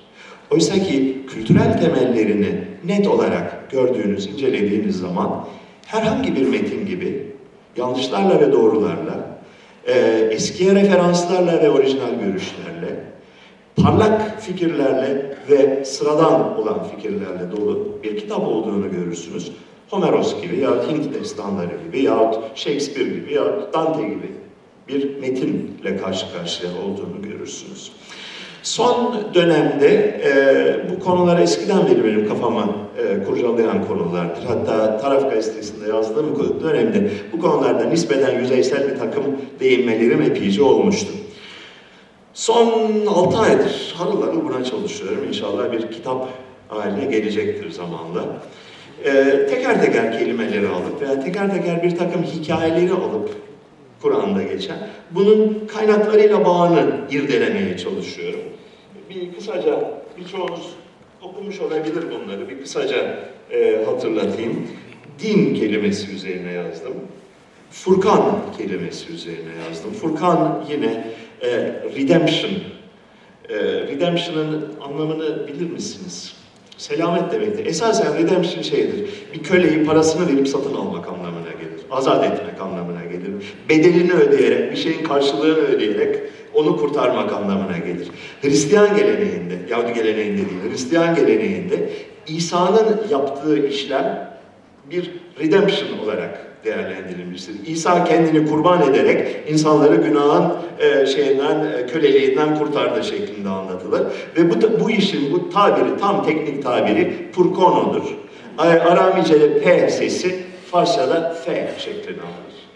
Oysa 0.50 0.74
ki 0.74 1.22
kültürel 1.28 1.80
temellerini 1.80 2.64
net 2.84 3.08
olarak 3.08 3.70
gördüğünüz, 3.70 4.26
incelediğiniz 4.26 4.98
zaman 4.98 5.46
herhangi 5.86 6.36
bir 6.36 6.46
metin 6.46 6.86
gibi 6.86 7.26
yanlışlarla 7.76 8.40
ve 8.40 8.52
doğrularla, 8.52 9.40
e, 9.86 9.98
eskiye 10.30 10.74
referanslarla 10.74 11.62
ve 11.62 11.70
orijinal 11.70 12.14
görüşlerle, 12.24 13.04
parlak 13.76 14.40
fikirlerle 14.40 15.36
ve 15.50 15.84
sıradan 15.84 16.58
olan 16.58 16.84
fikirlerle 16.84 17.56
dolu 17.56 17.98
bir 18.02 18.16
kitap 18.16 18.48
olduğunu 18.48 18.90
görürsünüz. 18.90 19.52
Homeros 19.90 20.42
gibi 20.42 20.60
ya 20.60 20.70
Hint 20.88 21.14
destanları 21.14 21.72
gibi 21.86 22.02
ya 22.02 22.34
Shakespeare 22.54 23.08
gibi 23.08 23.34
ya 23.34 23.72
Dante 23.72 24.02
gibi 24.02 24.39
bir 24.92 25.20
metinle 25.20 25.96
karşı 26.02 26.26
karşıya 26.32 26.70
olduğunu 26.72 27.22
görürsünüz. 27.22 27.92
Son 28.62 29.24
dönemde 29.34 30.20
e, 30.24 30.90
bu 30.90 31.04
konular 31.04 31.40
eskiden 31.40 31.86
beri 31.86 32.04
benim 32.04 32.28
kafamı 32.28 32.64
e, 32.98 33.24
kurcalayan 33.24 33.86
konulardır. 33.86 34.42
Hatta 34.46 34.98
Taraf 34.98 35.30
Gazetesi'nde 35.30 35.88
yazdığım 35.88 36.60
dönemde 36.62 37.10
bu 37.32 37.40
konularda 37.40 37.84
nispeten 37.84 38.40
yüzeysel 38.40 38.90
bir 38.90 38.98
takım 38.98 39.24
değinmelerim 39.60 40.22
epeyce 40.22 40.62
olmuştu. 40.62 41.12
Son 42.34 43.06
6 43.06 43.38
aydır 43.38 43.94
harıl 43.96 44.44
buna 44.44 44.64
çalışıyorum. 44.64 45.24
İnşallah 45.28 45.72
bir 45.72 45.90
kitap 45.90 46.28
haline 46.68 47.04
gelecektir 47.04 47.70
zamanla. 47.70 48.24
E, 49.04 49.12
teker 49.46 49.82
teker 49.82 50.18
kelimeleri 50.18 50.68
alıp 50.68 51.02
veya 51.02 51.20
teker 51.20 51.50
teker 51.50 51.82
bir 51.82 51.96
takım 51.96 52.22
hikayeleri 52.22 52.92
alıp 52.92 53.49
Kur'an'da 54.02 54.42
geçen. 54.42 54.76
Bunun 55.10 55.66
kaynaklarıyla 55.66 56.44
bağını 56.44 57.00
irdelemeye 57.10 57.76
çalışıyorum. 57.76 58.40
Bir 59.10 59.32
kısaca 59.32 60.02
birçoğunuz 60.18 60.74
okumuş 61.22 61.60
olabilir 61.60 62.04
bunları. 62.10 62.48
Bir 62.48 62.60
kısaca 62.60 63.18
e, 63.50 63.84
hatırlatayım. 63.84 64.66
Din 65.18 65.54
kelimesi 65.54 66.12
üzerine 66.14 66.52
yazdım. 66.52 66.94
Furkan 67.70 68.22
kelimesi 68.58 69.12
üzerine 69.12 69.50
yazdım. 69.68 69.92
Furkan 69.92 70.64
yine 70.70 71.04
e, 71.42 71.50
redemption. 71.96 72.52
E, 73.48 73.56
redemption'ın 73.64 74.68
anlamını 74.80 75.48
bilir 75.48 75.70
misiniz? 75.70 76.34
Selamet 76.76 77.32
demektir. 77.32 77.66
Esasen 77.66 78.18
redemption 78.18 78.62
şeydir. 78.62 79.10
Bir 79.34 79.42
köleyi 79.42 79.84
parasını 79.84 80.28
verip 80.28 80.48
satın 80.48 80.74
almak 80.74 81.08
anlamına 81.08 81.50
gelir. 81.60 81.80
Azat 81.90 82.24
etmek 82.24 82.60
anlamına 82.60 82.99
gelir. 83.20 83.54
Bedelini 83.68 84.12
ödeyerek, 84.12 84.72
bir 84.72 84.76
şeyin 84.76 85.04
karşılığını 85.04 85.58
ödeyerek 85.58 86.16
onu 86.54 86.76
kurtarmak 86.76 87.32
anlamına 87.32 87.78
gelir. 87.78 88.08
Hristiyan 88.42 88.96
geleneğinde, 88.96 89.54
Yahudi 89.70 89.94
geleneğinde 89.94 90.36
değil, 90.36 90.70
Hristiyan 90.70 91.14
geleneğinde 91.14 91.90
İsa'nın 92.26 93.00
yaptığı 93.10 93.66
işlem 93.66 94.30
bir 94.90 95.10
redemption 95.40 95.98
olarak 95.98 96.50
değerlendirilmiştir. 96.64 97.54
İsa 97.66 98.04
kendini 98.04 98.46
kurban 98.46 98.90
ederek 98.90 99.28
insanları 99.48 99.96
günahın 99.96 100.52
e, 100.78 101.06
şeyinden, 101.06 101.64
e, 101.64 101.86
köleliğinden 101.86 102.58
kurtardı 102.58 103.04
şeklinde 103.04 103.48
anlatılır. 103.48 104.02
Ve 104.36 104.50
bu, 104.50 104.80
bu 104.80 104.90
işin 104.90 105.32
bu 105.32 105.50
tabiri, 105.50 105.96
tam 106.00 106.24
teknik 106.24 106.62
tabiri 106.62 107.30
Purkono'dur. 107.32 108.02
Aramice'de 108.58 109.60
P 109.60 109.88
sesi 109.88 110.36
Farsça'da 110.70 111.34
F 111.44 111.70
şeklinde 111.78 112.20
alır. 112.20 112.69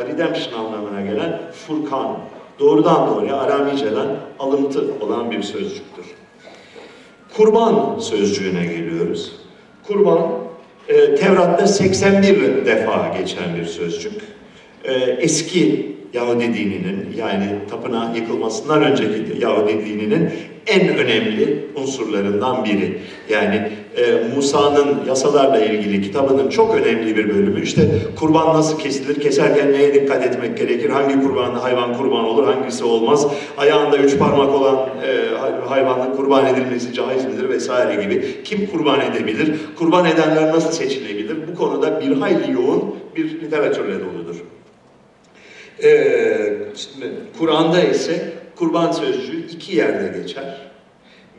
Yani 0.00 0.12
redemption 0.12 0.64
anlamına 0.64 1.00
gelen 1.00 1.40
Furkan, 1.66 2.18
doğrudan 2.58 3.10
doğruya 3.10 3.36
Aramice'den 3.36 4.06
alıntı 4.38 4.84
olan 5.00 5.30
bir 5.30 5.42
sözcüktür. 5.42 6.04
Kurban 7.36 7.98
sözcüğüne 7.98 8.64
geliyoruz. 8.66 9.32
Kurban 9.86 10.20
e, 10.88 11.14
Tevrat'ta 11.14 11.66
81 11.66 12.66
defa 12.66 13.14
geçen 13.18 13.56
bir 13.56 13.64
sözcük. 13.64 14.12
E, 14.84 14.92
eski 14.94 15.96
Yahudi 16.12 16.54
dininin 16.54 17.14
yani 17.16 17.46
tapınağın 17.70 18.14
yıkılmasından 18.14 18.82
önceki 18.82 19.40
Yahudi 19.40 19.86
dininin 19.86 20.30
en 20.66 20.88
önemli 20.88 21.66
unsurlarından 21.76 22.64
biri. 22.64 22.98
Yani 23.30 23.68
e, 23.96 24.34
Musa'nın 24.36 25.04
yasalarla 25.08 25.64
ilgili 25.64 26.02
kitabının 26.02 26.48
çok 26.48 26.74
önemli 26.74 27.16
bir 27.16 27.28
bölümü. 27.28 27.62
İşte 27.62 27.82
kurban 28.16 28.56
nasıl 28.56 28.78
kesilir, 28.78 29.20
keserken 29.20 29.72
neye 29.72 29.94
dikkat 29.94 30.26
etmek 30.26 30.58
gerekir, 30.58 30.90
hangi 30.90 31.22
kurban 31.22 31.54
hayvan 31.54 31.94
kurban 31.94 32.24
olur, 32.24 32.44
hangisi 32.44 32.84
olmaz, 32.84 33.26
ayağında 33.58 33.96
üç 33.96 34.18
parmak 34.18 34.54
olan 34.54 34.76
e, 34.76 35.36
hayvanın 35.68 36.16
kurban 36.16 36.46
edilmesi 36.46 36.92
caiz 36.92 37.24
midir 37.24 37.48
vesaire 37.48 38.02
gibi. 38.02 38.42
Kim 38.44 38.66
kurban 38.66 39.00
edebilir, 39.00 39.54
kurban 39.78 40.06
edenler 40.06 40.52
nasıl 40.52 40.72
seçilebilir? 40.72 41.36
Bu 41.52 41.54
konuda 41.54 42.00
bir 42.00 42.16
hayli 42.16 42.52
yoğun 42.52 42.94
bir 43.16 43.40
literatürle 43.40 44.00
doludur. 44.00 44.36
Ee, 45.82 46.52
Kur'an'da 47.38 47.82
ise 47.82 48.32
kurban 48.56 48.92
sözcüğü 48.92 49.46
iki 49.46 49.76
yerde 49.76 50.18
geçer. 50.18 50.65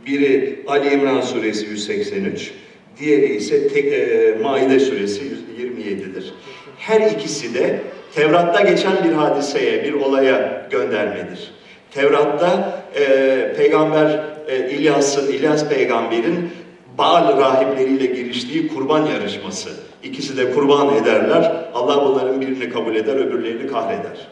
Biri 0.08 0.60
Ali 0.68 0.94
İmran 0.94 1.22
suresi 1.22 1.66
183, 1.66 2.52
diğeri 3.00 3.36
ise 3.36 3.68
tek, 3.68 3.86
e, 3.94 4.36
Maide 4.44 4.80
suresi 4.80 5.22
127'dir. 5.22 6.34
Her 6.78 7.12
ikisi 7.12 7.54
de 7.54 7.80
Tevrat'ta 8.16 8.62
geçen 8.62 9.04
bir 9.04 9.14
hadiseye, 9.14 9.84
bir 9.84 9.94
olaya 9.94 10.68
göndermedir. 10.72 11.52
Tevrat'ta 11.92 12.84
e, 12.96 13.54
peygamber 13.58 14.20
e, 14.48 14.70
İlyas'ın, 14.70 15.32
İlyas 15.32 15.70
peygamberin 15.70 16.50
Baal 16.98 17.38
rahipleriyle 17.38 18.06
giriştiği 18.06 18.68
kurban 18.68 19.06
yarışması. 19.06 19.70
İkisi 20.04 20.38
de 20.38 20.52
kurban 20.52 20.96
ederler. 20.96 21.66
Allah 21.74 22.06
bunların 22.06 22.42
birini 22.42 22.70
kabul 22.70 22.96
eder, 22.96 23.16
öbürlerini 23.16 23.68
kahreder. 23.68 24.28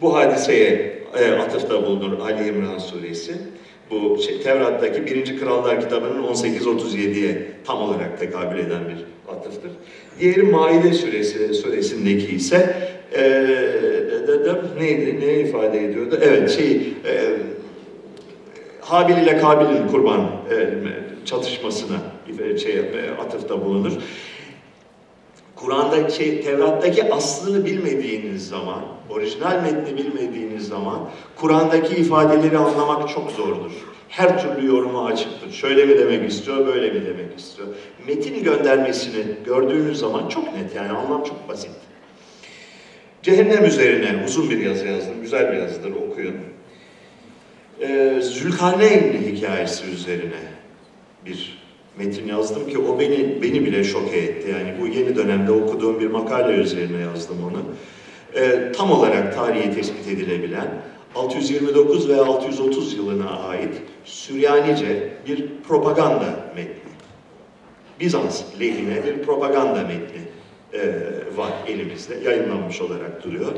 Bu 0.00 0.16
hadiseye 0.16 1.02
e, 1.18 1.32
atıfta 1.32 1.86
bulunur 1.86 2.18
Ali 2.20 2.48
İmran 2.48 2.78
suresi. 2.78 3.32
Bu 3.90 4.18
şey, 4.22 4.40
Tevrat'taki 4.42 5.06
1. 5.06 5.40
Krallar 5.40 5.80
kitabının 5.80 6.22
18-37'ye 6.22 7.42
tam 7.64 7.82
olarak 7.82 8.20
tekabül 8.20 8.58
eden 8.58 8.80
bir 8.88 9.32
atıftır. 9.32 9.70
Diğeri 10.20 10.42
Maide 10.42 10.92
suresi, 10.92 11.54
suresindeki 11.54 12.34
ise 12.34 12.76
e, 13.12 13.20
de, 14.28 14.44
de, 14.44 14.54
neydi, 14.78 15.20
ne 15.20 15.40
ifade 15.40 15.84
ediyordu? 15.84 16.18
Evet, 16.22 16.50
şey, 16.50 16.72
e, 17.06 17.12
Habil 18.80 19.16
ile 19.16 19.38
Kabil'in 19.38 19.88
kurban 19.88 20.20
e, 20.50 20.68
çatışmasına 21.24 21.96
şey, 22.62 22.76
e, 22.76 22.82
atıfta 23.20 23.64
bulunur. 23.64 23.92
Kur'an'da 25.56 26.10
şey, 26.10 26.40
Tevrat'taki 26.40 27.12
aslını 27.12 27.64
bilmediğiniz 27.64 28.48
zaman, 28.48 28.84
orijinal 29.10 29.62
metni 29.62 29.96
bilmediğiniz 29.96 30.68
zaman 30.68 31.10
Kur'an'daki 31.36 31.96
ifadeleri 31.96 32.58
anlamak 32.58 33.08
çok 33.08 33.30
zordur. 33.30 33.72
Her 34.08 34.42
türlü 34.42 34.66
yoruma 34.66 35.06
açıktır. 35.06 35.52
Şöyle 35.52 35.84
mi 35.84 35.98
demek 35.98 36.30
istiyor, 36.30 36.66
böyle 36.66 36.90
mi 36.90 37.06
demek 37.06 37.38
istiyor. 37.38 37.68
Metin 38.06 38.44
göndermesini 38.44 39.24
gördüğünüz 39.44 39.98
zaman 39.98 40.28
çok 40.28 40.54
net 40.54 40.74
yani 40.76 40.92
anlam 40.92 41.24
çok 41.24 41.48
basit. 41.48 41.70
Cehennem 43.22 43.64
üzerine 43.64 44.24
uzun 44.26 44.50
bir 44.50 44.58
yazı 44.58 44.86
yazdım. 44.86 45.14
Güzel 45.22 45.52
bir 45.52 45.56
yazıdır 45.56 45.92
okuyun. 45.92 46.36
Ee, 47.80 48.18
Zülkarneyn 48.22 49.12
hikayesi 49.12 49.90
üzerine 49.90 50.40
bir 51.26 51.55
metin 51.98 52.28
yazdım 52.28 52.68
ki 52.68 52.78
o 52.78 53.00
beni 53.00 53.42
beni 53.42 53.64
bile 53.64 53.84
şoke 53.84 54.16
etti. 54.16 54.50
Yani 54.50 54.74
bu 54.80 54.86
yeni 54.86 55.16
dönemde 55.16 55.52
okuduğum 55.52 56.00
bir 56.00 56.06
makale 56.06 56.56
üzerine 56.56 57.02
yazdım 57.02 57.36
onu. 57.44 57.62
Ee, 58.34 58.72
tam 58.72 58.90
olarak 58.90 59.34
tarihi 59.34 59.74
tespit 59.74 60.08
edilebilen 60.08 60.68
629 61.14 62.08
ve 62.08 62.20
630 62.20 62.94
yılına 62.94 63.30
ait 63.30 63.74
Süryanice 64.04 65.12
bir 65.26 65.44
propaganda 65.68 66.52
metni. 66.56 66.90
Bizans 68.00 68.42
lehine 68.60 69.04
bir 69.04 69.22
propaganda 69.22 69.82
metni 69.82 70.20
e, 70.72 70.80
var 71.36 71.52
elimizde, 71.68 72.14
yayınlanmış 72.24 72.80
olarak 72.80 73.24
duruyor. 73.24 73.52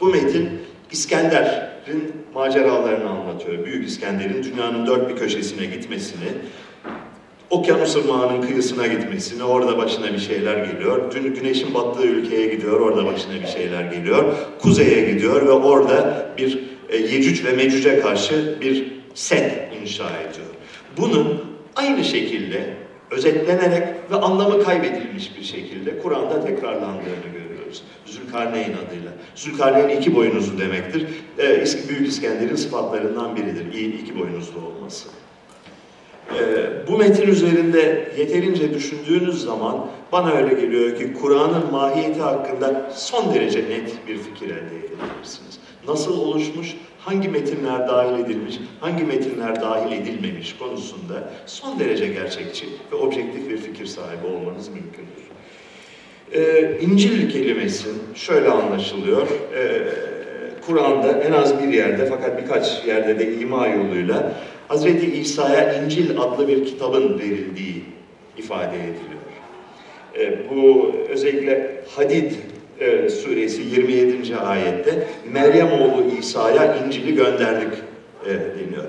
Bu 0.00 0.06
metin 0.06 0.48
İskender'in 0.92 2.12
maceralarını 2.34 3.10
anlatıyor. 3.10 3.64
Büyük 3.64 3.88
İskender'in 3.88 4.42
dünyanın 4.42 4.86
dört 4.86 5.10
bir 5.10 5.16
köşesine 5.16 5.66
gitmesini, 5.66 6.28
Okyanus 7.50 7.96
Irmağı'nın 7.96 8.42
kıyısına 8.42 8.86
gitmesini, 8.86 9.44
orada 9.44 9.78
başına 9.78 10.12
bir 10.12 10.18
şeyler 10.18 10.56
geliyor. 10.56 11.14
Dün 11.14 11.34
güneşin 11.34 11.74
battığı 11.74 12.06
ülkeye 12.06 12.46
gidiyor, 12.46 12.80
orada 12.80 13.06
başına 13.06 13.34
bir 13.42 13.46
şeyler 13.46 13.82
geliyor. 13.92 14.24
Kuzeye 14.58 15.12
gidiyor 15.12 15.46
ve 15.46 15.50
orada 15.50 16.26
bir 16.38 16.58
e, 16.88 16.96
Yecüc 16.96 17.44
ve 17.44 17.52
Mecüc'e 17.52 18.00
karşı 18.00 18.60
bir 18.60 18.92
set 19.14 19.52
inşa 19.82 20.04
ediyor. 20.04 20.46
Bunun 20.96 21.44
aynı 21.76 22.04
şekilde 22.04 22.74
özetlenerek 23.10 23.88
ve 24.10 24.16
anlamı 24.16 24.64
kaybedilmiş 24.64 25.38
bir 25.38 25.44
şekilde 25.44 25.98
Kur'an'da 25.98 26.44
tekrarlandığını 26.44 27.32
görüyoruz. 27.32 27.82
Zülkarneyn 28.06 28.72
adıyla. 28.72 29.12
Zülkarneyn 29.34 30.00
iki 30.00 30.14
boynuzlu 30.14 30.58
demektir. 30.58 31.06
Ee, 31.38 31.64
Büyük 31.88 32.08
İskender'in 32.08 32.56
sıfatlarından 32.56 33.36
biridir. 33.36 33.72
İyi 33.72 34.02
iki 34.02 34.18
boynuzlu 34.18 34.60
olması. 34.60 35.08
Ee, 36.32 36.86
bu 36.88 36.98
metin 36.98 37.28
üzerinde 37.28 38.08
yeterince 38.18 38.74
düşündüğünüz 38.74 39.44
zaman 39.44 39.86
bana 40.12 40.32
öyle 40.32 40.54
geliyor 40.54 40.96
ki 40.98 41.12
Kur'an'ın 41.20 41.72
mahiyeti 41.72 42.20
hakkında 42.20 42.90
son 42.94 43.34
derece 43.34 43.58
net 43.58 44.08
bir 44.08 44.18
fikir 44.18 44.46
elde 44.46 44.78
edebilirsiniz. 44.78 45.58
Nasıl 45.88 46.20
oluşmuş, 46.20 46.74
hangi 46.98 47.28
metinler 47.28 47.88
dahil 47.88 48.24
edilmiş, 48.24 48.58
hangi 48.80 49.04
metinler 49.04 49.60
dahil 49.60 49.92
edilmemiş 49.92 50.56
konusunda 50.56 51.30
son 51.46 51.78
derece 51.78 52.06
gerçekçi 52.06 52.66
ve 52.92 52.96
objektif 52.96 53.48
bir 53.48 53.56
fikir 53.56 53.86
sahibi 53.86 54.26
olmanız 54.26 54.68
mümkündür. 54.68 55.24
Ee, 56.32 56.78
İncil 56.80 57.30
kelimesi 57.30 57.88
şöyle 58.14 58.48
anlaşılıyor. 58.48 59.26
Ee, 59.54 59.82
Kur'an'da 60.66 61.12
en 61.22 61.32
az 61.32 61.62
bir 61.62 61.68
yerde 61.68 62.06
fakat 62.06 62.42
birkaç 62.42 62.86
yerde 62.86 63.18
de 63.18 63.34
ima 63.34 63.66
yoluyla 63.66 64.32
Hz. 64.68 64.84
İsa'ya 65.20 65.82
İncil 65.82 66.20
adlı 66.20 66.48
bir 66.48 66.64
kitabın 66.64 67.18
verildiği 67.18 67.84
ifade 68.38 68.76
ediliyor. 68.76 69.24
Ee, 70.18 70.50
bu 70.50 70.92
özellikle 71.08 71.80
Hadid 71.96 72.32
e, 72.80 73.08
suresi 73.08 73.62
27. 73.62 74.36
ayette 74.36 75.08
Meryem 75.32 75.72
oğlu 75.72 76.04
İsa'ya 76.18 76.76
İncil'i 76.76 77.14
gönderdik 77.14 77.78
e, 78.26 78.30
deniyor. 78.30 78.84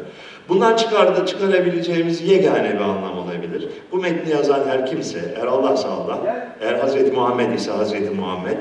Bundan 0.50 0.76
çıkardı, 0.76 1.26
çıkarabileceğimiz 1.26 2.22
yegane 2.22 2.74
bir 2.74 2.80
anlam 2.80 3.18
olabilir. 3.18 3.68
Bu 3.92 3.98
metni 3.98 4.32
yazan 4.32 4.68
her 4.68 4.86
kimse, 4.86 5.20
eğer 5.38 5.48
Allah'sa 5.48 5.90
Allah, 5.90 6.48
eğer 6.62 6.74
Hazreti 6.74 7.12
Muhammed 7.12 7.54
ise 7.54 7.72
Hazreti 7.72 8.10
Muhammed, 8.10 8.58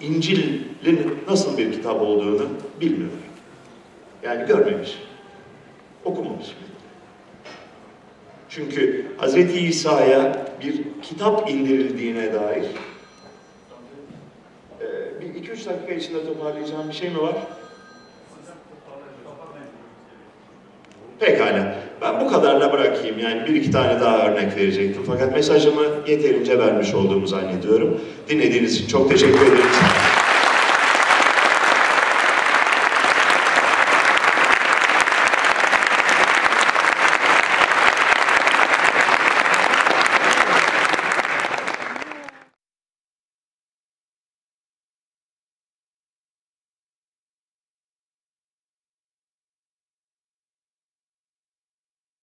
İncil'in 0.00 1.18
nasıl 1.28 1.58
bir 1.58 1.72
kitap 1.72 2.02
olduğunu 2.02 2.46
bilmiyor. 2.80 3.10
Yani 4.22 4.46
görmemiş, 4.46 4.98
okumamış. 6.04 6.46
Çünkü 8.48 9.06
Hazreti 9.16 9.60
İsa'ya 9.60 10.46
bir 10.60 10.82
kitap 11.02 11.50
indirildiğine 11.50 12.34
dair 12.34 12.64
e, 14.80 15.20
bir 15.20 15.34
iki 15.34 15.50
üç 15.50 15.66
dakika 15.66 15.94
içinde 15.94 16.26
toparlayacağım 16.26 16.88
bir 16.88 16.94
şey 16.94 17.10
mi 17.10 17.20
var? 17.20 17.34
Pekala. 21.20 21.74
Ben 22.00 22.20
bu 22.20 22.28
kadarla 22.28 22.72
bırakayım. 22.72 23.18
Yani 23.18 23.46
bir 23.46 23.54
iki 23.54 23.70
tane 23.70 24.00
daha 24.00 24.28
örnek 24.28 24.56
verecektim. 24.56 25.02
Fakat 25.06 25.32
mesajımı 25.32 25.82
yeterince 26.06 26.58
vermiş 26.58 26.94
olduğumu 26.94 27.26
zannediyorum. 27.26 28.00
Dinlediğiniz 28.28 28.74
için 28.76 28.86
çok 28.86 29.10
teşekkür 29.10 29.46
ederim. 29.46 30.17